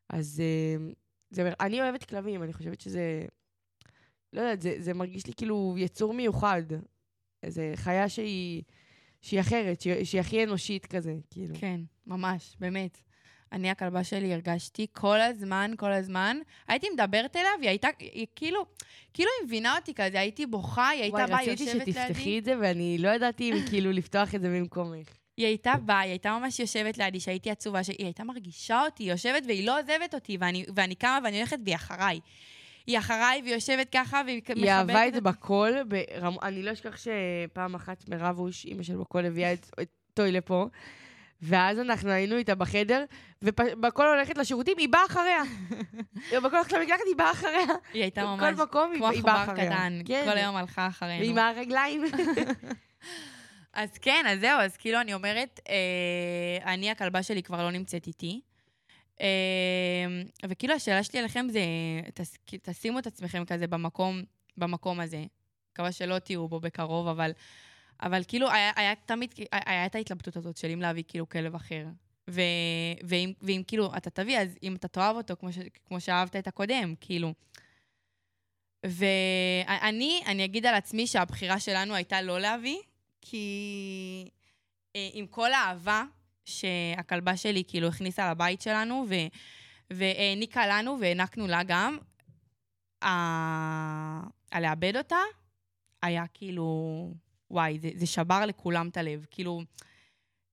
אז 0.09 0.41
uh, 0.41 0.93
זה, 1.29 1.51
אני 1.59 1.81
אוהבת 1.81 2.03
כלבים, 2.03 2.43
אני 2.43 2.53
חושבת 2.53 2.81
שזה... 2.81 3.25
לא 4.33 4.41
יודעת, 4.41 4.61
זה, 4.61 4.75
זה 4.79 4.93
מרגיש 4.93 5.27
לי 5.27 5.33
כאילו 5.33 5.75
יצור 5.77 6.13
מיוחד. 6.13 6.63
איזה 7.43 7.71
חיה 7.75 8.09
שהיא, 8.09 8.63
שהיא 9.21 9.39
אחרת, 9.39 9.81
שהיא, 9.81 10.03
שהיא 10.03 10.21
הכי 10.21 10.43
אנושית 10.43 10.85
כזה, 10.85 11.15
כאילו. 11.29 11.55
כן, 11.59 11.81
ממש, 12.07 12.55
באמת. 12.59 13.04
אני, 13.51 13.69
הכלבה 13.69 14.03
שלי, 14.03 14.33
הרגשתי 14.33 14.87
כל 14.93 15.21
הזמן, 15.21 15.71
כל 15.77 15.91
הזמן. 15.91 16.37
הייתי 16.67 16.87
מדברת 16.89 17.35
אליו, 17.35 17.49
היא 17.61 17.69
הייתה, 17.69 17.87
היא 17.99 18.27
כאילו, 18.35 18.65
כאילו 19.13 19.29
היא 19.39 19.47
מבינה 19.47 19.75
אותי 19.75 19.93
כזה, 19.93 20.19
הייתי 20.19 20.45
בוכה, 20.45 20.89
היא 20.89 21.01
הייתה 21.01 21.17
וואי, 21.17 21.27
באה, 21.27 21.41
רציתי 21.41 21.63
יושבת 21.63 21.81
שתפתחי 21.87 22.23
לידי. 22.25 22.39
את 22.39 22.45
זה, 22.45 22.55
ואני 22.61 22.97
לא 22.99 23.09
ידעתי 23.09 23.51
אם 23.51 23.57
כאילו 23.69 23.91
לפתוח 23.91 24.35
את 24.35 24.41
זה 24.41 24.47
במקומך. 24.49 25.07
היא 25.37 25.45
הייתה 25.45 25.73
באה, 25.85 25.99
היא 25.99 26.09
הייתה 26.09 26.37
ממש 26.39 26.59
יושבת 26.59 26.97
לידי, 26.97 27.19
שהייתי 27.19 27.51
עצובה, 27.51 27.83
שהיא 27.83 28.05
הייתה 28.05 28.23
מרגישה 28.23 28.81
אותי, 28.85 29.03
היא 29.03 29.11
יושבת 29.11 29.43
והיא 29.47 29.67
לא 29.67 29.79
עוזבת 29.79 30.13
אותי, 30.13 30.37
ואני, 30.39 30.65
ואני 30.75 30.95
קמה 30.95 31.19
ואני 31.23 31.37
הולכת 31.37 31.57
והיא 31.65 31.75
אחריי. 31.75 32.19
היא 32.87 32.97
אחריי 32.99 33.41
והיא 33.43 33.53
יושבת 33.53 33.89
ככה 33.91 34.21
והיא 34.25 34.37
מחבקת 34.37 34.57
היא 34.57 34.71
אהבה 34.71 35.07
את 35.07 35.13
זה. 35.13 35.21
בקול, 35.21 35.71
ברמ... 35.83 36.35
אני 36.43 36.63
לא 36.63 36.71
אשכח 36.73 36.97
שפעם 36.97 37.75
אחת 37.75 38.09
מירב 38.09 38.39
אוש, 38.39 38.65
אימא 38.65 38.83
של 38.83 38.95
בקול, 38.97 39.25
הביאה 39.25 39.53
את- 39.53 39.69
אותו 39.79 40.23
לפה, 40.31 40.65
ואז 41.41 41.79
אנחנו 41.79 42.09
היינו 42.09 42.35
איתה 42.37 42.55
בחדר, 42.55 43.05
ובכל 43.41 44.07
הולכת 44.07 44.37
לשירותים, 44.37 44.77
היא 44.77 44.89
באה 44.89 45.05
אחריה. 45.05 45.41
בכל 46.43 46.55
הולכת 46.55 46.71
למקלחת, 46.71 47.01
היא 47.05 47.15
באה 47.15 47.31
אחריה. 47.31 47.65
היא 47.93 48.01
הייתה 48.01 48.25
ממש 48.25 48.59
מקום 48.59 48.91
היא 48.91 49.01
באה 49.01 49.11
עכבר 49.11 49.43
אחריה. 49.43 49.71
קטן, 49.71 49.99
כן. 50.05 50.25
כל 50.25 50.37
היום 50.37 50.55
הלכה 50.55 50.87
אחרינו. 50.87 51.25
ועם 51.25 51.37
הרגליים. 51.37 52.03
אז 53.73 53.97
כן, 53.97 54.25
אז 54.27 54.39
זהו, 54.39 54.59
אז 54.59 54.77
כאילו 54.77 55.01
אני 55.01 55.13
אומרת, 55.13 55.59
אה, 55.69 56.73
אני, 56.73 56.91
הכלבה 56.91 57.23
שלי 57.23 57.43
כבר 57.43 57.63
לא 57.63 57.71
נמצאת 57.71 58.07
איתי. 58.07 58.41
אה, 59.21 59.27
וכאילו 60.49 60.73
השאלה 60.73 61.03
שלי 61.03 61.19
אליכם 61.19 61.47
זה, 61.49 61.61
תס, 62.13 62.37
תשימו 62.61 62.99
את 62.99 63.07
עצמכם 63.07 63.45
כזה 63.45 63.67
במקום, 63.67 64.23
במקום 64.57 64.99
הזה. 64.99 65.23
מקווה 65.71 65.91
שלא 65.91 66.19
תהיו 66.19 66.47
בו 66.47 66.59
בקרוב, 66.59 67.07
אבל, 67.07 67.31
אבל 68.01 68.21
כאילו 68.27 68.51
היה, 68.51 68.71
היה 68.75 68.95
תמיד, 68.95 69.33
היה 69.51 69.85
את 69.85 69.95
ההתלבטות 69.95 70.35
הזאת 70.35 70.57
של 70.57 70.69
אם 70.69 70.81
להביא 70.81 71.03
כאילו 71.07 71.29
כלב 71.29 71.55
אחר. 71.55 71.85
ו, 72.29 72.41
ואם, 73.03 73.33
ואם 73.41 73.61
כאילו 73.67 73.91
אתה 73.97 74.09
תביא, 74.09 74.39
אז 74.39 74.57
אם 74.63 74.75
אתה 74.75 74.87
תאהב 74.87 75.15
אותו 75.15 75.35
כמו, 75.39 75.53
ש, 75.53 75.57
כמו 75.85 76.01
שאהבת 76.01 76.35
את 76.35 76.47
הקודם, 76.47 76.95
כאילו. 77.01 77.33
ואני, 78.85 80.21
אני 80.25 80.45
אגיד 80.45 80.65
על 80.65 80.75
עצמי 80.75 81.07
שהבחירה 81.07 81.59
שלנו 81.59 81.95
הייתה 81.95 82.21
לא 82.21 82.39
להביא, 82.39 82.77
כי 83.21 84.29
אה, 84.95 85.09
עם 85.13 85.27
כל 85.27 85.53
האהבה 85.53 86.03
שהכלבה 86.45 87.37
שלי 87.37 87.63
כאילו 87.67 87.87
הכניסה 87.87 88.31
לבית 88.31 88.61
שלנו, 88.61 89.05
ו, 89.09 89.15
והעניקה 89.93 90.67
לנו 90.67 90.97
והענקנו 91.01 91.47
לה 91.47 91.63
גם, 91.63 91.97
ה- 93.03 94.27
הלאבד 94.51 94.97
אותה 94.97 95.19
היה 96.01 96.25
כאילו, 96.33 97.13
וואי, 97.51 97.79
זה, 97.79 97.89
זה 97.95 98.05
שבר 98.05 98.45
לכולם 98.45 98.87
את 98.87 98.97
הלב. 98.97 99.25
כאילו, 99.31 99.61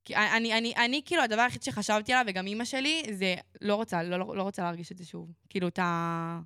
כי 0.05 0.17
אני, 0.17 0.59
אני, 0.59 0.75
אני, 0.77 1.03
כאילו, 1.05 1.23
הדבר 1.23 1.41
היחיד 1.43 1.63
שחשבתי 1.63 2.13
עליו, 2.13 2.25
וגם 2.29 2.47
אימא 2.47 2.65
שלי, 2.65 3.03
זה 3.13 3.35
לא 3.61 3.75
רוצה, 3.75 4.03
לא, 4.03 4.19
לא, 4.19 4.37
לא 4.37 4.43
רוצה 4.43 4.63
להרגיש 4.63 4.93
את 4.93 4.99
זה 4.99 5.05
שוב. 5.05 5.33
כאילו, 5.51 5.69
את 5.69 5.79
ה... 5.79 6.41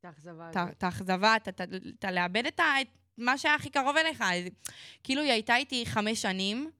את 0.00 0.04
האכזבה 0.04 0.50
את 0.70 0.82
האכזבה, 0.82 1.36
את 1.36 1.48
ה- 1.48 1.50
את 1.50 1.60
ה- 1.60 1.64
את 1.98 2.04
ה- 2.04 2.10
לאבד 2.10 2.46
את 2.46 2.60
מה 3.18 3.38
שהיה 3.38 3.54
הכי 3.54 3.70
קרוב 3.70 3.96
אליך. 3.96 4.18
זה- 4.42 4.48
כאילו, 5.02 5.22
היא 5.22 5.30
הייתה 5.32 5.56
איתי 5.56 5.86
חמש 5.86 6.22
שנים, 6.22 6.70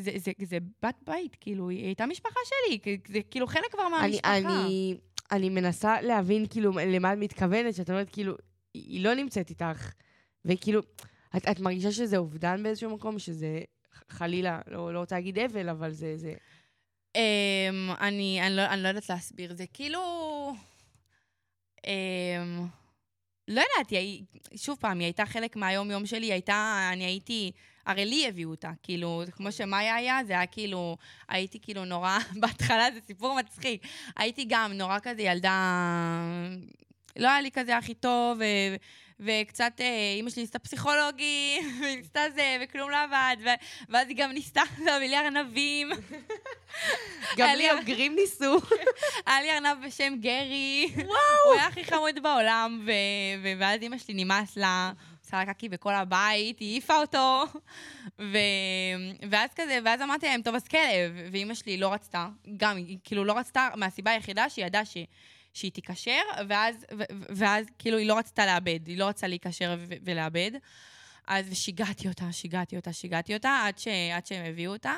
זה, 0.00 0.10
זה, 0.16 0.32
זה 0.44 0.58
בת 0.82 0.94
בית, 1.06 1.36
כאילו, 1.40 1.68
היא 1.68 1.84
הייתה 1.84 2.06
משפחה 2.06 2.40
שלי, 2.44 2.78
זה 3.08 3.18
כאילו 3.30 3.46
חלק 3.46 3.70
כבר 3.72 3.82
אני, 3.86 3.90
מהמשפחה. 3.90 4.36
אני, 4.36 4.96
אני 5.32 5.48
מנסה 5.48 6.00
להבין, 6.00 6.46
כאילו, 6.50 6.72
למה 6.72 7.12
את 7.12 7.18
מתכוונת, 7.18 7.74
שאת 7.74 7.90
אומרת, 7.90 8.10
כאילו, 8.10 8.34
היא 8.74 9.04
לא 9.04 9.14
נמצאת 9.14 9.50
איתך, 9.50 9.92
וכאילו, 10.44 10.80
את, 11.36 11.48
את 11.50 11.60
מרגישה 11.60 11.92
שזה 11.92 12.16
אובדן 12.16 12.62
באיזשהו 12.62 12.90
מקום, 12.90 13.18
שזה 13.18 13.60
חלילה, 14.08 14.60
לא, 14.66 14.94
לא 14.94 14.98
רוצה 14.98 15.14
להגיד 15.14 15.38
אבל, 15.38 15.68
אבל 15.68 15.92
זה... 15.92 16.16
זה... 16.16 16.34
אמ, 17.14 17.90
אני, 18.00 18.40
אני, 18.42 18.56
לא, 18.56 18.66
אני 18.66 18.82
לא 18.82 18.88
יודעת 18.88 19.08
להסביר, 19.08 19.54
זה 19.54 19.64
כאילו... 19.72 20.00
אמ, 21.86 22.66
לא 23.48 23.60
יודעת, 23.60 23.90
היא, 23.90 24.24
שוב 24.56 24.76
פעם, 24.80 24.98
היא 24.98 25.06
הייתה 25.06 25.26
חלק 25.26 25.56
מהיום-יום 25.56 26.06
שלי, 26.06 26.26
היא 26.26 26.32
הייתה, 26.32 26.90
אני 26.92 27.04
הייתי, 27.04 27.52
הרי 27.86 28.06
לי 28.06 28.28
הביאו 28.28 28.50
אותה, 28.50 28.70
כאילו, 28.82 29.22
כמו 29.32 29.52
שמאיה 29.52 29.94
היה, 29.94 30.24
זה 30.26 30.32
היה 30.32 30.46
כאילו, 30.46 30.96
הייתי 31.28 31.58
כאילו 31.60 31.84
נורא, 31.84 32.18
בהתחלה 32.40 32.90
זה 32.94 33.00
סיפור 33.06 33.38
מצחיק, 33.38 33.82
הייתי 34.16 34.44
גם 34.48 34.72
נורא 34.72 34.98
כזה 35.02 35.22
ילדה, 35.22 36.22
לא 37.16 37.28
היה 37.28 37.40
לי 37.40 37.50
כזה 37.50 37.76
הכי 37.76 37.94
טוב, 37.94 38.38
ו, 38.38 38.44
וקצת, 39.20 39.72
אה, 39.80 40.12
אימא 40.16 40.30
שלי 40.30 40.42
ניסתה 40.42 40.58
פסיכולוגי, 40.58 41.58
וניסתה 41.82 42.20
זה, 42.34 42.56
וכלום 42.60 42.90
לא 42.90 42.96
עבד, 43.02 43.36
ו, 43.44 43.48
ואז 43.88 44.08
היא 44.08 44.16
גם 44.16 44.32
ניסתה 44.32 44.62
לי 45.00 45.18
ארנבים. 45.18 45.90
גם 47.36 47.48
לי 47.56 47.72
אוגרים 47.72 48.14
ניסו. 48.14 48.60
היה 49.26 49.40
לי 49.40 49.50
ארנב 49.52 49.86
בשם 49.86 50.14
גרי. 50.20 50.92
וואו! 50.96 51.06
הוא 51.46 51.54
היה 51.54 51.66
הכי 51.66 51.84
חמוד 51.84 52.22
בעולם, 52.22 52.86
ו- 52.86 53.58
ואז 53.58 53.82
אימא 53.82 53.98
שלי 53.98 54.14
נמאס 54.24 54.56
לה, 54.56 54.92
עושה 55.24 55.44
לה 55.44 55.54
קקי 55.54 55.68
בכל 55.68 55.94
הבית, 55.94 56.58
היא 56.58 56.72
העיפה 56.72 56.96
אותו. 57.00 57.44
ו- 58.18 59.28
ואז 59.30 59.50
כזה, 59.56 59.78
ואז 59.84 60.02
אמרתי 60.02 60.26
להם, 60.26 60.42
טוב, 60.42 60.54
אז 60.54 60.68
כלב. 60.68 61.12
ואימא 61.32 61.54
שלי 61.54 61.76
לא 61.76 61.92
רצתה, 61.92 62.28
גם, 62.56 62.76
היא 62.76 62.98
כאילו 63.04 63.24
לא 63.24 63.32
רצתה, 63.38 63.68
מהסיבה 63.76 64.10
היחידה 64.10 64.48
שהיא 64.48 64.66
ידעה 64.66 64.84
ש... 64.84 64.96
שהיא 65.52 65.72
תיקשר, 65.72 66.20
ואז, 66.48 66.86
ו- 66.98 67.02
ואז 67.28 67.66
כאילו 67.78 67.98
היא 67.98 68.06
לא 68.06 68.18
רצתה 68.18 68.46
לאבד, 68.46 68.86
היא 68.86 68.98
לא 68.98 69.04
רצתה 69.04 69.26
להיקשר 69.26 69.76
ו- 69.78 69.94
ולאבד. 70.04 70.50
אז 71.26 71.46
שיגעתי 71.52 72.08
אותה, 72.08 72.32
שיגעתי 72.32 72.76
אותה, 72.76 72.92
שיגעתי 72.92 73.34
אותה, 73.34 73.62
עד, 73.66 73.78
ש- 73.78 73.88
עד 74.14 74.26
שהם 74.26 74.44
הביאו 74.44 74.72
אותה. 74.72 74.94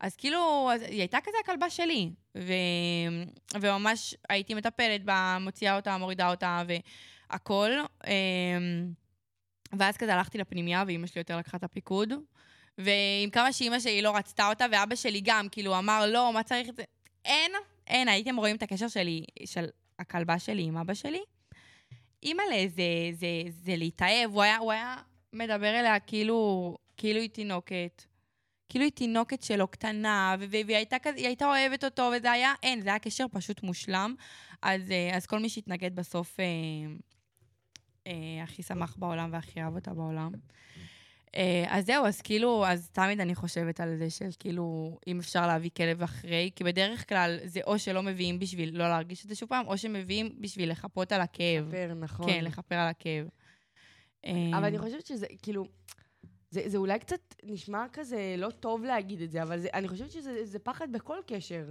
אז 0.00 0.16
כאילו, 0.16 0.70
אז 0.74 0.82
היא 0.82 0.98
הייתה 0.98 1.18
כזה 1.24 1.36
הכלבה 1.44 1.70
שלי. 1.70 2.10
ו... 2.38 2.52
וממש 3.60 4.14
הייתי 4.28 4.54
מטפלת 4.54 5.04
בה, 5.04 5.38
מוציאה 5.40 5.76
אותה, 5.76 5.98
מורידה 5.98 6.30
אותה 6.30 6.62
והכל. 7.30 7.70
אמ, 8.06 8.92
ואז 9.78 9.96
כזה 9.96 10.14
הלכתי 10.14 10.38
לפנימייה, 10.38 10.84
ואימא 10.86 11.06
שלי 11.06 11.20
יותר 11.20 11.36
לקחה 11.36 11.56
את 11.56 11.64
הפיקוד. 11.64 12.12
ועם 12.78 13.30
כמה 13.30 13.52
שאימא 13.52 13.80
שלי 13.80 14.02
לא 14.02 14.16
רצתה 14.16 14.48
אותה, 14.48 14.66
ואבא 14.72 14.94
שלי 14.94 15.20
גם, 15.24 15.48
כאילו, 15.48 15.78
אמר, 15.78 16.06
לא, 16.06 16.32
מה 16.32 16.42
צריך 16.42 16.68
את 16.68 16.76
זה? 16.76 16.82
אין, 17.24 17.52
אין, 17.90 18.08
הייתם 18.08 18.36
רואים 18.36 18.56
את 18.56 18.62
הקשר 18.62 18.88
שלי, 18.88 19.24
של 19.44 19.64
הכלבה 19.98 20.38
שלי 20.38 20.62
עם 20.62 20.76
אבא 20.76 20.94
שלי. 20.94 21.22
אימא'לה, 22.22 22.68
זה, 22.68 22.82
זה, 23.12 23.26
זה 23.48 23.76
להתאהב, 23.76 24.30
הוא 24.30 24.42
היה, 24.42 24.58
הוא 24.58 24.72
היה 24.72 24.96
מדבר 25.32 25.80
אליה 25.80 26.00
כאילו, 26.00 26.76
כאילו 26.96 27.20
היא 27.20 27.30
תינוקת. 27.30 28.04
כאילו 28.68 28.84
היא 28.84 28.92
תינוקת 28.92 29.42
שלו 29.42 29.68
קטנה, 29.68 30.36
והיא 30.50 30.76
הייתה, 30.76 30.96
היא 31.16 31.26
הייתה 31.26 31.46
אוהבת 31.46 31.84
אותו, 31.84 32.12
וזה 32.16 32.30
היה, 32.30 32.54
אין, 32.62 32.80
זה 32.80 32.88
היה 32.88 32.98
קשר 32.98 33.26
פשוט 33.32 33.62
מושלם. 33.62 34.14
אז, 34.62 34.90
אה, 34.90 35.16
אז 35.16 35.26
כל 35.26 35.38
מי 35.38 35.48
שהתנגד 35.48 35.94
בסוף 35.94 36.40
אה, 36.40 36.44
אה, 38.06 38.42
הכי 38.42 38.62
שמח 38.62 38.96
בעולם 38.98 39.32
והכי 39.32 39.62
אהב 39.62 39.74
אותה 39.74 39.94
בעולם. 39.94 40.32
אה, 41.34 41.64
אז 41.68 41.86
זהו, 41.86 42.06
אז 42.06 42.20
כאילו, 42.20 42.66
אז 42.66 42.90
תמיד 42.90 43.20
אני 43.20 43.34
חושבת 43.34 43.80
על 43.80 43.96
זה 43.98 44.10
של 44.10 44.28
כאילו, 44.38 44.98
אם 45.06 45.18
אפשר 45.18 45.46
להביא 45.46 45.70
כלב 45.76 46.02
אחרי, 46.02 46.50
כי 46.56 46.64
בדרך 46.64 47.08
כלל 47.08 47.38
זה 47.44 47.60
או 47.66 47.78
שלא 47.78 48.02
מביאים 48.02 48.38
בשביל 48.38 48.78
לא 48.78 48.88
להרגיש 48.88 49.24
את 49.24 49.28
זה 49.28 49.34
שוב 49.34 49.48
פעם, 49.48 49.66
או 49.66 49.78
שמביאים 49.78 50.36
בשביל 50.40 50.70
לחפות 50.70 51.12
על 51.12 51.20
הכאב. 51.20 51.64
לכפר, 51.68 51.94
נכון. 51.94 52.26
כן, 52.26 52.44
לכפר 52.44 52.74
על 52.74 52.88
הכאב. 52.88 53.26
אבל 54.26 54.34
אה, 54.64 54.68
אני 54.68 54.78
חושבת 54.78 55.06
שזה, 55.06 55.26
כאילו, 55.42 55.64
זה, 56.50 56.62
זה 56.66 56.78
אולי 56.78 56.98
קצת 56.98 57.34
נשמע 57.42 57.86
כזה 57.92 58.34
לא 58.38 58.50
טוב 58.50 58.84
להגיד 58.84 59.22
את 59.22 59.30
זה, 59.30 59.42
אבל 59.42 59.58
זה, 59.58 59.68
אני 59.74 59.88
חושבת 59.88 60.10
שזה 60.10 60.44
זה 60.44 60.58
פחד 60.58 60.92
בכל 60.92 61.16
קשר. 61.26 61.64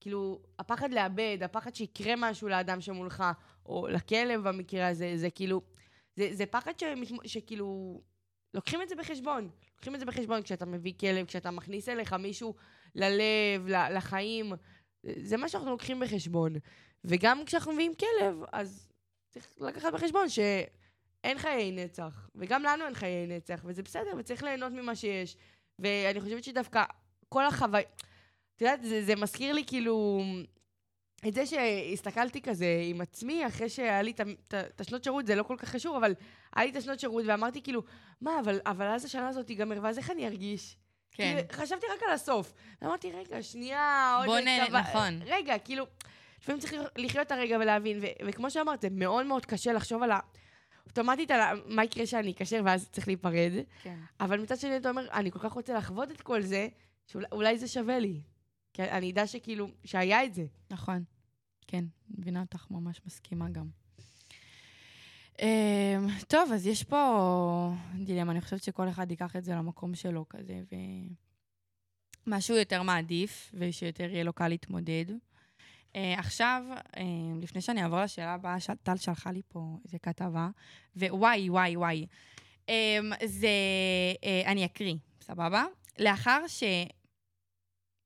כאילו, 0.00 0.42
הפחד 0.58 0.92
לאבד, 0.92 1.38
הפחד 1.42 1.74
שיקרה 1.74 2.14
משהו 2.16 2.48
לאדם 2.48 2.80
שמולך, 2.80 3.24
או 3.66 3.88
לכלב 3.88 4.48
במקרה 4.48 4.88
הזה, 4.88 5.12
זה 5.16 5.30
כאילו, 5.30 5.62
זה, 6.16 6.28
זה 6.32 6.46
פחד 6.46 6.72
שמת- 6.78 7.28
שכאילו, 7.28 8.00
לוקחים 8.54 8.82
את 8.82 8.88
זה 8.88 8.94
בחשבון. 8.94 9.50
לוקחים 9.74 9.94
את 9.94 10.00
זה 10.00 10.06
בחשבון 10.06 10.42
כשאתה 10.42 10.66
מביא 10.66 10.92
כלב, 11.00 11.26
כשאתה 11.26 11.50
מכניס 11.50 11.88
אליך 11.88 12.12
מישהו 12.12 12.54
ללב, 12.94 13.66
לחיים. 13.68 14.52
זה 15.02 15.36
מה 15.36 15.48
שאנחנו 15.48 15.70
לוקחים 15.70 16.00
בחשבון. 16.00 16.52
וגם 17.04 17.44
כשאנחנו 17.46 17.72
מביאים 17.72 17.92
כלב, 17.94 18.36
אז 18.52 18.88
צריך 19.30 19.46
לקחת 19.60 19.92
בחשבון 19.92 20.28
ש... 20.28 20.38
אין 21.24 21.38
חיי 21.38 21.72
נצח, 21.72 22.28
וגם 22.34 22.62
לנו 22.62 22.84
אין 22.84 22.94
חיי 22.94 23.26
נצח, 23.26 23.62
וזה 23.64 23.82
בסדר, 23.82 24.10
וצריך 24.18 24.42
ליהנות 24.42 24.72
ממה 24.72 24.96
שיש. 24.96 25.36
ואני 25.78 26.20
חושבת 26.20 26.44
שדווקא 26.44 26.84
כל 27.28 27.46
החוויה... 27.46 27.82
את 28.56 28.60
יודעת, 28.62 28.82
זה, 28.82 29.04
זה 29.04 29.16
מזכיר 29.16 29.52
לי 29.52 29.64
כאילו... 29.66 30.22
את 31.28 31.34
זה 31.34 31.46
שהסתכלתי 31.46 32.40
כזה 32.42 32.66
עם 32.90 33.00
עצמי, 33.00 33.46
אחרי 33.46 33.68
שהיה 33.68 34.02
לי 34.02 34.12
את 34.50 34.80
השנות 34.80 35.04
שירות, 35.04 35.26
זה 35.26 35.34
לא 35.34 35.42
כל 35.42 35.54
כך 35.58 35.68
חשוב, 35.68 35.96
אבל 35.96 36.14
היה 36.56 36.64
לי 36.66 36.70
את 36.72 36.76
השנות 36.76 37.00
שירות, 37.00 37.24
ואמרתי 37.26 37.62
כאילו, 37.62 37.82
מה, 38.20 38.40
אבל, 38.40 38.60
אבל 38.66 38.86
אז 38.86 39.04
השנה 39.04 39.28
הזאת 39.28 39.46
תיגמר, 39.46 39.78
ואז 39.82 39.98
איך 39.98 40.10
אני 40.10 40.26
ארגיש? 40.26 40.76
כן. 41.12 41.34
כאילו, 41.48 41.62
חשבתי 41.62 41.86
רק 41.94 42.02
על 42.08 42.14
הסוף. 42.14 42.52
ואמרתי, 42.82 43.12
רגע, 43.12 43.42
שנייה, 43.42 44.14
עוד 44.18 44.26
בוא 44.26 44.38
נ- 44.38 44.66
כמה- 44.66 44.80
נכון. 44.80 45.20
רגע, 45.26 45.58
כאילו, 45.58 45.84
לפעמים 46.42 46.60
צריך 46.60 46.74
לחיות 46.96 47.26
את 47.26 47.32
הרגע 47.32 47.56
ולהבין, 47.60 47.98
ו- 48.02 48.26
וכמו 48.28 48.50
שאמרת, 48.50 48.80
זה 48.82 48.88
מאוד 48.90 49.26
מאוד 49.26 49.46
קשה 49.46 49.72
לחשוב 49.72 50.02
על 50.02 50.10
ה... 50.10 50.18
אוטומטית 50.86 51.30
על 51.30 51.40
ה- 51.40 51.52
מה 51.66 51.84
יקרה 51.84 52.06
שאני 52.06 52.30
אקשר 52.30 52.60
ואז 52.64 52.88
צריך 52.92 53.08
להיפרד, 53.08 53.52
כן. 53.82 53.96
אבל 54.20 54.40
מצד 54.40 54.56
שני 54.58 54.76
אתה 54.76 54.90
אומר, 54.90 55.08
אני 55.12 55.30
כל 55.30 55.38
כך 55.38 55.52
רוצה 55.52 55.74
לחוות 55.74 56.10
את 56.10 56.20
כל 56.20 56.42
זה, 56.42 56.68
שאולי 57.06 57.58
זה 57.58 57.68
שווה 57.68 57.98
לי. 57.98 58.20
כי 58.74 58.82
אני 58.82 59.10
אדע 59.10 59.26
שכאילו, 59.26 59.68
שהיה 59.84 60.24
את 60.24 60.34
זה. 60.34 60.44
נכון. 60.70 61.04
כן, 61.72 61.84
מבינה 62.18 62.40
אותך, 62.40 62.66
ממש 62.70 63.00
מסכימה 63.06 63.48
גם. 63.48 63.68
אמ, 65.42 66.06
טוב, 66.28 66.52
אז 66.52 66.66
יש 66.66 66.84
פה 66.84 67.72
דילמה, 68.04 68.32
אני 68.32 68.40
חושבת 68.40 68.62
שכל 68.62 68.88
אחד 68.88 69.10
ייקח 69.10 69.36
את 69.36 69.44
זה 69.44 69.52
למקום 69.54 69.94
שלו 69.94 70.24
כזה, 70.28 70.62
ומשהו 72.26 72.56
יותר 72.56 72.82
מעדיף, 72.82 73.50
ושיותר 73.54 74.10
יהיה 74.10 74.24
לו 74.24 74.32
קל 74.32 74.48
להתמודד. 74.48 75.04
Uh, 75.08 75.96
עכשיו, 76.18 76.64
uh, 76.96 76.98
לפני 77.42 77.60
שאני 77.60 77.82
אעבור 77.82 78.00
לשאלה 78.00 78.34
הבאה, 78.34 78.60
ש- 78.60 78.70
טל 78.82 78.96
שלחה 78.96 79.32
לי 79.32 79.42
פה 79.48 79.78
איזה 79.84 79.98
כתבה, 79.98 80.48
ווואי, 80.96 81.50
וואי, 81.50 81.76
וואי. 81.76 82.06
Um, 82.66 83.26
זה, 83.26 83.48
uh, 84.14 84.46
אני 84.46 84.64
אקריא, 84.64 84.96
סבבה? 85.20 85.64
לאחר 85.98 86.46
ש... 86.48 86.62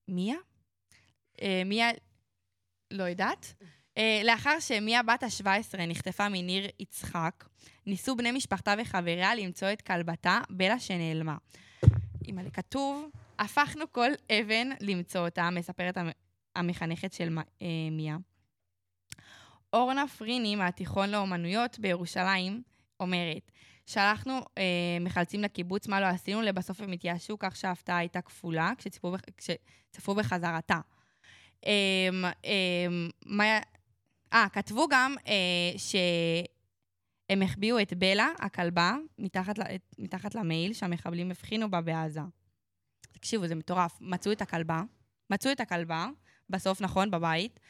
מיה? 0.09 0.37
אה, 1.43 1.63
מיה, 1.67 1.91
לא 2.91 3.03
יודעת. 3.03 3.55
אה, 3.99 4.21
לאחר 4.25 4.61
שמיה 4.61 5.03
בת 5.03 5.23
ה-17 5.23 5.47
נחטפה 5.89 6.29
מניר 6.29 6.69
יצחק, 6.81 7.45
ניסו 7.87 8.17
בני 8.17 8.33
משפחתה 8.33 8.75
וחבריה 8.83 9.35
למצוא 9.35 9.73
את 9.73 9.83
כלבתה, 9.83 10.41
בלה 10.51 10.79
שנעלמה. 10.79 11.37
אימא'לה, 12.27 12.51
כתוב, 12.51 13.09
הפכנו 13.39 13.93
כל 13.93 14.11
אבן 14.33 14.69
למצוא 14.81 15.21
אותה, 15.25 15.51
מספרת 15.51 15.97
המ- 15.97 16.11
המחנכת 16.57 17.13
של 17.13 17.39
אה, 17.63 17.67
מיה. 17.91 18.17
אורנה 19.73 20.09
פריני 20.09 20.57
מהתיכון 20.57 21.11
לאומנויות 21.11 21.79
בירושלים 21.79 22.63
אומרת, 23.01 23.51
שלחנו 23.87 24.33
אה, 24.59 24.63
מחלצים 25.01 25.43
לקיבוץ, 25.43 25.89
מה 25.89 26.01
לא 26.01 26.07
עשינו? 26.07 26.43
לבסוף 26.43 26.81
הם 26.81 26.93
התייאשו, 26.93 27.39
כך 27.39 27.57
שההפתעה 27.57 27.97
הייתה 27.99 28.21
כפולה 28.23 28.73
כשצפו, 28.79 29.13
בח- 29.13 29.21
כשצפו 29.37 30.15
בחזרתה. 30.15 30.81
אה, 31.67 32.09
מה... 33.27 33.59
אה, 34.33 34.47
כתבו 34.53 34.87
גם 34.91 35.15
אה, 35.27 35.79
שהם 35.79 37.43
החביאו 37.43 37.81
את 37.83 37.93
בלה, 37.93 38.29
הכלבה, 38.39 38.97
מתחת, 39.19 39.55
מתחת 39.99 40.35
למייל 40.35 40.73
שהמחבלים 40.73 41.31
הבחינו 41.31 41.71
בה 41.71 41.81
בעזה. 41.81 42.21
תקשיבו, 43.13 43.47
זה 43.47 43.55
מטורף. 43.55 43.99
מצאו 44.01 44.33
את 44.33 44.43
הכלבה, 44.43 44.83
מצאו 45.31 45.53
את 45.53 45.61
הכלבה, 45.61 46.07
בסוף, 46.51 46.81
נכון, 46.81 47.11
בבית. 47.11 47.61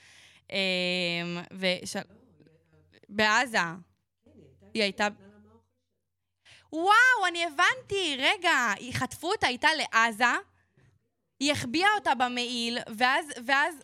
וש... 1.53 1.97
בעזה. 3.09 3.59
היא 4.75 4.83
הייתה... 4.83 5.09
וואו, 6.73 7.27
אני 7.29 7.45
הבנתי, 7.45 8.17
רגע, 8.19 8.73
חטפו 8.93 9.33
אותה 9.33 9.49
איתה 9.49 9.69
לעזה, 9.79 10.35
היא 11.41 11.53
החביאה 11.53 11.89
אותה 11.99 12.15
במעיל, 12.15 12.79
ואז, 12.97 13.27
ואז, 13.47 13.75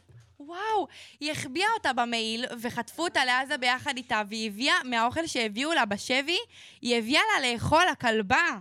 וואו, 0.41 0.87
היא 1.21 1.33
החביאה 1.33 1.69
אותה 1.77 1.93
במעיל, 1.93 2.45
וחטפו 2.61 3.05
אותה 3.05 3.25
לעזה 3.25 3.57
ביחד 3.59 3.97
איתה, 3.97 4.23
והיא 4.29 4.51
הביאה, 4.51 4.75
מהאוכל 4.85 5.27
שהביאו 5.27 5.73
לה 5.73 5.85
בשבי, 5.85 6.39
היא 6.83 6.97
הביאה 6.99 7.21
לה 7.41 7.53
לאכול, 7.53 7.89
הכלבה, 7.93 8.59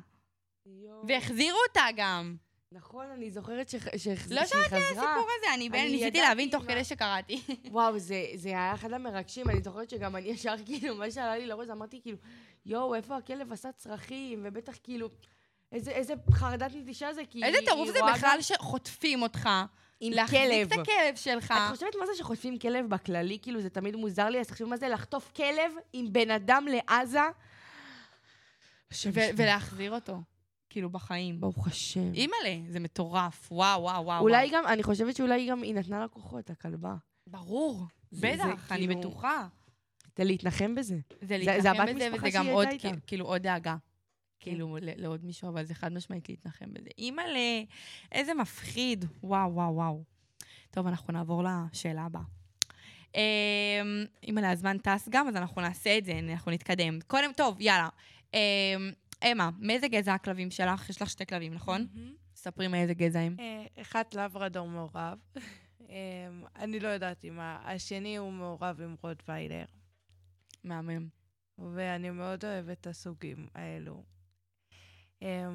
והחזירו 1.07 1.57
אותה 1.67 1.85
גם. 1.95 2.35
נכון, 2.73 3.05
אני 3.05 3.31
זוכרת 3.31 3.69
שח- 3.69 3.97
שח- 3.97 4.27
לא 4.31 4.45
שהיא 4.45 4.47
שמעתי 4.47 4.75
על 4.75 4.81
חזרה. 4.81 5.13
הסיפור 5.13 5.29
הזה, 5.39 5.53
אני 5.53 5.69
אני 5.69 5.91
ניסיתי 5.91 6.21
להבין 6.21 6.49
תוך 6.49 6.63
כדי 6.63 6.83
שקראתי. 6.83 7.41
וואו, 7.71 7.99
זה, 7.99 8.25
זה 8.35 8.49
היה 8.49 8.73
אחד 8.73 8.93
המרגשים, 8.93 9.49
אני 9.49 9.61
זוכרת 9.61 9.89
שגם 9.89 10.15
אני 10.15 10.27
ישר, 10.31 10.55
כאילו, 10.65 10.95
מה 10.95 11.11
שעלה 11.11 11.37
לי 11.37 11.45
לראש, 11.45 11.69
אמרתי, 11.69 12.01
כאילו, 12.01 12.17
יואו, 12.65 12.95
איפה 12.95 13.17
הכלב 13.17 13.51
עשה 13.53 13.71
צרכים, 13.71 14.41
ובטח, 14.43 14.73
כאילו, 14.83 15.09
איזה, 15.71 15.91
איזה 15.91 16.13
חרדת 16.33 16.71
נטישה 16.75 17.13
זה, 17.13 17.21
כי 17.29 17.43
איזה 17.43 17.57
טירוף 17.65 17.87
זה 17.91 17.99
בכלל 18.13 18.29
גם 18.35 18.41
שחוטפים 18.41 19.21
אותך. 19.21 19.49
עם 20.03 20.13
להחזיק 20.13 20.39
כלב. 20.39 20.67
את 20.67 20.79
הכלב 20.79 21.15
שלך. 21.15 21.51
את 21.51 21.75
חושבת 21.75 21.95
מה 21.99 22.05
זה 22.05 22.11
שחוטפים 22.17 22.59
כלב 22.59 22.89
בכללי? 22.89 23.37
כאילו, 23.41 23.61
זה 23.61 23.69
תמיד 23.69 23.95
מוזר 23.95 24.29
לי, 24.29 24.39
אז 24.39 24.47
תחשבי 24.47 24.67
מה 24.67 24.77
זה 24.77 24.89
לחטוף 24.89 25.31
כלב 25.35 25.71
עם 25.93 26.13
בן 26.13 26.31
אדם 26.31 26.65
לעזה. 26.71 27.19
ו-. 29.05 29.19
ולהחזיר 29.37 29.91
אותו, 29.95 30.21
כאילו, 30.69 30.89
בחיים. 30.89 31.41
ברוך 31.41 31.67
השם. 31.67 32.13
אימא'לה, 32.13 32.55
זה 32.69 32.79
מטורף. 32.79 33.47
וואו, 33.51 33.81
וואו, 33.81 34.05
וואו. 34.05 34.21
אולי 34.21 34.35
וואו. 34.49 34.63
גם, 34.63 34.67
אני 34.67 34.83
חושבת 34.83 35.15
שאולי 35.15 35.47
גם 35.49 35.61
היא 35.63 35.75
נתנה 35.75 35.99
לה 35.99 36.07
כוחות, 36.07 36.49
הכלבה. 36.49 36.95
ברור, 37.27 37.83
זה- 38.11 38.19
זה 38.37 38.43
בטח, 38.53 38.71
אני 38.71 38.87
כאילו- 38.87 38.99
בטוחה. 38.99 39.47
זה 40.17 40.23
להתנחם 40.23 40.75
בזה. 40.75 40.95
זה 41.21 41.27
זה 41.27 41.37
להתנחם 41.37 41.67
הבת 41.81 41.95
בזה, 41.95 42.09
משפחה 42.09 42.27
וזה 42.27 42.37
גם 42.37 42.47
עוד, 42.47 42.67
כאילו, 43.07 43.25
עוד 43.25 43.41
דאגה. 43.41 43.75
כאילו, 44.41 44.77
ל- 44.81 45.01
לעוד 45.01 45.25
מישהו, 45.25 45.49
אבל 45.49 45.65
זה 45.65 45.73
חד 45.75 45.93
משמעית 45.93 46.29
להתנחם 46.29 46.73
בזה. 46.73 46.89
אימא'לה, 46.97 47.63
איזה 48.11 48.33
מפחיד. 48.33 49.05
וואו, 49.23 49.53
וואו, 49.53 49.75
וואו. 49.75 50.03
טוב, 50.71 50.87
אנחנו 50.87 51.13
נעבור 51.13 51.43
לשאלה 51.43 52.01
הבאה. 52.01 52.21
אמ, 53.15 53.19
אימא'לה, 54.23 54.51
הזמן 54.51 54.77
טס 54.77 55.09
גם, 55.09 55.27
אז 55.27 55.35
אנחנו 55.35 55.61
נעשה 55.61 55.97
את 55.97 56.05
זה, 56.05 56.19
אנחנו 56.19 56.51
נתקדם. 56.51 56.99
קודם, 57.07 57.31
טוב, 57.37 57.61
יאללה. 57.61 57.89
אמ, 58.33 58.39
אמה, 59.23 59.49
מאיזה 59.59 59.87
גזע 59.87 60.13
הכלבים 60.13 60.51
שלך? 60.51 60.89
יש 60.89 61.01
לך 61.01 61.09
שתי 61.09 61.25
כלבים, 61.25 61.53
נכון? 61.53 61.87
ספרי 62.35 62.67
מאיזה 62.67 62.93
גזע 62.93 63.19
הם. 63.19 63.35
אה, 63.39 63.81
אחד 63.81 64.03
לברדור 64.13 64.67
מעורב. 64.67 65.17
אה, 65.89 65.95
אני 66.55 66.79
לא 66.79 66.87
יודעת 66.87 67.25
אם 67.25 67.39
השני 67.41 68.17
הוא 68.17 68.31
מעורב 68.31 68.81
עם 68.81 68.95
רוטוויילר, 69.03 69.65
מהמם. 70.63 71.07
ואני 71.75 72.09
מאוד 72.09 72.45
אוהבת 72.45 72.77
את 72.81 72.87
הסוגים 72.87 73.47
האלו. 73.55 74.03
אה, 75.23 75.49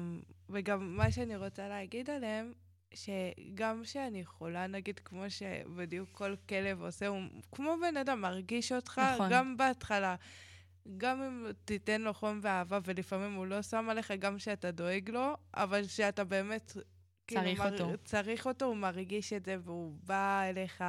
וגם 0.49 0.97
מה 0.97 1.11
שאני 1.11 1.35
רוצה 1.35 1.67
להגיד 1.69 2.09
עליהם, 2.09 2.53
שגם 2.93 3.81
שאני 3.83 4.25
חולה, 4.25 4.67
נגיד, 4.67 4.99
כמו 4.99 5.29
שבדיוק 5.29 6.09
כל 6.11 6.35
כלב 6.49 6.81
עושה, 6.81 7.07
הוא 7.07 7.21
כמו 7.51 7.75
בן 7.81 7.97
אדם, 7.97 8.21
מרגיש 8.21 8.71
אותך, 8.71 9.01
נכון. 9.13 9.27
גם 9.31 9.57
בהתחלה. 9.57 10.15
גם 10.97 11.21
אם 11.21 11.45
תיתן 11.65 12.01
לו 12.01 12.13
חום 12.13 12.39
ואהבה, 12.41 12.79
ולפעמים 12.85 13.33
הוא 13.33 13.45
לא 13.45 13.61
שם 13.61 13.87
עליך, 13.89 14.11
גם 14.11 14.39
שאתה 14.39 14.71
דואג 14.71 15.09
לו, 15.09 15.33
אבל 15.53 15.87
שאתה 15.87 16.23
באמת... 16.23 16.77
כאילו, 17.27 17.41
צריך 17.41 17.59
מר- 17.59 17.71
אותו. 17.71 17.91
צריך 18.05 18.47
אותו, 18.47 18.65
הוא 18.65 18.75
מרגיש 18.75 19.33
את 19.33 19.45
זה, 19.45 19.57
והוא 19.63 19.97
בא 20.03 20.43
אליך, 20.49 20.83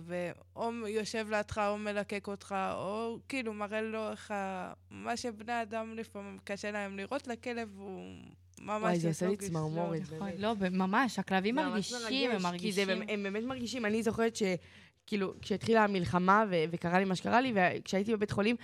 ואו 0.00 0.88
יושב 0.88 1.26
לידך, 1.30 1.58
או 1.58 1.78
מלקק 1.78 2.26
אותך, 2.28 2.54
או 2.74 3.18
כאילו 3.28 3.52
מראה 3.54 3.82
לו 3.82 4.10
איך 4.10 4.30
ה... 4.30 4.72
מה 4.90 5.16
שבני 5.16 5.62
אדם 5.62 5.94
לפעמים 5.94 6.38
קשה 6.44 6.70
להם 6.70 6.96
לראות, 6.96 7.26
לכלב 7.26 7.68
הוא 7.76 8.16
ממש... 8.60 8.82
וואי, 8.82 8.98
זה 8.98 9.08
עושה 9.08 9.28
לי 9.28 9.36
צמרמורת. 9.36 10.00
נכון, 10.02 10.18
באמת. 10.18 10.34
לא, 10.38 10.54
ממש, 10.70 11.18
הכלבים 11.18 11.54
ממש 11.54 11.92
מרגישים, 11.92 12.30
הם 12.30 12.42
מרגישים. 12.42 12.88
הם 13.08 13.22
באמת 13.22 13.44
מרגישים. 13.44 13.86
אני 13.86 14.02
זוכרת 14.02 14.36
שכאילו, 14.36 15.34
כשהתחילה 15.40 15.84
המלחמה 15.84 16.44
ו- 16.50 16.64
וקרה 16.70 16.98
לי 16.98 17.04
מה 17.04 17.16
שקרה 17.16 17.40
לי, 17.40 17.52
וכשהייתי 17.54 18.12
בבית 18.12 18.30
חולים, 18.30 18.56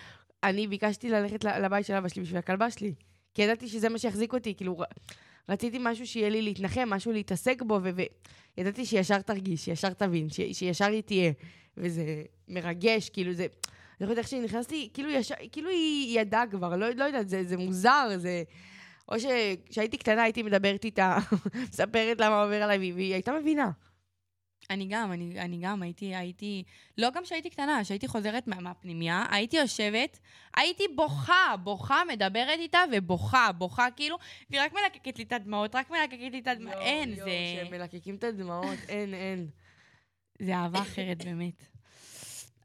אני 0.45 0.67
ביקשתי 0.67 1.11
ללכת 1.11 1.45
לבית 1.45 1.87
של 1.87 1.95
אבא 1.95 2.09
שלי 2.09 2.23
בשביל 2.23 2.39
הכלבה 2.39 2.71
שלי. 2.71 2.95
כי 3.35 3.43
ידעתי 3.43 3.69
שזה 3.69 3.89
מה 3.89 3.99
שיחזיק 3.99 4.33
אותי, 4.33 4.55
כאילו, 4.55 4.83
רציתי 5.49 5.79
משהו 5.81 6.07
שיהיה 6.07 6.29
לי 6.29 6.43
להתנחם, 6.43 6.89
משהו 6.91 7.13
להתעסק 7.13 7.63
בו, 7.63 7.79
וידעתי 8.57 8.87
שישר 8.87 9.21
תרגיש, 9.21 9.65
שישר 9.65 9.93
תבין, 9.93 10.29
ש- 10.29 10.41
שישר 10.53 10.85
היא 10.85 11.03
תהיה. 11.03 11.33
וזה 11.77 12.23
מרגש, 12.49 13.09
כאילו 13.09 13.33
זה... 13.33 13.47
אני 14.01 14.07
חושבת 14.07 14.19
איך 14.19 14.29
שנכנסתי, 14.29 14.89
כאילו, 14.95 15.11
ישר, 15.11 15.35
כאילו 15.53 15.71
היא 15.71 16.21
ידעה 16.21 16.47
כבר, 16.47 16.77
לא, 16.77 16.91
לא 16.91 17.05
יודעת, 17.05 17.29
זה, 17.29 17.45
זה 17.45 17.57
מוזר, 17.57 18.09
זה... 18.17 18.43
או 19.09 19.17
שכשהייתי 19.21 19.97
קטנה 19.97 20.23
הייתי 20.23 20.43
מדברת 20.43 20.85
איתה, 20.85 21.19
מספרת 21.71 22.21
לה 22.21 22.31
מה 22.31 22.43
עובר 22.43 22.63
עליי, 22.63 22.93
והיא 22.93 23.13
הייתה 23.13 23.33
מבינה. 23.41 23.71
אני 24.71 24.87
גם, 24.87 25.13
אני, 25.13 25.41
אני 25.41 25.59
גם 25.63 25.83
הייתי, 25.83 26.15
הייתי, 26.17 26.63
לא 26.99 27.11
גם 27.11 27.23
כשהייתי 27.23 27.51
קטנה, 27.51 27.81
כשהייתי 27.83 28.09
חוזרת 28.09 28.47
מה, 28.47 28.61
מהפנימייה, 28.61 29.25
הייתי 29.31 29.57
יושבת, 29.57 30.19
הייתי 30.57 30.85
בוכה, 30.97 31.55
בוכה, 31.65 32.03
מדברת 32.09 32.59
איתה 32.59 32.79
ובוכה, 32.93 33.51
בוכה 33.59 33.87
כאילו, 33.97 34.17
והיא 34.51 34.63
רק 34.63 34.73
מלקקת 34.73 35.19
לי 35.19 35.25
את 35.25 35.33
הדמעות, 35.33 35.75
רק 35.75 35.91
מלקקת 35.91 36.33
לי 36.33 36.39
את 36.39 36.47
הדמעות, 36.47 36.77
אין, 36.81 37.15
זה, 37.15 37.23
כשהם 37.25 37.71
מלקקים 37.71 38.15
את 38.15 38.25
הדמעות, 38.25 38.79
אין, 38.89 39.15
אין. 39.15 39.49
זה 40.43 40.57
אהבה 40.57 40.81
אחרת 40.81 41.25
באמת. 41.25 41.67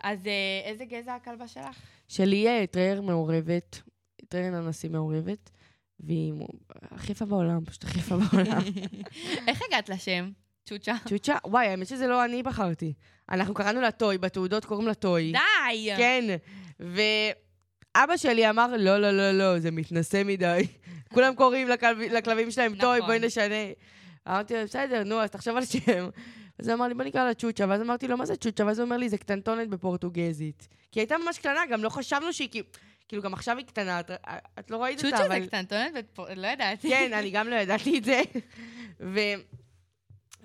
אז 0.03 0.27
אה, 0.27 0.61
איזה 0.63 0.85
גזע 0.85 1.15
הכלבה 1.15 1.47
שלך? 1.47 1.79
שלי 2.07 2.47
אה, 2.47 2.67
טרייר 2.67 3.01
מעורבת, 3.01 3.81
טרייר 4.29 4.55
הנשי 4.55 4.89
מעורבת, 4.89 5.51
והיא 5.99 6.33
הכי 6.69 7.11
יפה 7.11 7.25
בעולם, 7.25 7.65
פשוט 7.65 7.83
הכי 7.83 7.99
יפה 7.99 8.15
בעולם. 8.17 8.61
איך 9.47 9.61
הגעת 9.67 9.89
לשם? 9.89 10.31
צ'וצ'ה. 10.65 10.93
צ'וצ'ה, 11.07 11.35
וואי, 11.45 11.67
האמת 11.67 11.87
שזה 11.87 12.07
לא 12.07 12.25
אני 12.25 12.43
בחרתי. 12.43 12.93
אנחנו 13.29 13.53
קראנו 13.53 13.81
לה 13.81 13.91
טוי, 13.91 14.17
בתעודות 14.17 14.65
קוראים 14.65 14.87
לה 14.87 14.93
טוי. 14.93 15.31
די! 15.31 15.89
כן, 15.97 16.23
ואבא 16.79 18.17
שלי 18.17 18.49
אמר, 18.49 18.67
לא, 18.77 18.97
לא, 18.97 19.11
לא, 19.11 19.31
לא, 19.31 19.59
זה 19.59 19.71
מתנשא 19.71 20.21
מדי. 20.25 20.67
כולם 21.13 21.35
קוראים 21.35 21.67
לכלב- 21.67 21.97
לכלבים 22.11 22.51
שלהם 22.51 22.75
טוי, 22.75 22.97
נכון. 22.97 23.09
בואי 23.09 23.19
נשנה. 23.27 23.55
אמרתי 24.27 24.53
לו, 24.53 24.63
בסדר, 24.63 25.03
נו, 25.03 25.21
אז 25.21 25.29
תחשוב 25.31 25.57
על 25.57 25.65
שם. 25.65 26.09
אז 26.59 26.67
הוא 26.67 26.75
אמר 26.75 26.87
לי, 26.87 26.93
בוא 26.93 27.03
נקרא 27.03 27.25
לה 27.25 27.33
צ'וצ'ה, 27.33 27.65
ואז 27.69 27.81
אמרתי 27.81 28.07
לו, 28.07 28.17
מה 28.17 28.25
זה 28.25 28.35
צ'וצ'ה? 28.35 28.65
ואז 28.65 28.79
הוא 28.79 28.85
אומר 28.85 28.97
לי, 28.97 29.09
זה 29.09 29.17
קטנטונת 29.17 29.67
בפורטוגזית. 29.69 30.67
כי 30.91 30.99
היא 30.99 31.01
הייתה 31.01 31.15
ממש 31.17 31.37
קטנה, 31.39 31.59
גם 31.71 31.83
לא 31.83 31.89
חשבנו 31.89 32.33
שהיא 32.33 32.49
כאילו... 32.51 32.67
כאילו, 33.07 33.21
גם 33.21 33.33
עכשיו 33.33 33.57
היא 33.57 33.65
קטנה, 33.65 33.99
את, 33.99 34.11
את 34.59 34.71
לא 34.71 34.83
ראית 34.83 34.97
אותה, 35.05 35.09
צ'וצ'ה 35.11 35.25
אבל... 35.25 35.41
זה 35.41 35.47
קטנטונת, 35.47 35.91
ופה- 35.95 36.25
לא 36.35 36.47
ידעתי. 36.47 36.89
כן, 36.89 37.11
אני 37.13 37.29
גם 37.31 37.47
לא 37.47 37.55
ידעתי 37.55 37.97
את 37.97 38.03
זה. 38.03 38.21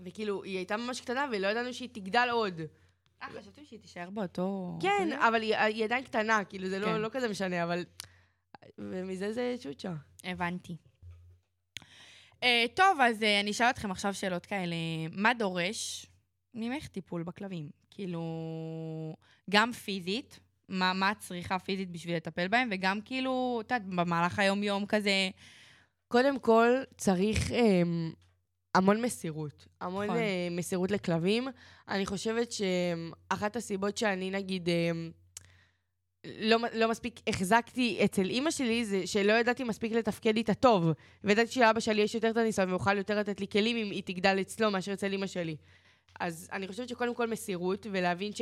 וכאילו, 0.05 0.45
היא 0.45 0.57
הייתה 0.57 0.77
ממש 0.77 1.01
קטנה, 1.01 1.27
ולא 1.33 1.47
ידענו 1.47 1.75
שהיא 1.75 1.89
תגדל 1.93 2.29
עוד. 2.33 2.61
אה, 3.23 3.29
חשבתם 3.39 3.65
שהיא 3.65 3.81
תישאר 3.81 4.11
באותו... 4.11 4.79
כן? 4.83 5.13
אבל 5.13 5.43
היא, 5.43 5.57
היא 5.57 5.85
עדיין 5.85 6.05
קטנה, 6.05 6.45
כאילו, 6.45 6.69
זה 6.69 6.81
כן. 6.81 6.93
לא, 6.93 7.03
לא 7.03 7.09
כזה 7.13 7.29
משנה, 7.29 7.65
אבל... 7.65 7.85
ומזה 8.79 9.33
זה 9.33 9.55
צ'וצ'ה. 9.61 9.95
הבנתי. 10.25 10.77
Uh, 12.41 12.45
טוב, 12.75 12.99
אז 13.01 13.23
uh, 13.23 13.25
אני 13.41 13.51
אשאל 13.51 13.71
אתכם 13.71 13.91
עכשיו 13.91 14.15
שאלות 14.15 14.47
כאלה. 14.47 14.77
מה 15.13 15.35
דורש 15.35 16.07
ממך 16.55 16.87
טיפול 16.87 17.23
בכלבים? 17.23 17.71
כאילו, 17.91 18.23
גם 19.51 19.73
פיזית, 19.73 20.41
מה, 20.69 20.93
מה 20.93 21.11
את 21.11 21.19
צריכה 21.19 21.59
פיזית 21.59 21.91
בשביל 21.91 22.17
לטפל 22.17 22.49
בהם, 22.49 22.69
וגם 22.73 23.01
כאילו, 23.01 23.63
את 23.67 23.73
יודעת, 23.73 23.87
במהלך 23.87 24.39
היום-יום 24.39 24.87
כזה, 24.87 25.31
קודם 26.09 26.39
כל, 26.39 26.69
צריך 26.97 27.51
אמ, 27.51 28.13
המון 28.75 29.03
מסירות. 29.03 29.67
המון 29.81 30.05
נכון. 30.05 30.17
אה, 30.17 30.49
מסירות 30.51 30.91
לכלבים. 30.91 31.49
אני 31.89 32.07
חושבת 32.07 32.53
שאחת 32.53 33.57
הסיבות 33.57 33.97
שאני, 33.97 34.31
נגיד, 34.31 34.69
אה, 34.69 34.91
לא, 36.25 36.59
לא 36.73 36.91
מספיק 36.91 37.21
החזקתי 37.27 38.01
אצל 38.05 38.25
אימא 38.25 38.51
שלי, 38.51 38.85
זה 38.85 39.07
שלא 39.07 39.33
ידעתי 39.33 39.65
מספיק 39.65 39.93
לתפקד 39.93 40.37
איתה 40.37 40.55
טוב. 40.55 40.91
וידעתי 41.25 41.53
שלאבא 41.53 41.81
שלי 41.81 42.03
יש 42.03 42.15
יותר 42.15 42.31
את 42.31 42.37
הניסיון 42.37 42.69
ויוכל 42.69 42.97
יותר 42.97 43.19
לתת 43.19 43.41
לי 43.41 43.47
כלים 43.49 43.77
אם 43.77 43.91
היא 43.91 44.03
תגדל 44.03 44.41
אצלו 44.41 44.71
מאשר 44.71 44.93
אצל 44.93 45.13
אימא 45.13 45.27
שלי. 45.27 45.57
אז 46.21 46.49
אני 46.53 46.69
חושבת 46.69 46.89
שקודם 46.89 47.15
כל 47.15 47.27
מסירות, 47.27 47.87
ולהבין 47.91 48.33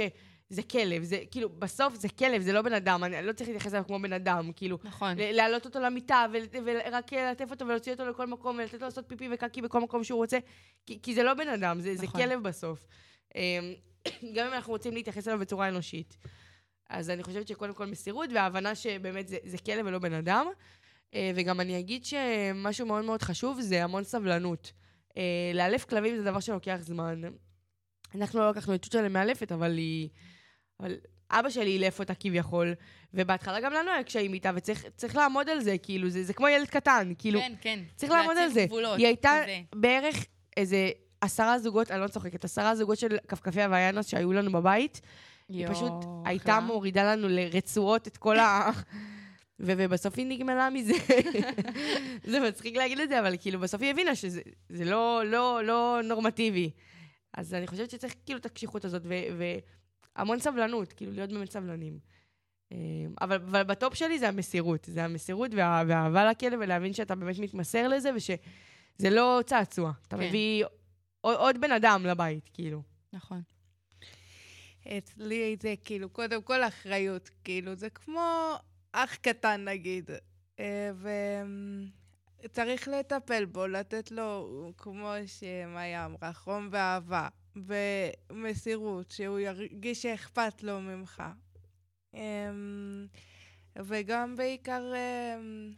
שזה 0.50 0.62
כלב, 0.62 1.02
זה 1.02 1.18
כאילו, 1.30 1.48
בסוף 1.48 1.94
זה 1.94 2.08
כלב, 2.08 2.42
זה 2.42 2.52
לא 2.52 2.62
בן 2.62 2.72
אדם, 2.72 3.04
אני 3.04 3.26
לא 3.26 3.32
צריך 3.32 3.50
להתייחס 3.50 3.74
אליו 3.74 3.84
כמו 3.86 3.98
בן 4.02 4.12
אדם, 4.12 4.50
כאילו, 4.56 4.78
נכון. 4.84 5.16
להעלות 5.18 5.64
אותו 5.64 5.80
למיטה, 5.80 6.26
ורק 6.64 7.12
ללטף 7.12 7.50
אותו 7.50 7.66
ולהוציא 7.66 7.92
אותו 7.92 8.06
לכל 8.06 8.26
מקום, 8.26 8.58
ולתת 8.58 8.74
לו 8.74 8.84
לעשות 8.86 9.04
פיפי 9.08 9.28
וקקי 9.32 9.62
בכל 9.62 9.80
מקום 9.80 10.04
שהוא 10.04 10.18
רוצה, 10.18 10.38
כי, 10.86 10.98
כי 11.02 11.14
זה 11.14 11.22
לא 11.22 11.34
בן 11.34 11.48
אדם, 11.48 11.80
זה, 11.80 11.96
זה 11.96 12.06
נכון. 12.06 12.20
כלב 12.20 12.42
בסוף. 12.42 12.86
אמ, 13.34 13.40
גם 14.34 14.46
אם 14.46 14.52
אנחנו 14.52 14.72
רוצים 14.72 14.94
להתייחס 14.94 15.28
אליו 15.28 15.38
בצורה 15.38 15.68
אנושית. 15.68 16.16
אז 16.90 17.10
אני 17.10 17.22
חושבת 17.22 17.48
שקודם 17.48 17.74
כל 17.74 17.86
מסירות, 17.86 18.30
וההבנה 18.34 18.74
שבאמת 18.74 19.28
זה, 19.28 19.36
זה 19.44 19.58
כלב 19.58 19.86
ולא 19.86 19.98
בן 19.98 20.12
אדם. 20.12 20.46
אה, 21.14 21.30
וגם 21.34 21.60
אני 21.60 21.78
אגיד 21.78 22.04
שמשהו 22.04 22.86
מאוד 22.86 23.04
מאוד 23.04 23.22
חשוב 23.22 23.60
זה 23.60 23.84
המון 23.84 24.04
סבלנות. 24.04 24.72
אה, 25.16 25.50
לאלף 25.54 25.84
כלבים 25.84 26.16
זה 26.16 26.24
דבר 26.24 26.40
שלוקח 26.40 26.78
זמן. 26.80 27.20
אנחנו 28.14 28.40
לא 28.40 28.50
לקחנו 28.50 28.74
את 28.74 28.82
צ'וצ'ה 28.82 29.02
למאלפת, 29.02 29.52
אבל 29.52 29.76
היא... 29.76 30.08
אבל 30.80 30.94
אבא 31.30 31.50
שלי 31.50 31.70
אילף 31.70 32.00
אותה 32.00 32.14
כביכול, 32.14 32.74
ובהתחלה 33.14 33.60
גם 33.60 33.72
לנו 33.72 33.90
היה 33.90 34.02
קשיים 34.02 34.34
איתה, 34.34 34.50
וצריך 34.54 34.84
צריך 34.96 35.16
לעמוד 35.16 35.48
על 35.48 35.60
זה, 35.60 35.78
כאילו, 35.78 36.10
זה, 36.10 36.24
זה 36.24 36.32
כמו 36.32 36.48
ילד 36.48 36.66
קטן, 36.68 37.12
כאילו, 37.18 37.40
כן, 37.40 37.52
כן. 37.60 37.80
צריך 37.96 38.12
לעמוד 38.12 38.36
על 38.36 38.48
זה. 38.48 38.64
גבולות, 38.66 38.98
היא 38.98 39.06
הייתה 39.06 39.40
כזה. 39.42 39.60
בערך 39.74 40.26
איזה 40.56 40.90
עשרה 41.20 41.58
זוגות, 41.58 41.90
אני 41.90 42.00
לא 42.00 42.08
צוחקת, 42.08 42.44
עשרה 42.44 42.74
זוגות 42.74 42.98
של 42.98 43.16
כפכפי 43.28 43.62
הוויאנוס 43.62 44.06
שהיו 44.06 44.32
לנו 44.32 44.52
בבית. 44.52 45.00
היא 45.48 45.62
יואו, 45.64 45.74
פשוט 45.74 45.92
אחלה. 46.04 46.22
הייתה 46.24 46.60
מורידה 46.60 47.12
לנו 47.12 47.28
לרצועות 47.28 48.06
את 48.06 48.16
כל 48.16 48.38
ה... 48.38 48.70
ו- 49.60 49.72
ובסוף 49.76 50.14
היא 50.18 50.26
נגמלה 50.26 50.70
מזה. 50.70 50.92
זה 52.30 52.40
מצחיק 52.40 52.76
להגיד 52.76 53.00
את 53.00 53.08
זה, 53.08 53.20
אבל 53.20 53.36
כאילו 53.40 53.60
בסוף 53.60 53.82
היא 53.82 53.90
הבינה 53.90 54.14
שזה 54.14 54.40
זה 54.68 54.84
לא, 54.84 55.22
לא, 55.26 55.60
לא 55.64 56.00
נורמטיבי. 56.04 56.70
אז 57.34 57.54
אני 57.54 57.66
חושבת 57.66 57.90
שצריך 57.90 58.14
כאילו 58.26 58.38
את 58.38 58.46
הקשיחות 58.46 58.84
הזאת, 58.84 59.02
ו- 59.04 59.58
והמון 60.18 60.38
סבלנות, 60.38 60.92
כאילו 60.92 61.12
להיות 61.12 61.32
באמת 61.32 61.50
סבלנים. 61.50 61.98
אה, 62.72 62.76
אבל, 63.20 63.36
אבל 63.36 63.62
בטופ 63.62 63.94
שלי 63.94 64.18
זה 64.18 64.28
המסירות. 64.28 64.84
זה 64.90 65.04
המסירות 65.04 65.50
וה, 65.54 65.82
והאהבה 65.86 66.30
לכלב, 66.30 66.58
ולהבין 66.62 66.92
שאתה 66.92 67.14
באמת 67.14 67.38
מתמסר 67.38 67.88
לזה, 67.88 68.10
ושזה 68.16 69.10
לא 69.10 69.40
צעצוע. 69.46 69.92
אתה 70.08 70.16
כן. 70.16 70.28
מביא 70.28 70.64
עוד, 71.20 71.36
עוד 71.36 71.60
בן 71.60 71.72
אדם 71.72 72.06
לבית, 72.06 72.50
כאילו. 72.54 72.82
נכון. 73.12 73.42
אצלי 74.88 75.56
זה 75.62 75.74
כאילו, 75.84 76.08
קודם 76.08 76.42
כל 76.42 76.64
אחריות, 76.64 77.30
כאילו, 77.44 77.74
זה 77.74 77.90
כמו 77.90 78.54
אח 78.92 79.14
קטן 79.14 79.64
נגיד, 79.64 80.10
אה, 80.60 80.90
וצריך 82.44 82.88
לטפל 82.88 83.44
בו, 83.44 83.66
לתת 83.66 84.10
לו, 84.10 84.72
כמו 84.76 85.12
שמאיה 85.26 86.04
אמרה, 86.04 86.32
חום 86.32 86.68
ואהבה, 86.70 87.28
ומסירות, 87.66 89.10
שהוא 89.10 89.38
ירגיש 89.38 90.02
שאכפת 90.02 90.62
לו 90.62 90.80
ממך. 90.80 91.22
אמ, 92.14 93.06
וגם 93.76 94.36
בעיקר 94.36 94.92
אמ, 94.94 95.72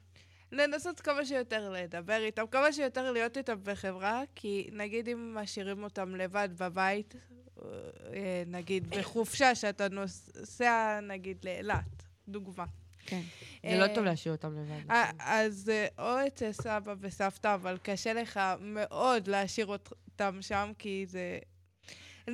לנסות 0.53 1.01
כמה 1.01 1.25
שיותר 1.25 1.71
לדבר 1.71 2.25
איתם, 2.25 2.47
כמה 2.51 2.73
שיותר 2.73 3.13
להיות 3.13 3.37
איתם 3.37 3.59
בחברה, 3.63 4.23
כי 4.35 4.69
נגיד 4.73 5.09
אם 5.09 5.35
משאירים 5.35 5.83
אותם 5.83 6.17
לבד 6.17 6.49
בבית, 6.59 7.15
אה, 7.63 8.43
נגיד 8.47 8.91
בחופשה 8.91 9.55
שאתה 9.55 9.89
נוסע 9.89 11.01
נגיד 11.03 11.45
לאילת, 11.45 12.03
דוגמה. 12.29 12.65
כן. 13.07 13.23
זה 13.71 13.79
לא 13.79 13.85
אה, 13.85 13.95
טוב 13.95 14.05
להשאיר 14.05 14.35
אותם 14.35 14.57
לבד. 14.59 14.91
אה, 14.91 15.11
אז 15.19 15.71
אה, 15.73 15.87
או 15.99 16.27
אצל 16.27 16.53
סבא 16.53 16.95
וסבתא, 17.01 17.55
אבל 17.55 17.79
קשה 17.83 18.13
לך 18.13 18.41
מאוד 18.61 19.29
להשאיר 19.29 19.67
אותם 19.67 20.39
שם, 20.41 20.73
כי 20.79 21.05
זה... 21.09 21.39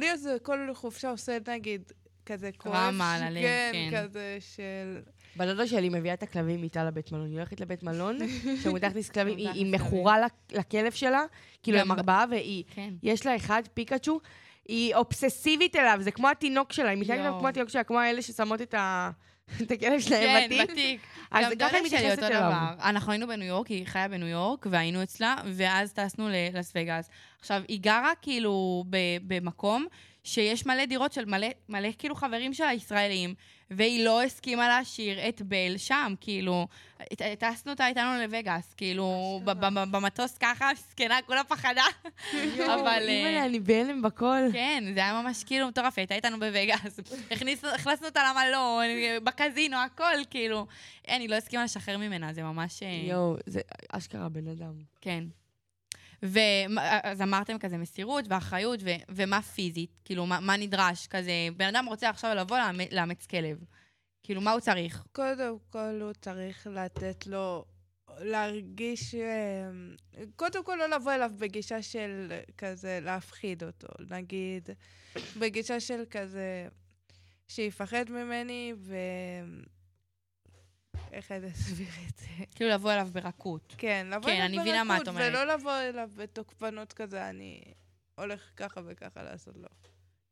לי 0.00 0.16
זה 0.16 0.36
כל 0.42 0.68
חופשה 0.74 1.10
עושה 1.10 1.36
נגיד 1.48 1.92
כזה 2.26 2.50
כואב. 2.58 2.74
טראומה 2.74 3.14
על 3.14 3.22
הלב, 3.22 3.42
כן, 3.42 3.72
כן. 3.90 3.98
כזה 4.08 4.38
של... 4.40 5.00
בדודה 5.36 5.66
שלי 5.66 5.88
מביאה 5.88 6.14
את 6.14 6.22
הכלבים 6.22 6.62
איתה 6.62 6.84
לבית 6.84 7.12
מלון. 7.12 7.26
היא 7.26 7.36
הולכת 7.36 7.60
לבית 7.60 7.82
מלון, 7.82 8.18
שמותר 8.62 8.86
להכניס 8.86 9.10
כלבים, 9.10 9.36
היא- 9.36 9.66
מכורה 9.72 10.16
לכלב 10.52 10.92
שלה, 10.92 11.22
כאילו 11.62 11.78
הם 11.78 11.92
ארבעה, 11.92 12.24
והיא, 12.30 12.64
כן. 12.74 12.94
יש 13.02 13.26
לה 13.26 13.36
אחד, 13.36 13.62
פיקאצ'ו, 13.74 14.20
היא 14.68 14.94
אובססיבית 14.94 15.76
אליו, 15.76 15.98
זה 16.00 16.10
כמו 16.10 16.28
התינוק 16.30 16.72
שלה, 16.72 16.90
היא 16.90 16.98
מתנהגת. 16.98 17.38
כמו 17.38 17.48
התינוק 17.48 17.68
שלה, 17.68 17.84
כמו 17.84 17.98
האלה 18.00 18.22
ששמות 18.22 18.62
את 18.62 18.74
ה- 18.74 19.10
את 19.62 19.70
הכלב 19.70 20.00
שלהם 20.00 20.20
כן, 20.20 20.46
בתיק. 20.46 20.70
בתיק. 20.70 21.00
אז 21.30 21.46
ככה 21.58 21.76
היא 21.76 21.84
מתייחסת 21.84 22.22
אותו 22.22 22.26
אליו. 22.26 22.40
דבר. 22.40 22.88
אנחנו 22.88 23.12
היינו 23.12 23.26
בניו 23.26 23.46
יורק, 23.48 23.66
היא 23.66 23.86
חיה 23.86 24.08
בניו 24.08 24.28
יורק, 24.28 24.66
והיינו 24.70 25.02
אצלה, 25.02 25.36
ואז 25.52 25.92
טסנו 25.92 26.28
ללס 26.28 26.72
וגאס. 26.74 27.10
עכשיו, 27.40 27.62
היא 27.68 27.80
גרה 27.80 28.12
כאילו 28.22 28.84
במקום 29.26 29.86
שיש 30.24 30.66
מלא 30.66 30.84
דירות 30.84 31.12
של 31.12 31.24
מלא, 31.24 31.48
מלא 31.68 31.88
כאילו 31.98 32.14
חברים 32.14 32.54
שלה 32.54 32.72
ישראלים, 32.72 33.34
והיא 33.70 34.04
לא 34.04 34.22
הסכימה 34.22 34.68
להשאיר 34.68 35.28
את 35.28 35.42
בל 35.42 35.74
שם, 35.76 36.14
כאילו, 36.20 36.66
טסנו 37.38 37.72
אותה 37.72 37.86
איתנו 37.86 38.18
לווגאס, 38.22 38.74
כאילו, 38.74 39.40
במטוס 39.90 40.38
ככה, 40.38 40.70
מסכנה, 40.72 41.18
כולה 41.26 41.44
פחדה. 41.44 41.84
אבל... 42.64 42.86
אה, 42.86 42.98
אימא'לה, 42.98 43.44
אני 43.44 43.60
בהלם 43.60 44.02
בכל. 44.02 44.42
כן, 44.52 44.84
זה 44.94 45.00
היה 45.00 45.22
ממש 45.22 45.44
כאילו 45.44 45.68
מטורף, 45.68 45.98
הייתה 45.98 46.14
איתנו 46.14 46.40
בווגאס. 46.40 47.00
הכנסנו 47.74 48.06
אותה 48.06 48.20
למלון, 48.30 48.84
בקזינו, 49.24 49.76
הכל, 49.76 50.24
כאילו. 50.30 50.66
אין, 51.04 51.20
היא 51.20 51.28
לא 51.28 51.34
הסכימה 51.34 51.64
לשחרר 51.64 51.98
ממנה, 51.98 52.32
זה 52.32 52.42
ממש... 52.42 52.82
אה, 52.82 53.02
יואו, 53.08 53.36
זה 53.46 53.60
אשכרה 53.92 54.28
בן 54.28 54.48
אדם. 54.48 54.72
כן. 55.00 55.24
ואז 56.28 57.22
אמרתם 57.22 57.58
כזה 57.58 57.78
מסירות 57.78 58.24
ואחריות, 58.28 58.80
ו- 58.82 58.90
ומה 59.08 59.42
פיזית? 59.42 59.90
כאילו, 60.04 60.26
מה, 60.26 60.40
מה 60.40 60.56
נדרש? 60.56 61.06
כזה, 61.06 61.32
בן 61.56 61.66
אדם 61.66 61.86
רוצה 61.86 62.08
עכשיו 62.10 62.34
לבוא 62.34 62.58
לאמ- 62.58 62.94
לאמץ 62.94 63.26
כלב. 63.26 63.58
כאילו, 64.22 64.40
מה 64.40 64.52
הוא 64.52 64.60
צריך? 64.60 65.02
קודם 65.12 65.56
כל 65.70 65.98
הוא 66.02 66.12
צריך 66.12 66.66
לתת 66.66 67.26
לו, 67.26 67.64
להרגיש... 68.18 69.14
אה, 69.14 69.70
קודם 70.36 70.64
כל 70.64 70.76
לא 70.78 70.96
לבוא 70.96 71.12
אליו 71.12 71.30
בגישה 71.38 71.82
של 71.82 72.32
כזה 72.58 72.98
להפחיד 73.02 73.64
אותו. 73.64 73.88
נגיד, 74.10 74.68
בגישה 75.38 75.80
של 75.80 76.02
כזה, 76.10 76.68
שיפחד 77.48 78.04
ממני 78.10 78.72
ו... 78.76 78.96
איך 81.12 81.32
אני 81.32 81.48
אסביר 81.48 81.88
את 82.08 82.16
זה? 82.18 82.44
כאילו, 82.54 82.70
לבוא 82.70 82.92
אליו 82.92 83.08
ברכות. 83.12 83.74
כן, 83.78 84.06
לבוא 84.10 84.30
כן, 84.30 84.42
אליו 84.42 84.84
ברכות. 84.88 85.08
ולא 85.14 85.44
לבוא 85.44 85.78
אליו 85.78 86.10
בתוקפנות 86.16 86.92
כזה, 86.92 87.28
אני 87.28 87.60
הולך 88.14 88.50
ככה 88.56 88.80
וככה 88.86 89.22
לעשות 89.22 89.56
לו. 89.56 89.68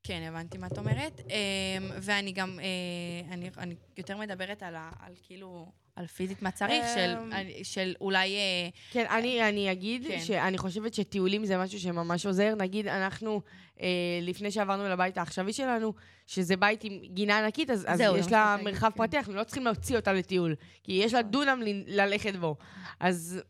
כן, 0.02 0.22
הבנתי 0.28 0.58
מה 0.58 0.66
את 0.66 0.78
אומרת. 0.78 1.20
אמ, 1.20 1.90
ואני 2.00 2.32
גם, 2.32 2.60
אה, 2.60 3.34
אני, 3.34 3.50
אני 3.58 3.74
יותר 3.96 4.16
מדברת 4.16 4.62
על, 4.62 4.76
ה, 4.76 4.90
על 5.00 5.12
כאילו, 5.22 5.72
על 5.96 6.06
פיזית 6.06 6.42
מה 6.42 6.50
צריך, 6.50 6.84
של, 6.94 7.14
אמ. 7.18 7.32
של 7.62 7.94
אולי... 8.00 8.34
אה, 8.34 8.68
כן, 8.90 9.06
אני, 9.10 9.48
אני 9.48 9.72
אגיד 9.72 10.06
כן. 10.06 10.20
שאני 10.20 10.58
חושבת 10.58 10.94
שטיולים 10.94 11.44
זה 11.44 11.58
משהו 11.58 11.80
שממש 11.80 12.26
עוזר. 12.26 12.54
נגיד, 12.58 12.86
אנחנו, 12.88 13.40
אה, 13.80 13.86
לפני 14.22 14.50
שעברנו 14.50 14.88
לבית 14.88 15.18
העכשווי 15.18 15.52
שלנו, 15.52 15.92
שזה 16.26 16.56
בית 16.56 16.84
עם 16.84 17.00
גינה 17.04 17.38
ענקית, 17.38 17.70
אז, 17.70 17.84
אז 17.88 18.00
יש 18.18 18.32
לה 18.32 18.56
מרחב 18.62 18.90
כן. 18.90 18.96
פרטי, 18.96 19.18
אנחנו 19.18 19.34
לא 19.34 19.44
צריכים 19.44 19.64
להוציא 19.64 19.96
אותה 19.96 20.12
לטיול. 20.12 20.54
כי 20.82 20.92
יש 20.92 21.14
לה 21.14 21.22
דונם 21.22 21.62
ל- 21.62 22.00
ללכת 22.00 22.36
בו. 22.36 22.56
אז, 23.00 23.40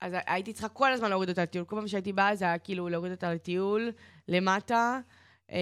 אז 0.00 0.12
הייתי 0.26 0.52
צריכה 0.52 0.68
כל 0.68 0.92
הזמן 0.92 1.10
להוריד 1.10 1.28
אותה 1.28 1.42
לטיול. 1.42 1.64
כל 1.64 1.76
פעם 1.76 1.88
שהייתי 1.88 2.12
באה, 2.12 2.36
זה 2.36 2.44
היה 2.44 2.58
כאילו 2.58 2.88
להוריד 2.88 3.12
אותה 3.12 3.34
לטיול, 3.34 3.92
למטה. 4.28 5.00
אה, 5.52 5.58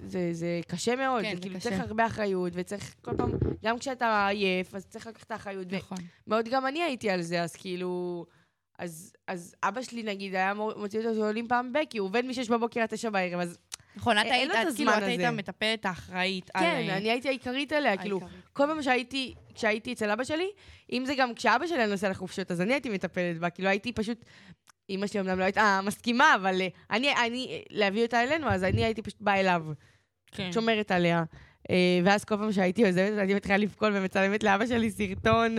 זה, 0.00 0.28
זה 0.32 0.60
קשה 0.68 0.96
מאוד, 0.96 1.22
כן, 1.22 1.28
זה 1.30 1.34
זה 1.36 1.40
כאילו 1.42 1.56
קשה. 1.56 1.70
צריך 1.70 1.80
הרבה 1.80 2.06
אחריות, 2.06 2.52
וצריך 2.56 2.94
כל 3.02 3.16
פעם, 3.16 3.30
גם 3.64 3.78
כשאתה 3.78 4.26
עייף, 4.28 4.74
אז 4.74 4.86
צריך 4.86 5.06
לקחת 5.06 5.26
את 5.26 5.30
האחריות. 5.30 5.72
נכון. 5.72 5.98
מאוד 6.26 6.48
גם 6.48 6.66
אני 6.66 6.82
הייתי 6.82 7.10
על 7.10 7.22
זה, 7.22 7.42
אז 7.42 7.56
כאילו... 7.56 8.26
אז, 8.78 9.12
אז 9.28 9.54
אבא 9.62 9.82
שלי, 9.82 10.02
נגיד, 10.02 10.34
היה 10.34 10.54
מו- 10.54 10.72
מוציא 10.76 10.98
אותו 11.00 11.14
שעולים 11.14 11.48
פעם 11.48 11.72
ב... 11.72 11.78
כי 11.90 11.98
הוא 11.98 12.06
עובד 12.08 12.24
מ-6 12.24 12.50
בבוקר 12.52 12.80
עד 12.80 12.88
9 12.88 13.10
בערב, 13.10 13.40
אז 13.40 13.58
נכון, 13.96 14.18
את 14.18 14.24
אין 14.24 14.50
היית, 14.50 14.68
את 14.68 14.76
כאילו, 14.76 14.92
את 14.98 15.02
היית. 15.02 15.20
המטפלת 15.20 15.86
האחראית. 15.86 16.50
כן, 16.50 16.62
אה, 16.64 16.96
אני 16.96 17.10
הייתי 17.10 17.28
העיקרית 17.28 17.72
עליה, 17.72 17.96
כאילו. 17.96 18.20
כל 18.52 18.66
פעם 18.66 18.82
שהייתי, 18.82 19.34
כשהייתי 19.54 19.92
אצל 19.92 20.10
אבא 20.10 20.24
שלי, 20.24 20.50
אם 20.92 21.04
זה 21.06 21.14
גם 21.14 21.34
כשאבא 21.34 21.66
שלי 21.66 21.86
נוסע 21.86 22.08
לחופשות, 22.08 22.50
אז 22.50 22.60
אני 22.60 22.72
הייתי 22.72 22.90
מטפלת 22.90 23.38
בה, 23.38 23.50
כאילו 23.50 23.68
הייתי 23.68 23.92
פשוט... 23.92 24.24
אמא 24.90 25.06
שלי 25.06 25.20
אמנם 25.20 25.38
לא 25.38 25.44
הייתה 25.44 25.80
מסכימה, 25.84 26.34
אבל 26.34 26.60
אה, 26.60 26.68
אני, 26.90 27.14
אני, 27.26 27.62
להביא 27.70 28.02
אותה 28.02 28.22
אלינו, 28.22 28.48
אז 28.48 28.64
אני 28.64 28.84
הייתי 28.84 29.02
פשוט 29.02 29.20
באה 29.20 29.40
אליו, 29.40 29.64
כן. 30.26 30.52
שומרת 30.52 30.90
עליה. 30.90 31.24
אה, 31.70 32.00
ואז 32.04 32.24
כל 32.24 32.36
פעם 32.36 32.52
שהייתי 32.52 32.86
עוזבת, 32.86 33.18
אני 33.18 33.34
מתחילה 33.34 33.58
לבכול 33.58 33.92
ומצלמת 33.96 34.42
לאבא 34.42 34.66
שלי 34.66 34.90
סרטון. 34.90 35.56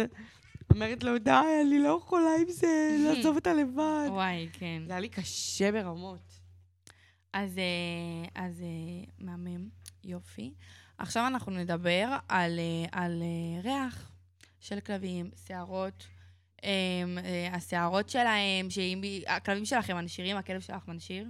אומרת 0.70 1.04
לו, 1.04 1.18
די, 1.18 1.32
אני 1.68 1.80
לא 1.80 2.00
יכולה 2.04 2.30
עם 2.42 2.50
זה, 2.50 2.68
לעזוב 3.04 3.36
אותה 3.36 3.54
לבד. 3.54 4.08
וואי, 4.10 4.50
כן. 4.54 4.82
זה 4.86 4.92
היה 4.92 5.00
לי 5.00 5.10
קשה 5.10 5.72
ברמות. 5.72 6.40
אז, 7.34 7.58
אה, 7.58 8.44
אז 8.44 8.64
מהמם, 9.20 9.70
יופי. 10.04 10.54
עכשיו 10.98 11.28
אנחנו 11.28 11.52
נדבר 11.52 12.18
על, 12.30 12.60
על 12.92 13.24
ריח 13.64 14.12
של 14.60 14.80
כלבים, 14.80 15.30
שערות. 15.48 16.08
אה, 16.64 16.70
אה, 17.24 17.50
השערות 17.54 18.10
שלהם, 18.10 18.70
שאם... 18.70 19.02
הכלבים 19.28 19.66
שלכם 19.66 19.96
מנשירים, 19.96 20.38
הכלב 20.38 20.62
שלך 20.62 20.88
מנשיר? 20.88 21.26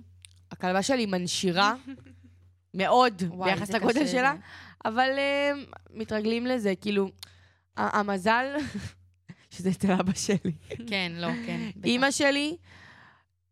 הכלבה 0.52 0.84
שלי 0.84 1.06
מנשירה 1.06 1.74
מאוד 2.74 3.24
וואי, 3.28 3.52
ביחס 3.52 3.70
לגודל 3.70 4.08
שלה, 4.08 4.34
זה. 4.36 4.42
אבל 4.86 5.10
אה, 5.18 5.52
מתרגלים 5.94 6.46
לזה, 6.46 6.74
כאילו, 6.82 7.12
המזל 7.78 8.46
שזה 9.54 9.70
אצל 9.70 9.92
אבא 9.92 10.14
שלי. 10.14 10.52
כן, 10.88 11.12
לא, 11.16 11.30
כן. 11.46 11.70
אימא 11.84 12.12
שלי 12.12 12.58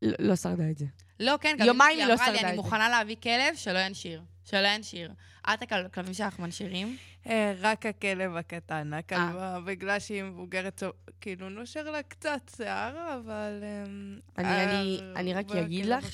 לא 0.01 0.15
לא 0.19 0.35
שרדה 0.35 0.69
את 0.69 0.77
זה. 0.77 0.85
לא, 1.19 1.35
כן, 1.41 1.55
גם 1.59 1.65
יומיים 1.67 1.99
היא 1.99 2.07
לא 2.07 2.13
אמרה 2.13 2.31
לי, 2.31 2.39
אני 2.39 2.47
את 2.49 2.55
זה." 2.55 2.61
מוכנה 2.61 2.89
להביא 2.89 3.15
כלב 3.23 3.55
שלא 3.55 3.79
ינשיר. 3.79 4.21
שלא 4.45 4.67
ינשיר. 4.67 5.11
את 5.53 5.61
הכלבים 5.61 6.13
שלך 6.13 6.39
מנשירים? 6.39 6.97
אה, 7.29 7.53
רק 7.61 7.85
הכלב 7.85 8.35
הקטן, 8.35 8.93
הכלבה, 8.93 9.59
בגלל 9.65 9.99
שהיא 9.99 10.23
מבוגרת, 10.23 10.83
כאילו 11.21 11.49
נושר 11.49 11.91
לה 11.91 12.03
קצת 12.03 12.51
שיער, 12.55 13.19
אבל... 13.19 13.63
אמ, 13.63 14.19
אני- 14.37 14.47
אה, 14.47 14.63
אני- 14.81 14.99
אני 15.15 15.33
רק 15.33 15.51
אגיד 15.51 15.85
לך. 15.85 16.05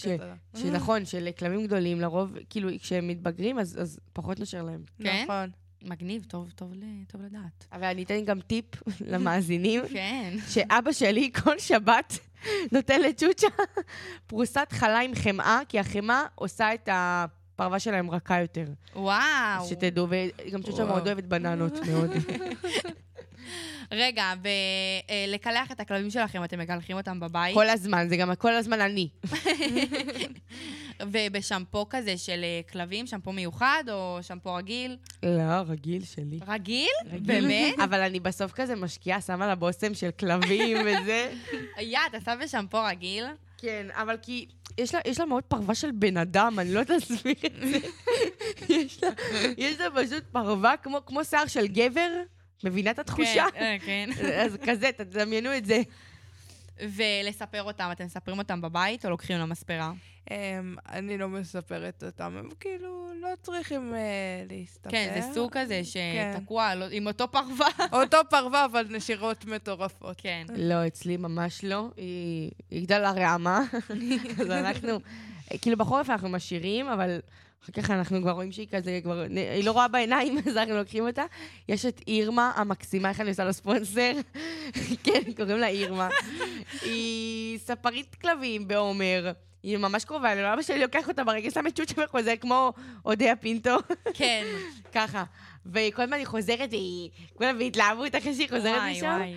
שנכון, 0.55 1.05
שלכלבים 1.05 1.63
גדולים, 1.67 2.01
לרוב, 2.01 2.33
כאילו, 2.49 2.69
כשהם 2.81 3.07
מתבגרים, 3.07 3.59
אז 3.59 3.99
פחות 4.13 4.39
נשר 4.39 4.63
להם. 4.63 4.83
נכון. 4.99 5.49
מגניב, 5.81 6.25
טוב, 6.27 6.51
טוב, 6.55 6.73
טוב 7.11 7.21
לדעת. 7.21 7.65
אבל 7.73 7.83
אני 7.83 8.03
אתן 8.03 8.25
גם 8.25 8.39
טיפ 8.39 8.65
למאזינים, 9.11 9.81
כן. 9.93 10.33
שאבא 10.49 10.91
שלי 10.91 11.31
כל 11.43 11.59
שבת 11.59 12.17
נותן 12.73 13.01
לצ'וצ'ה 13.01 13.47
פרוסת 14.27 14.67
חלה 14.71 14.99
עם 14.99 15.15
חמאה, 15.15 15.59
כי 15.69 15.79
החמאה 15.79 16.23
עושה 16.35 16.73
את 16.73 16.89
הפרווה 16.91 17.79
שלהם 17.79 18.11
רכה 18.11 18.41
יותר. 18.41 18.65
וואו. 18.95 19.61
אז 19.61 19.69
שתדעו, 19.69 20.07
וגם 20.09 20.61
צ'וצ'ה. 20.61 20.85
מאוד 20.85 21.07
אוהבת 21.07 21.23
בננות, 21.23 21.73
מאוד. 21.87 22.09
רגע, 23.91 24.33
ולקלח 25.27 25.71
את 25.71 25.79
הכלבים 25.79 26.09
שלכם, 26.09 26.43
אתם 26.43 26.59
מקלחים 26.59 26.97
אותם 26.97 27.19
בבית? 27.19 27.53
כל 27.53 27.69
הזמן, 27.69 28.09
זה 28.09 28.17
גם 28.17 28.35
כל 28.35 28.53
הזמן 28.53 28.81
אני. 28.81 29.09
ובשמפו 31.11 31.85
כזה 31.89 32.17
של 32.17 32.43
אה, 32.43 32.61
כלבים, 32.71 33.07
שמפו 33.07 33.31
מיוחד 33.31 33.83
או 33.91 34.19
שמפו 34.21 34.53
רגיל? 34.53 34.97
לא, 35.23 35.53
רגיל 35.67 36.03
שלי. 36.03 36.39
רגיל? 36.47 36.87
רגיל. 37.05 37.41
באמת? 37.41 37.79
אבל 37.85 38.01
אני 38.01 38.19
בסוף 38.19 38.51
כזה 38.51 38.75
משקיעה, 38.75 39.21
שמה 39.21 39.47
לה 39.47 39.55
בושם 39.55 39.93
של 39.93 40.11
כלבים 40.11 40.77
וזה. 40.77 41.33
יא, 41.79 41.99
אתה 42.09 42.21
שם 42.25 42.39
בשמפו 42.43 42.77
רגיל? 42.83 43.25
כן, 43.57 43.87
אבל 43.93 44.17
כי 44.21 44.45
יש 44.77 44.95
לה, 44.95 45.01
יש 45.05 45.19
לה 45.19 45.25
מאוד 45.25 45.43
פרווה 45.43 45.75
של 45.75 45.91
בן 45.91 46.17
אדם, 46.17 46.59
אני 46.59 46.73
לא 46.73 46.79
יודעת 46.79 47.09
להסביר 47.09 47.35
את 47.45 47.53
זה. 47.61 47.77
יש, 48.75 49.03
לה, 49.03 49.09
יש 49.57 49.79
לה 49.79 49.87
פשוט 49.95 50.23
פרווה 50.31 50.77
כמו, 50.77 51.05
כמו 51.05 51.25
שיער 51.25 51.47
של 51.47 51.67
גבר, 51.67 52.09
מבינה 52.63 52.91
את 52.91 52.99
התחושה? 52.99 53.45
כן, 53.53 53.61
אה, 53.61 53.77
כן. 53.85 54.09
אז 54.45 54.57
כזה, 54.65 54.89
תדמיינו 54.97 55.57
את 55.57 55.65
זה. 55.65 55.81
ולספר 56.89 57.63
אותם, 57.63 57.89
אתם 57.91 58.05
מספרים 58.05 58.37
אותם 58.37 58.61
בבית 58.61 59.05
או 59.05 59.09
לוקחים 59.09 59.37
למספרה? 59.37 59.91
אמ, 60.31 60.35
אני 60.89 61.17
לא 61.17 61.29
מספרת 61.29 62.03
אותם, 62.03 62.37
הם 62.37 62.49
כאילו 62.59 63.07
לא 63.21 63.27
צריכים 63.41 63.93
אה, 63.95 63.99
להסתפר. 64.49 64.89
כן, 64.89 65.11
זה 65.21 65.33
סוג 65.33 65.51
כזה 65.51 65.81
כן. 65.93 66.33
שתקוע 66.37 66.75
לא- 66.75 66.85
עם 66.91 67.07
אותו 67.07 67.31
פרווה. 67.31 67.67
אותו 67.91 68.17
פרווה, 68.29 68.65
אבל 68.65 68.87
נשירות 68.89 69.45
מטורפות. 69.45 70.15
כן. 70.21 70.45
לא, 70.55 70.87
אצלי 70.87 71.17
ממש 71.17 71.63
לא. 71.63 71.87
היא, 71.97 72.51
היא 72.71 72.83
גדלה 72.85 73.11
רעמה, 73.11 73.61
אז 74.41 74.49
אנחנו, 74.51 74.99
כאילו 75.61 75.77
בחורף 75.77 76.09
אנחנו 76.09 76.29
משאירים, 76.29 76.87
אבל 76.87 77.19
אחר 77.63 77.71
כך 77.81 77.89
אנחנו 77.89 78.21
כבר 78.21 78.31
רואים 78.31 78.51
שהיא 78.51 78.67
כזה, 78.71 78.99
כבר, 79.03 79.25
היא 79.55 79.63
לא 79.63 79.71
רואה 79.71 79.87
בעיניים, 79.87 80.37
אז 80.47 80.57
אנחנו 80.57 80.75
לוקחים 80.75 81.07
אותה. 81.07 81.23
יש 81.69 81.85
את 81.85 82.01
אירמה 82.07 82.51
המקסימה, 82.55 83.09
איך 83.09 83.21
אני 83.21 83.29
עושה 83.29 83.43
לו 83.43 83.53
ספונסר? 83.53 84.11
כן, 85.03 85.21
קוראים 85.37 85.57
לה 85.57 85.67
אירמה. 85.67 86.09
היא 86.81 87.59
ספרית 87.59 88.15
כלבים 88.15 88.67
בעומר. 88.67 89.31
היא 89.63 89.77
ממש 89.77 90.05
קרובה 90.05 90.31
אלינו, 90.31 90.53
אבא 90.53 90.61
שלי 90.61 90.81
לוקח 90.81 91.07
אותה 91.07 91.23
ברגע, 91.23 91.51
שם 91.51 91.67
את 91.67 91.75
צ'וצ'ה 91.75 92.03
וחוזר 92.03 92.33
כמו 92.41 92.73
אודיה 93.05 93.35
פינטו, 93.35 93.77
כן. 94.13 94.45
ככה. 94.95 95.23
וכל 95.65 96.01
הזמן 96.01 96.17
היא 96.17 96.25
חוזרת, 96.25 96.69
והיא... 96.71 97.09
כולם 97.33 97.57
בהתלהבות 97.57 98.15
אחרי 98.15 98.33
שהיא 98.33 98.49
חוזרת 98.49 98.77
וואי, 98.77 98.91
משם. 98.91 99.17
וואי. 99.19 99.33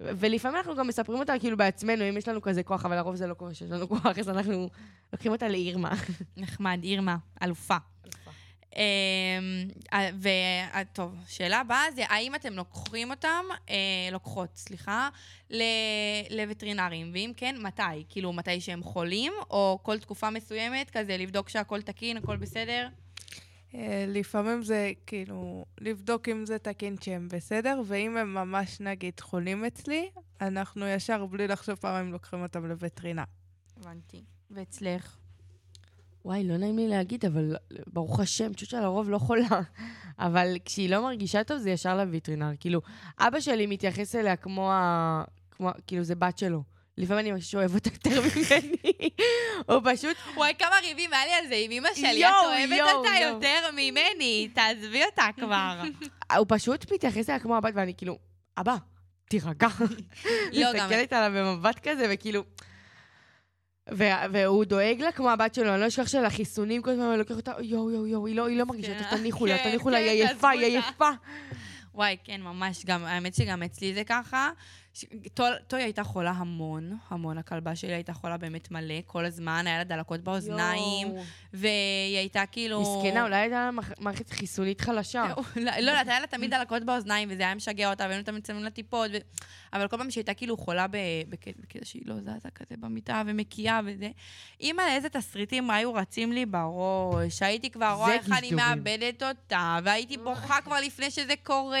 ולפעמים 0.00 0.56
אנחנו 0.56 0.76
גם 0.76 0.86
מספרים 0.86 1.18
אותה 1.18 1.38
כאילו 1.40 1.56
בעצמנו, 1.56 2.08
אם 2.08 2.16
יש 2.16 2.28
לנו 2.28 2.42
כזה 2.42 2.62
כוח, 2.62 2.84
אבל 2.84 2.96
לרוב 2.96 3.16
זה 3.16 3.26
לא 3.26 3.34
קורה 3.34 3.54
שיש 3.54 3.70
לנו 3.70 3.88
כוח, 3.92 4.18
אז 4.18 4.28
אנחנו 4.28 4.68
לוקחים 5.12 5.32
אותה 5.32 5.48
לאירמה. 5.48 5.94
נחמד, 6.36 6.80
אירמה, 6.82 7.16
אלופה. 7.42 7.76
אמ, 8.76 8.82
אה, 9.92 10.10
וטוב, 10.82 11.14
שאלה 11.28 11.60
הבאה 11.60 11.82
זה, 11.94 12.02
האם 12.08 12.34
אתם 12.34 12.52
לוקחים 12.52 13.10
אותם, 13.10 13.44
אה, 13.70 13.74
לוקחות, 14.12 14.56
סליחה, 14.56 15.08
לווטרינרים, 16.30 17.10
ואם 17.12 17.32
כן, 17.36 17.56
מתי? 17.62 18.04
כאילו, 18.08 18.32
מתי 18.32 18.60
שהם 18.60 18.82
חולים, 18.82 19.32
או 19.50 19.78
כל 19.82 19.98
תקופה 19.98 20.30
מסוימת, 20.30 20.90
כזה 20.90 21.16
לבדוק 21.16 21.48
שהכל 21.48 21.82
תקין, 21.82 22.16
הכל 22.16 22.36
בסדר? 22.36 22.88
אה, 23.74 24.04
לפעמים 24.08 24.62
זה 24.62 24.92
כאילו 25.06 25.64
לבדוק 25.80 26.28
אם 26.28 26.46
זה 26.46 26.58
תקין 26.58 26.96
שהם 27.00 27.28
בסדר, 27.32 27.82
ואם 27.86 28.16
הם 28.16 28.34
ממש 28.34 28.80
נגיד 28.80 29.20
חולים 29.20 29.64
אצלי, 29.64 30.10
אנחנו 30.40 30.86
ישר 30.86 31.26
בלי 31.26 31.48
לחשוב 31.48 31.74
פעמיים 31.74 32.12
לוקחים 32.12 32.42
אותם 32.42 32.66
לווטרינר. 32.66 33.22
הבנתי. 33.76 34.24
ואצלך? 34.50 35.16
וואי, 36.24 36.44
לא 36.44 36.56
נעים 36.56 36.76
לי 36.76 36.88
להגיד, 36.88 37.24
אבל 37.24 37.56
ברוך 37.86 38.20
השם, 38.20 38.54
צ'וצ'ה 38.54 38.80
לרוב 38.80 39.10
לא 39.10 39.18
חולה. 39.18 39.60
אבל 40.18 40.56
כשהיא 40.64 40.90
לא 40.90 41.02
מרגישה 41.02 41.44
טוב, 41.44 41.58
זה 41.58 41.70
ישר 41.70 41.96
לווטרינר. 41.96 42.50
כאילו, 42.60 42.80
אבא 43.18 43.40
שלי 43.40 43.66
מתייחס 43.66 44.14
אליה 44.14 44.36
כמו 44.36 44.72
ה... 44.72 45.24
כמו... 45.50 45.70
כאילו, 45.86 46.04
זה 46.04 46.14
בת 46.14 46.38
שלו. 46.38 46.62
לפעמים 46.98 47.20
אני 47.20 47.32
ממש 47.32 47.54
אוהב 47.54 47.74
אותה 47.74 47.90
יותר 47.92 48.20
ממני. 48.26 49.10
הוא 49.66 49.80
פשוט... 49.84 50.16
וואי, 50.34 50.52
כמה 50.58 50.74
ריבים 50.82 51.10
היה 51.12 51.26
לי 51.26 51.32
על 51.32 51.48
זה 51.48 51.54
עם 51.54 51.70
אמא 51.70 51.88
שלי, 51.94 52.26
את 52.26 52.32
אוהבת 52.44 52.94
אותה. 52.94 53.10
יותר 53.22 53.70
ממני, 53.72 54.48
תעזבי 54.54 55.04
אותה 55.04 55.26
כבר. 55.36 55.82
הוא 56.38 56.46
פשוט 56.48 56.92
מתייחס 56.92 57.28
אליה 57.30 57.40
כמו 57.40 57.56
הבת, 57.56 57.72
ואני 57.74 57.94
כאילו, 57.94 58.18
אבא, 58.58 58.76
תירגע. 59.28 59.68
לא, 60.52 60.72
גם... 60.74 60.86
מסתכלת 60.86 61.12
עליו 61.12 61.44
במבט 61.44 61.88
כזה, 61.88 62.06
וכאילו... 62.10 62.44
והוא 64.32 64.64
דואג 64.64 65.00
לה 65.00 65.12
כמו 65.12 65.30
הבת 65.30 65.54
שלו, 65.54 65.72
אני 65.72 65.80
לא 65.80 65.88
אשכח 65.88 66.08
של 66.08 66.24
החיסונים, 66.24 66.82
כל 66.82 66.90
הזמן 66.90 67.04
אני 67.04 67.18
לוקח 67.18 67.36
אותה, 67.36 67.52
יואו, 67.60 67.90
יואו, 67.90 68.06
יואו, 68.06 68.26
היא 68.26 68.36
לא, 68.36 68.50
לא 68.50 68.64
מרגישה 68.64 68.98
כן, 68.98 69.10
טוב, 69.10 69.18
תניחו 69.18 69.46
לה, 69.46 69.58
כן, 69.58 69.70
תניחו 69.70 69.90
לה, 69.90 69.98
כן, 69.98 70.04
היא 70.04 70.24
עייפה, 70.24 70.48
היא 70.48 70.76
אותה. 70.76 70.86
עייפה. 70.86 71.10
וואי, 71.94 72.16
כן, 72.24 72.40
ממש. 72.40 72.84
גם, 72.84 73.04
האמת 73.04 73.34
שגם 73.34 73.62
אצלי 73.62 73.94
זה 73.94 74.04
ככה. 74.04 74.50
טוי 75.66 75.82
הייתה 75.82 76.04
חולה 76.04 76.30
המון, 76.30 76.98
המון. 77.08 77.38
הכלבה 77.38 77.76
שלי 77.76 77.92
הייתה 77.92 78.12
חולה 78.12 78.36
באמת 78.36 78.70
מלא, 78.70 78.94
כל 79.06 79.24
הזמן, 79.24 79.66
היה 79.66 79.78
לה 79.78 79.84
דלקות 79.84 80.20
באוזניים. 80.20 81.08
והיא 81.52 82.18
הייתה 82.18 82.46
כאילו... 82.46 82.80
מסכנה, 82.80 83.22
אולי 83.22 83.36
הייתה 83.36 83.70
לה 83.74 83.82
מערכת 83.98 84.30
חיסונית 84.30 84.80
חלשה. 84.80 85.26
לא, 85.56 85.62
לא 85.64 85.90
יודעת, 85.90 86.08
היה 86.08 86.20
לה 86.20 86.26
תמיד 86.26 86.50
דלקות 86.50 86.84
באוזניים, 86.84 87.28
וזה 87.32 87.42
היה 87.42 87.54
משגע 87.54 87.90
אותה, 87.90 88.04
והיינו 88.04 88.24
תמיד 88.24 88.46
שמים 88.46 88.64
לה 88.64 88.70
טיפות. 88.70 89.10
אבל 89.72 89.88
כל 89.88 89.96
פעם 89.96 90.10
שהיא 90.10 90.20
הייתה 90.22 90.34
כאילו 90.34 90.56
חולה 90.56 90.86
בקטע 91.28 91.84
שהיא 91.84 92.02
לא 92.06 92.14
זזה 92.20 92.50
כזה 92.54 92.74
במיטה 92.80 93.22
ומקיאה 93.26 93.80
וזה, 93.86 94.08
אימא, 94.60 94.82
איזה 94.88 95.08
תסריטים 95.08 95.70
היו 95.70 95.94
רצים 95.94 96.32
לי 96.32 96.46
בראש, 96.46 97.42
הייתי 97.42 97.70
כבר 97.70 97.92
רואה 97.96 98.14
איך 98.14 98.32
אני. 98.38 98.50
מאבדת 98.50 99.22
אותה, 99.22 99.78
והייתי 99.84 100.16
בוכה 100.16 100.60
כבר 100.60 100.76
לפני 100.80 101.10
שזה 101.10 101.34
קורה, 101.42 101.80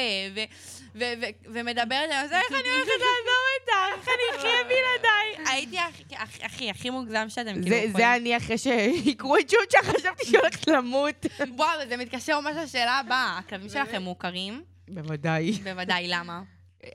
ומדברת 1.44 2.10
עליו, 2.10 2.28
איך 2.32 2.46
אני 2.50 2.68
הולכת 2.68 2.90
לעזוב 3.08 3.44
אותך, 3.60 3.98
איך 3.98 4.08
אני 4.08 4.38
אחיה 4.38 4.64
בלעדיי. 4.64 5.52
הייתי 5.54 5.78
הכי- 6.16 6.70
הכי- 6.70 6.90
מוגזם 6.90 7.26
שאתם 7.28 7.52
כאילו 7.52 7.68
זה- 7.68 7.74
יכולים. 7.74 7.96
זה 7.96 8.14
אני 8.14 8.36
אחרי 8.36 8.58
שיקרו 8.58 9.36
את 9.36 9.48
צ'וצ'ה, 9.48 9.78
חשבתי 9.82 10.24
שהיא 10.26 10.38
הולכת 10.38 10.68
למות. 10.68 11.26
וואו, 11.56 11.68
זה 11.88 11.96
מתקשר 11.96 12.40
ממש 12.40 12.56
לשאלה 12.64 12.98
הבאה. 12.98 13.38
הכלבים 13.38 13.68
שלכם 13.68 14.02
מוכרים? 14.02 14.62
בוודאי. 14.88 15.52
בוודאי, 15.52 16.08
למה? 16.08 16.40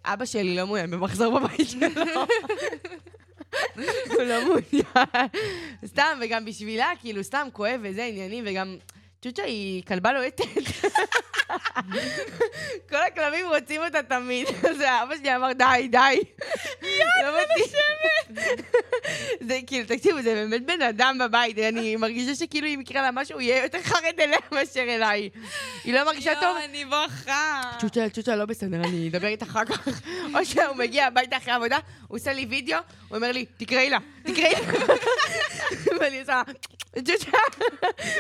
אבא 0.05 0.25
שלי 0.25 0.55
לא 0.55 0.65
מעוניין 0.67 0.91
במחזור 0.91 1.39
בבית 1.39 1.69
שלו. 1.69 1.87
הוא 4.09 4.21
לא 4.23 4.45
מעוניין. 4.45 4.83
סתם, 5.85 6.19
וגם 6.21 6.45
בשבילה, 6.45 6.87
כאילו, 7.01 7.23
סתם 7.23 7.47
כואב 7.53 7.79
וזה 7.83 8.05
עניינים, 8.05 8.43
וגם... 8.47 8.77
צ'וצ'ה 9.23 9.43
היא 9.43 9.83
כלבה 9.87 10.13
לוהטת. 10.13 10.43
כל 12.89 12.95
הכלבים 13.07 13.45
רוצים 13.47 13.81
אותה 13.81 14.03
תמיד. 14.03 14.47
אז 14.47 14.81
אבא 14.81 15.15
שלי 15.17 15.35
אמר, 15.35 15.53
די, 15.53 15.87
די. 15.91 16.19
לא 17.23 17.41
מתאים. 17.41 17.65
זה 19.47 19.59
כאילו, 19.67 19.87
תקשיבו, 19.87 20.21
זה 20.21 20.33
באמת 20.33 20.65
בן 20.65 20.81
אדם 20.81 21.17
בבית, 21.19 21.57
אני 21.59 21.95
מרגישה 21.95 22.35
שכאילו 22.35 22.67
אם 22.67 22.81
יקרה 22.81 23.01
לה 23.01 23.11
משהו, 23.11 23.35
הוא 23.35 23.41
יהיה 23.41 23.63
יותר 23.63 23.81
חרד 23.81 24.19
אליה 24.19 24.37
מאשר 24.51 24.81
אליי. 24.81 25.29
היא 25.83 25.93
לא 25.93 26.03
מרגישה 26.05 26.33
טוב? 26.35 26.43
יואו, 26.43 26.65
אני 26.65 26.85
בוכה. 26.85 27.61
צ'וצ'ה, 27.79 28.09
צ'וצ'ה, 28.09 28.35
לא 28.35 28.45
בסדר, 28.45 28.77
אני 28.77 29.09
אדבר 29.09 29.27
איתך 29.27 29.45
אחר 29.45 29.65
כך. 29.65 30.01
או 30.35 30.45
שהוא 30.45 30.75
מגיע 30.75 31.05
הביתה 31.07 31.37
אחרי 31.37 31.53
העבודה, 31.53 31.77
הוא 32.07 32.17
עושה 32.17 32.33
לי 32.33 32.45
וידאו, 32.49 32.77
הוא 33.09 33.15
אומר 33.15 33.31
לי, 33.31 33.45
תקראי 33.57 33.89
לה, 33.89 33.97
תקראי 34.23 34.51
לה. 34.51 34.95
ואני 35.99 36.19
עושה, 36.19 36.41
צ'וצ'ה, 36.95 37.37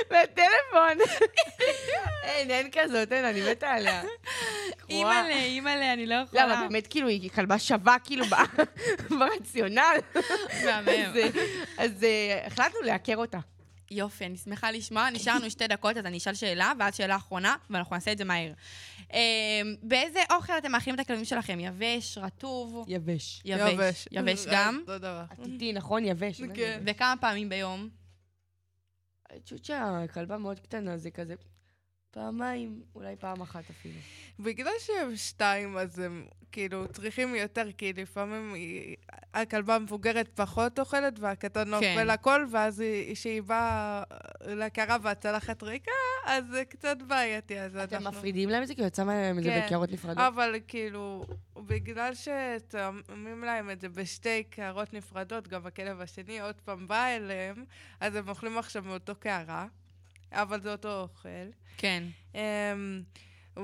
בטלפון. 0.09 0.92
אין, 2.23 2.51
אין 2.51 2.69
כזאת, 2.71 3.11
אין, 3.11 3.25
אני 3.25 3.51
מתה 3.51 3.71
עליה. 3.71 4.03
אימא'לה, 4.89 5.35
אימא'לה, 5.35 5.93
אני 5.93 6.05
לא 6.05 6.15
לא, 6.15 6.21
יכולה. 6.21 6.45
אבל 6.45 6.67
באמת, 6.67 6.87
כאילו, 6.87 7.07
היא 7.07 7.29
כלבה 7.29 7.59
שווה, 7.59 7.95
כאילו, 8.03 8.25
ברציונל. 9.19 9.97
מהמם. 10.65 10.87
אז, 10.87 11.15
אה, 11.15 11.29
אז 11.77 12.05
החלטנו 12.47 12.81
לעקר 12.81 13.17
אותה. 13.17 13.39
יופי, 13.91 14.25
אני 14.25 14.37
שמחה 14.37 14.71
לשמוע. 14.71 15.09
נשארנו 15.09 15.49
שתי 15.49 15.67
דקות, 15.67 15.97
אז 15.97 16.05
אני 16.05 16.17
אשאל 16.17 16.33
שאלה, 16.33 16.71
ואז 16.79 16.95
שאלה 16.95 17.15
אחרונה, 17.15 17.55
ואנחנו 17.69 17.95
נעשה 17.95 18.11
את 18.11 18.17
זה 18.17 18.25
מהר. 18.25 18.51
אה, 19.13 19.19
באיזה 19.83 20.19
אוכל 20.31 20.57
אתם 20.57 20.71
מאכילים 20.71 20.95
את 20.95 20.99
הכלבים 20.99 21.25
שלכם? 21.25 21.59
יבש, 21.59 22.17
רטוב? 22.17 22.85
יבש. 22.87 23.41
יבש. 23.45 24.07
יבש 24.11 24.45
גם? 24.51 24.79
אותו 24.81 24.97
דבר. 24.97 25.23
עתידי, 25.29 25.73
נכון? 25.73 26.05
יבש. 26.05 26.41
כן. 26.53 26.81
וכמה 26.85 27.13
פעמים 27.21 27.49
ביום? 27.49 28.02
צ'וצ'ה, 29.45 30.05
כלבה 30.13 30.37
מאוד 30.37 30.59
קטנה, 30.59 30.97
זה 30.97 31.11
כזה 31.11 31.35
פעמיים, 32.13 32.81
אולי 32.95 33.15
פעם 33.19 33.41
אחת 33.41 33.63
אפילו. 33.69 33.99
בגלל 34.39 34.71
שהם 34.79 35.15
שתיים, 35.15 35.77
אז 35.77 35.99
הם 35.99 36.25
כאילו 36.51 36.87
צריכים 36.87 37.35
יותר, 37.35 37.71
כי 37.77 37.93
לפעמים 37.93 38.53
היא- 38.53 38.95
הכלבה 39.33 39.75
המבוגרת 39.75 40.29
פחות 40.35 40.79
אוכלת 40.79 41.19
והקטן 41.19 41.65
כן. 41.65 41.73
אוכל 41.73 42.09
הכל, 42.09 42.45
ואז 42.51 42.79
היא- 42.79 43.13
כשהיא 43.15 43.41
באה 43.41 44.03
לקרה 44.45 44.97
והצלחת 45.01 45.63
ריקה, 45.63 45.91
אז 46.25 46.43
זה 46.51 46.65
קצת 46.65 46.97
בעייתי, 47.07 47.59
אז 47.59 47.75
אתם 47.77 47.95
אנחנו... 47.95 48.11
מפרידים 48.19 48.49
להם 48.49 48.63
את 48.63 48.67
זה? 48.67 48.75
כי 48.75 48.81
יוצא 48.81 49.03
מהם 49.03 49.37
את 49.39 49.43
זה 49.43 49.49
כן. 49.49 49.61
בקערות 49.65 49.91
נפרדות? 49.91 50.17
אבל 50.17 50.55
כאילו, 50.67 51.25
בגלל 51.57 52.11
ששמים 52.15 53.43
להם 53.43 53.69
את 53.69 53.81
זה 53.81 53.89
בשתי 53.89 54.43
קערות 54.43 54.93
נפרדות, 54.93 55.47
גם 55.47 55.65
הכלב 55.65 56.01
השני 56.01 56.39
עוד 56.41 56.55
פעם 56.65 56.87
בא 56.87 57.05
אליהם, 57.07 57.65
אז 57.99 58.15
הם 58.15 58.29
אוכלים 58.29 58.57
עכשיו 58.57 58.83
מאותו 58.83 59.15
קערה, 59.15 59.65
אבל 60.33 60.61
זה 60.61 60.71
אותו 60.71 60.99
אוכל. 61.01 61.29
כן. 61.77 62.03
אמ, 62.35 63.01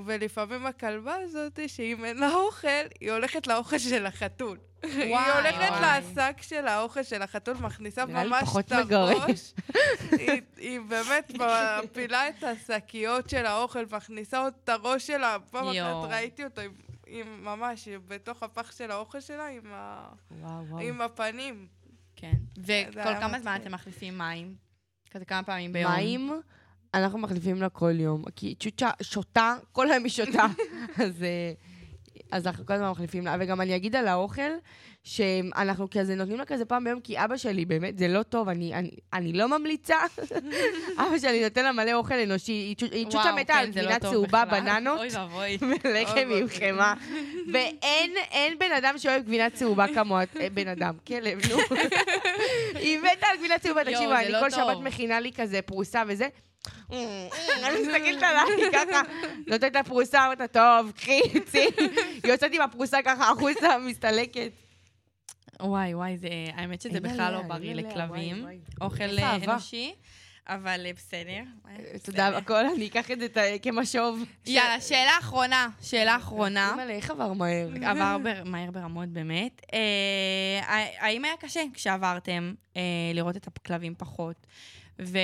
ולפעמים 0.05 0.65
הכלבה 0.65 1.15
הזאת, 1.15 1.59
שאם 1.67 2.05
אין 2.05 2.17
לה 2.17 2.33
אוכל, 2.33 2.67
היא 2.99 3.11
הולכת 3.11 3.47
לאוכל 3.47 3.79
של 3.79 4.05
החתול. 4.05 4.57
היא 4.83 5.15
הולכת 5.17 5.71
וואי. 5.71 6.01
לשק 6.01 6.41
של 6.41 6.67
האוכל 6.67 7.03
של 7.03 7.21
החתול, 7.21 7.57
מכניסה 7.57 8.05
ממש 8.05 8.43
את. 8.59 8.71
הראש. 8.95 9.53
היא- 10.11 10.41
היא 10.57 10.79
באמת 10.81 11.31
מפילה 11.83 12.29
את 12.29 12.43
השקיות 12.43 13.29
של 13.29 13.45
האוכל, 13.45 13.85
מכניסה 13.91 14.39
עוד 14.39 14.53
את 14.63 14.69
הראש 14.69 15.07
שלה. 15.07 15.37
פעם. 15.49 15.67
אחת 15.67 16.11
ראיתי 16.11 16.43
אותו 16.43 16.61
עם- 16.61 16.71
עם 17.07 17.43
ממש, 17.43 17.87
בתוך 18.07 18.43
הפח 18.43 18.71
של 18.71 18.91
האוכל 18.91 19.19
שלה, 19.19 19.47
עם 19.47 19.61
ה- 19.71 20.09
וואו, 20.31 20.65
וואו. 20.67 20.81
עם 20.81 21.01
הפנים. 21.01 21.67
כן. 22.15 22.33
וכל 22.57 23.19
כמה 23.19 23.39
זמן. 23.39 23.59
אתם 23.61 23.71
מחליפים 23.71 24.17
מים? 24.17 24.55
כזה 25.11 25.25
כמה 25.25 25.43
פעמים 25.43 25.73
ביום? 25.73 25.91
מים, 25.91 26.41
אנחנו 26.93 27.19
מחליפים 27.19 27.61
לה 27.61 27.69
כל 27.69 27.99
יום. 27.99 28.23
כי 28.35 28.55
צ'וצ'ה 28.59 28.89
שותה, 29.01 29.55
כל 29.71 29.91
היום 29.91 30.03
היא 30.03 30.11
שותה. 30.11 30.45
אז, 31.05 31.23
אה, 31.23 31.51
אז 32.31 32.47
אנחנו 32.47 32.65
כל 32.65 32.73
הזמן 32.73 32.89
מחליפים 32.89 33.25
לה. 33.25 33.35
וגם 33.39 33.61
אני 33.61 33.75
אגיד 33.75 33.95
על 33.95 34.07
האוכל, 34.07 34.51
שאנחנו 35.03 35.87
כזה 35.91 36.15
נותנים 36.15 36.37
לה 36.37 36.45
כזה 36.45 36.65
פעם 36.65 36.83
ביום, 36.83 36.99
כי 36.99 37.23
אבא 37.23 37.37
שלי, 37.37 37.65
באמת, 37.65 37.97
זה 37.97 38.07
לא 38.07 38.23
טוב, 38.23 38.49
אני, 38.49 38.73
אני, 38.73 38.89
אני 39.13 39.33
לא 39.33 39.47
ממליצה. 39.59 39.95
אבא 41.07 41.17
שלי 41.19 41.43
נותן 41.43 41.63
לה 41.63 41.71
מלא 41.71 41.93
אוכל 41.93 42.13
אנושי. 42.13 42.51
היא 42.51 42.75
צ'ו- 42.75 42.85
היא 42.91 43.05
צ'וצ'ה 43.05 43.31
מתה 43.35 43.53
כן, 43.53 43.59
על 43.59 43.65
לא 43.65 43.71
גבינה 43.71 43.99
טוב 43.99 44.11
צהובה. 44.11 44.45
בננות. 44.45 44.99
ולחם 45.83 46.29
עם. 46.39 46.47
חמאה. 46.47 46.93
ואין 47.53 48.11
אין 48.31 48.59
בן 48.59 48.71
אדם 48.77 48.97
שאוהב 48.97 49.23
גבינה 49.23 49.49
צהובה 49.49 49.85
כמוה, 49.93 50.23
אה, 50.39 50.47
בן 50.53 50.67
אדם, 50.67 50.93
כלב, 51.07 51.39
נו. 51.49 51.57
היא 52.75 52.99
מתה 52.99 53.27
על 53.27 53.37
גבינה 53.37 53.59
צהובה, 53.59 53.83
תקשיבו, 53.83 54.13
אני 54.13 54.31
לא 54.31 54.39
כל. 54.39 54.49
שבת 54.49 54.77
מכינה 54.83 55.19
לי 55.19 55.31
כזה 55.31 55.61
פרוסה 55.61 56.03
וזה. 56.07 56.27
אני 56.91 57.79
מסתכלת 57.81 58.23
עליי 58.23 58.71
ככה, 58.73 59.01
נותנת 59.47 59.75
לה 59.75 59.83
פרוסה, 59.83 60.23
אומרת 60.23 60.39
לה, 60.39 60.47
טוב, 60.47 60.91
קחי, 60.95 61.19
צאי. 61.45 61.65
היא 62.23 62.31
יוצאת 62.31 62.51
עם 62.53 62.61
הפרוסה 62.61 62.97
ככה 63.05 63.31
החוצה, 63.31 63.77
מסתלקת. 63.77 64.51
וואי, 65.61 65.93
וואי, 65.95 66.17
זה, 66.17 66.27
האמת 66.53 66.81
שזה 66.81 66.99
בכלל 66.99 67.33
לא 67.33 67.41
בריא 67.41 67.73
לכלבים. 67.73 68.45
אוכל 68.81 69.19
אה. 69.19 69.35
אנושי, 69.35 69.93
אבל 70.47 70.85
אה, 70.85 70.91
בסדר. 70.93 71.41
תודה 72.03 72.39
בכל, 72.41 72.65
אני 72.65 72.87
אקח 72.87 73.11
את 73.11 73.19
זה 73.19 73.27
כמשוב. 73.61 74.23
יאללה, 74.45 74.81
שאלה 74.81 75.11
אחרונה. 75.19 75.67
שאלה 75.81 76.15
אחרונה. 76.15 76.69
אימא'לה, 76.71 76.93
איך 76.93 77.09
עבר 77.09 77.33
מהר? 77.33 77.69
עבר 77.85 78.17
בר- 78.23 78.43
מהר 78.45 78.71
ברמות 78.71 79.09
באמת. 79.09 79.61
אה, 79.73 80.89
האם 80.99 81.25
היה 81.25 81.37
קשה 81.39 81.61
כשעברתם 81.73 82.53
לראות 83.13 83.37
את 83.37 83.47
הכלבים 83.47 83.95
פחות? 83.97 84.35
ו... 85.01 85.17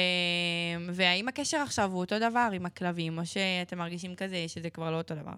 והאם 0.93 1.27
הקשר 1.27 1.57
עכשיו 1.57 1.91
הוא 1.91 1.99
אותו 1.99 2.19
דבר 2.19 2.49
עם 2.53 2.65
הכלבים, 2.65 3.17
או 3.17 3.25
שאתם 3.25 3.77
מרגישים 3.77 4.15
כזה 4.15 4.45
שזה 4.47 4.69
כבר 4.69 4.91
לא 4.91 4.97
אותו 4.97 5.15
דבר? 5.15 5.33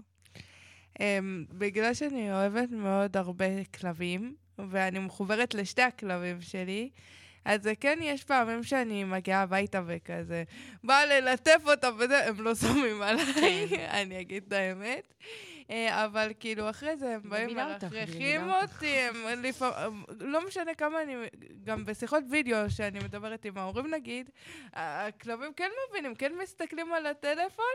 אמ, 1.00 1.46
בגלל 1.52 1.94
שאני 1.94 2.32
אוהבת 2.32 2.72
מאוד 2.72 3.18
הרבה 3.18 3.64
כלבים, 3.64 4.36
ואני 4.70 5.00
מחוברת 5.00 5.54
לשתי 5.54 5.82
הכלבים 5.82 6.42
שלי, 6.42 6.90
אז 7.46 7.64
זה 7.64 7.74
כן, 7.76 8.00
יש 8.02 8.24
פעמים 8.24 8.64
שאני 8.64 9.04
מגיעה 9.04 9.42
הביתה 9.42 9.82
וכזה, 9.88 10.44
באה 10.84 11.06
ללטף 11.06 11.62
אותם 11.66 11.96
וזה, 12.00 12.28
הם 12.28 12.42
לא 12.42 12.56
שמים 12.56 13.02
עליי, 13.02 13.68
אני 14.02 14.22
אגיד 14.22 14.44
את 14.48 14.54
האמת. 14.54 15.14
אה, 15.72 16.06
אבל 16.06 16.32
כאילו, 16.40 16.70
אחרי 16.70 16.98
זה 16.98 17.14
הם 17.14 17.30
באים 17.30 17.60
אותך. 17.60 17.88
אותי, 18.64 18.88
הם 18.88 19.16
לפעמים, 19.44 20.04
לא 20.20 20.48
משנה 20.48 20.74
כמה 20.76 21.02
אני, 21.04 21.16
גם 21.64 21.86
בשיחות 21.86 22.24
וידאו 22.30 22.70
שאני 22.70 23.00
מדברת 23.00 23.46
עם 23.46 23.58
ההורים 23.58 23.94
נגיד, 23.94 24.30
הכלבים 24.74 25.54
כן 25.54 25.70
מבינים, 25.90 26.16
כן 26.16 26.32
מסתכלים 26.44 26.94
על 26.94 27.06
הטלפון, 27.06 27.66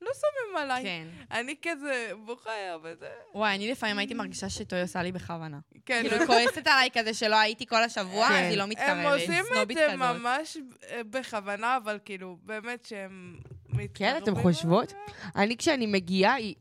לא 0.00 0.10
שמים 0.14 0.56
עליי. 0.56 0.82
כן. 0.82 1.06
אני 1.30 1.54
כזה 1.62 2.10
בוכה 2.24 2.50
וזה. 2.82 3.08
וואי, 3.34 3.54
אני 3.54 3.70
לפעמים 3.70 3.98
הייתי 3.98 4.14
מרגישה 4.14 4.48
שטוי 4.48 4.82
עושה 4.82 5.02
לי 5.02 5.12
בכוונה. 5.12 5.58
כן, 5.86 6.02
כאילו, 6.02 6.16
היא 6.16 6.26
כועסת 6.26 6.66
עליי 6.66 6.88
כזה 6.92 7.14
שלא 7.14 7.36
הייתי 7.36 7.66
כל 7.66 7.82
השבוע, 7.82 8.28
כן. 8.28 8.34
אז 8.34 8.50
היא 8.50 8.58
לא 8.58 8.66
מתקרבת. 8.66 8.90
הם 8.90 9.06
עושים 9.06 9.44
את 9.62 9.68
זה 9.68 9.86
כזאת. 9.88 9.98
ממש 9.98 10.56
אה, 10.90 11.00
בכוונה, 11.10 11.76
אבל 11.76 11.98
כאילו, 12.04 12.38
באמת 12.42 12.84
שהם 12.84 13.36
מתקרבים. 13.68 13.88
כן, 13.94 14.16
אתם 14.22 14.34
חושבות? 14.34 14.92
אני, 15.36 15.56
כשאני 15.56 15.86
מגיעה, 15.86 16.34
היא... 16.34 16.54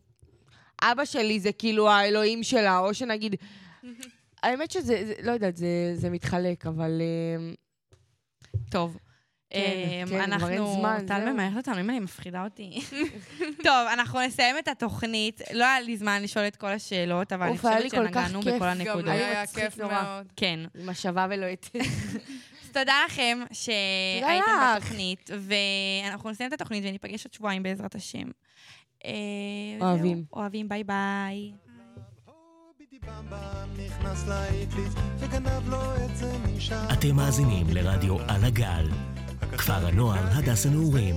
אבא 0.81 1.05
שלי 1.05 1.39
זה 1.39 1.51
כאילו 1.51 1.89
האלוהים 1.89 2.43
שלה, 2.43 2.77
או 2.77 2.93
שנגיד... 2.93 3.35
האמת 4.43 4.71
שזה, 4.71 5.05
זה, 5.05 5.13
לא 5.23 5.31
יודעת, 5.31 5.57
זה, 5.57 5.91
זה 5.95 6.09
מתחלק, 6.09 6.65
אבל... 6.65 7.01
אה, 7.01 7.53
טוב. 8.69 8.97
כן, 9.49 9.59
אמ, 9.59 9.99
כן, 9.99 10.05
כבר 10.07 10.21
אין 10.21 10.33
אנחנו... 10.33 10.73
זמן, 10.79 11.05
טל. 11.07 11.31
ממהרת 11.31 11.57
אותנו, 11.57 11.79
אמא, 11.79 11.91
היא 11.91 12.01
מפחידה 12.01 12.43
אותי. 12.43 12.81
טוב, 13.67 13.87
אנחנו 13.93 14.19
נסיים 14.21 14.55
את 14.59 14.67
התוכנית. 14.67 15.41
לא 15.53 15.65
היה 15.65 15.81
לי 15.81 15.97
זמן 15.97 16.23
לשאול 16.23 16.47
את 16.47 16.55
כל 16.55 16.67
השאלות, 16.67 17.33
אבל 17.33 17.43
אני 17.43 17.51
אוף, 17.51 17.65
היה 17.65 17.79
לי 17.79 17.89
חושבת 17.89 18.05
כל 18.05 18.11
כך 18.11 18.27
שנגענו 18.27 18.41
כיף. 18.41 18.55
בכל 18.55 18.65
גם 18.65 18.71
הנקודות. 18.71 19.07
היה 19.07 19.47
כיף 19.47 19.77
נורא. 19.77 20.03
מאוד. 20.03 20.27
כן. 20.35 20.59
עם 20.79 20.89
השווה 20.89 21.27
ולוהטת. 21.29 21.75
אז 22.63 22.69
תודה 22.73 22.93
לכם 23.05 23.39
שהייתם. 23.51 24.45
בתוכנית, 24.77 25.29
ואנחנו 25.39 26.29
נסיים 26.29 26.47
את 26.47 26.53
התוכנית 26.53 26.83
וניפגש 26.83 27.25
עוד 27.25 27.33
שבועיים 27.33 27.63
בעזרת 27.63 27.95
השם. 27.95 28.27
אה, 29.05 29.87
אוהבים. 29.87 30.23
אוהבים, 30.33 30.69
ביי 30.69 30.83
ביי. 30.83 31.51
אתם 36.93 37.15
מאזינים 37.15 37.67
לרדיו 37.69 38.19
על 38.19 38.43
הגל, 38.43 38.89
כפר 39.57 39.87
הנוער 39.87 40.23
הדס 40.31 40.65
הנעורים. 40.65 41.15